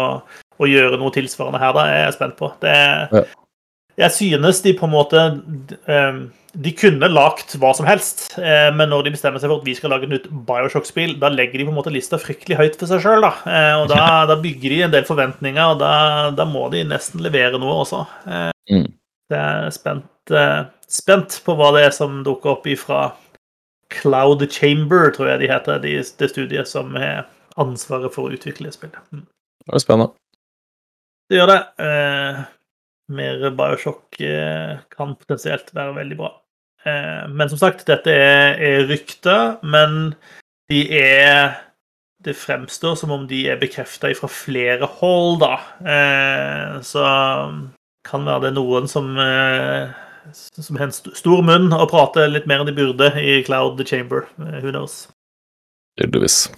å 0.60 0.70
gjøre 0.70 1.00
noe 1.02 1.12
tilsvarende 1.12 1.60
her, 1.60 1.76
da 1.76 1.86
er 1.90 2.02
jeg 2.06 2.18
spent 2.20 2.40
på. 2.40 2.54
Det 2.64 2.76
Ja. 3.12 3.28
Jeg 4.00 4.16
synes 4.16 4.62
de 4.64 4.72
på 4.78 4.88
en 4.88 4.94
måte 4.94 5.22
eh, 5.92 6.20
De 6.56 6.72
kunne 6.78 7.10
lagt 7.12 7.56
hva 7.60 7.74
som 7.76 7.88
helst, 7.90 8.30
eh, 8.40 8.70
men 8.74 8.90
når 8.94 9.06
de 9.06 9.14
bestemmer 9.16 9.42
seg 9.42 9.52
for 9.52 9.60
at 9.60 9.68
vi 9.68 9.76
skal 9.78 9.92
lage 9.94 10.08
et 10.08 10.14
nytt 10.14 10.30
Bioshock-spill, 10.48 11.18
da 11.22 11.30
legger 11.34 11.60
de 11.60 11.68
på 11.68 11.74
en 11.74 11.78
måte 11.78 11.94
lista 11.94 12.18
fryktelig 12.22 12.58
høyt 12.58 12.80
for 12.80 12.90
seg 12.90 13.04
sjøl. 13.04 13.22
Da. 13.26 13.34
Eh, 13.44 13.76
og 13.82 13.92
da, 13.92 14.06
da, 14.30 14.38
bygger 14.40 14.74
de 14.74 14.80
en 14.88 14.96
del 14.96 15.06
forventninger, 15.06 15.76
og 15.76 15.84
da, 15.84 15.92
da 16.34 16.48
må 16.50 16.66
de 16.74 16.86
nesten 16.90 17.22
levere 17.22 17.60
noe 17.62 17.84
også. 17.84 18.02
Mm. 18.72 18.88
Det 19.30 19.38
er 19.38 19.70
spent, 19.76 20.08
spent 20.90 21.40
på 21.46 21.56
hva 21.58 21.72
det 21.76 21.88
er 21.88 21.96
som 21.96 22.22
dukker 22.26 22.58
opp 22.58 22.70
ifra 22.70 23.10
Cloud 23.94 24.46
Chamber, 24.54 25.10
tror 25.14 25.32
jeg 25.32 25.42
de 25.44 25.52
heter, 25.52 25.82
det 25.82 25.96
de 26.22 26.30
studiet 26.30 26.70
som 26.70 26.96
har 27.00 27.26
ansvaret 27.60 28.14
for 28.14 28.30
å 28.30 28.36
utvikle 28.38 28.72
spillet. 28.74 29.00
Mm. 29.14 29.26
Det 29.66 29.76
er 29.76 29.84
spennende. 29.84 30.14
Det 31.30 31.38
gjør 31.38 31.52
det. 31.52 31.62
Eh, 31.86 32.44
mer 33.14 33.50
Bioshock 33.58 34.20
eh, 34.22 34.78
kan 34.94 35.16
potensielt 35.18 35.74
være 35.76 35.98
veldig 35.98 36.20
bra. 36.20 36.34
Eh, 36.86 37.26
men 37.30 37.50
som 37.52 37.62
sagt, 37.62 37.86
dette 37.90 38.14
er, 38.14 38.56
er 38.58 38.88
rykte, 38.90 39.40
men 39.64 40.14
de 40.70 40.86
er 41.00 41.66
Det 42.20 42.34
fremstår 42.36 42.98
som 43.00 43.14
om 43.16 43.22
de 43.30 43.46
er 43.48 43.56
bekrefta 43.62 44.10
fra 44.12 44.28
flere 44.28 44.90
hold, 45.00 45.38
da. 45.40 45.54
Eh, 45.80 46.74
så 46.84 47.04
kan 48.04 48.26
være 48.28 48.50
det 48.50 48.58
noen 48.58 48.90
som 48.92 49.14
eh, 49.24 49.94
som 50.34 50.78
har 50.78 50.90
en 50.90 50.96
stor 50.96 51.44
munn 51.46 51.74
og 51.76 51.90
prater 51.92 52.30
litt 52.32 52.48
mer 52.50 52.64
enn 52.64 52.70
de 52.70 52.76
burde 52.78 53.12
i 53.20 53.40
Cloud 53.46 53.78
the 53.80 53.86
Chamber. 53.88 54.28
Eh, 54.40 54.60
who 54.64 54.74
knows? 54.74 55.08
Tydeligvis. 56.00 56.50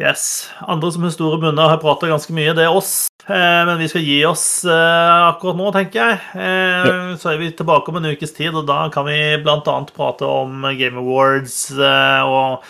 Yes. 0.00 0.50
Andre 0.60 0.92
som 0.92 1.04
har 1.04 1.12
store 1.14 1.38
munner, 1.42 1.68
har 1.68 1.80
prata 1.82 2.08
ganske 2.10 2.34
mye. 2.34 2.54
Det 2.56 2.64
er 2.64 2.74
oss. 2.74 3.06
Eh, 3.26 3.60
men 3.68 3.76
vi 3.78 3.88
skal 3.92 4.06
gi 4.06 4.20
oss 4.26 4.46
eh, 4.64 5.26
akkurat 5.28 5.58
nå, 5.58 5.68
tenker 5.74 6.00
jeg. 6.00 7.18
Så 7.20 7.32
er 7.32 7.42
vi 7.42 7.50
tilbake 7.56 7.92
om 7.92 8.00
en 8.00 8.08
ukes 8.14 8.32
tid, 8.34 8.54
og 8.56 8.66
da 8.70 8.86
kan 8.94 9.06
vi 9.06 9.18
bl.a. 9.44 9.76
prate 9.92 10.26
om 10.26 10.64
Game 10.78 10.98
Awards 11.02 11.68
og 11.76 12.64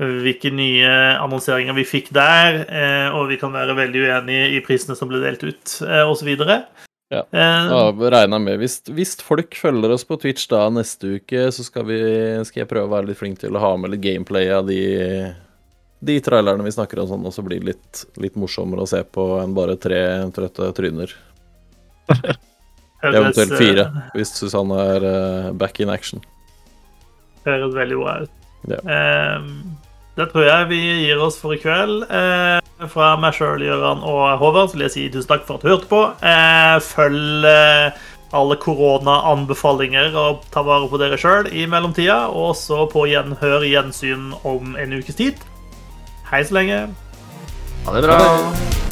hvilke 0.00 0.48
nye 0.56 0.88
annonseringer 1.20 1.76
vi 1.76 1.84
fikk 1.84 2.08
der. 2.16 2.62
Og 3.18 3.26
vi 3.28 3.36
kan 3.40 3.52
være 3.52 3.76
veldig 3.76 4.06
uenige 4.06 4.46
i 4.54 4.62
prisene 4.64 4.96
som 4.96 5.10
ble 5.10 5.20
delt 5.20 5.44
ut, 5.44 5.74
osv. 6.06 6.30
Ja, 7.10 7.24
da 7.32 7.78
regner 7.90 8.38
jeg 8.38 8.44
med 8.44 8.60
hvis, 8.62 8.76
hvis, 8.94 9.16
folk 9.26 9.56
følger 9.58 9.90
oss 9.90 10.04
på 10.06 10.14
Twitch 10.22 10.46
da 10.50 10.68
neste 10.70 11.16
uke, 11.18 11.48
så 11.50 11.64
skal, 11.66 11.88
vi, 11.88 11.98
skal 12.46 12.62
jeg 12.62 12.70
prøve 12.70 12.86
å 12.86 12.92
være 12.92 13.10
litt 13.10 13.18
flink 13.18 13.40
til 13.40 13.56
å 13.58 13.62
ha 13.64 13.72
med 13.80 13.90
litt 13.96 14.04
gameplay 14.04 14.46
av 14.54 14.68
de 14.68 14.78
de 16.00 16.20
trailerne 16.24 16.64
vi 16.64 16.72
snakker 16.72 17.02
om 17.02 17.08
sånn, 17.10 17.26
også 17.28 17.44
blir 17.44 17.64
litt, 17.64 18.04
litt 18.20 18.36
morsommere 18.40 18.86
å 18.86 18.88
se 18.88 19.02
på 19.04 19.24
enn 19.42 19.52
bare 19.56 19.76
tre 19.80 20.00
trøtte 20.32 20.70
tryner. 20.76 21.12
Eventuelt 23.04 23.54
fire, 23.56 23.86
hvis 24.14 24.32
Susanne 24.36 24.80
er 24.94 25.04
uh, 25.04 25.50
back 25.56 25.80
in 25.80 25.92
action. 25.92 26.24
Høres 27.44 27.76
veldig 27.76 28.00
bra 28.00 28.16
ut. 28.24 28.48
Ja. 28.68 28.80
Um, 29.40 29.52
det 30.20 30.28
tror 30.32 30.46
jeg 30.46 30.68
vi 30.70 30.80
gir 31.06 31.24
oss 31.24 31.40
for 31.40 31.56
i 31.56 31.60
kveld. 31.60 32.04
Eh, 32.06 32.86
fra 32.92 33.14
meg 33.20 33.36
sjøl, 33.36 33.64
Gøran 33.64 34.04
og 34.04 34.38
Håvard, 34.40 34.70
så 34.70 34.78
vil 34.78 34.86
jeg 34.86 34.94
si 34.94 35.08
tusen 35.12 35.32
takk 35.32 35.46
for 35.48 35.58
at 35.58 35.64
du 35.64 35.72
hørte 35.72 35.90
på. 35.90 36.04
Eh, 36.20 36.76
følg 36.84 37.48
alle 38.30 38.56
koronaanbefalinger 38.62 40.14
og 40.18 40.44
ta 40.54 40.62
vare 40.66 40.86
på 40.90 41.00
dere 41.02 41.18
sjøl 41.20 41.50
i 41.50 41.66
mellomtida. 41.70 42.22
Og 42.30 42.54
så 42.58 42.84
på 42.90 43.08
gjenhør 43.10 43.66
gjensyn 43.66 44.30
om 44.44 44.76
en 44.78 44.98
ukes 45.00 45.18
tid. 45.18 45.42
Hei 46.30 46.44
så 46.46 46.60
lenge. 46.60 46.84
Ha 47.86 47.96
det 47.96 48.06
bra. 48.06 48.89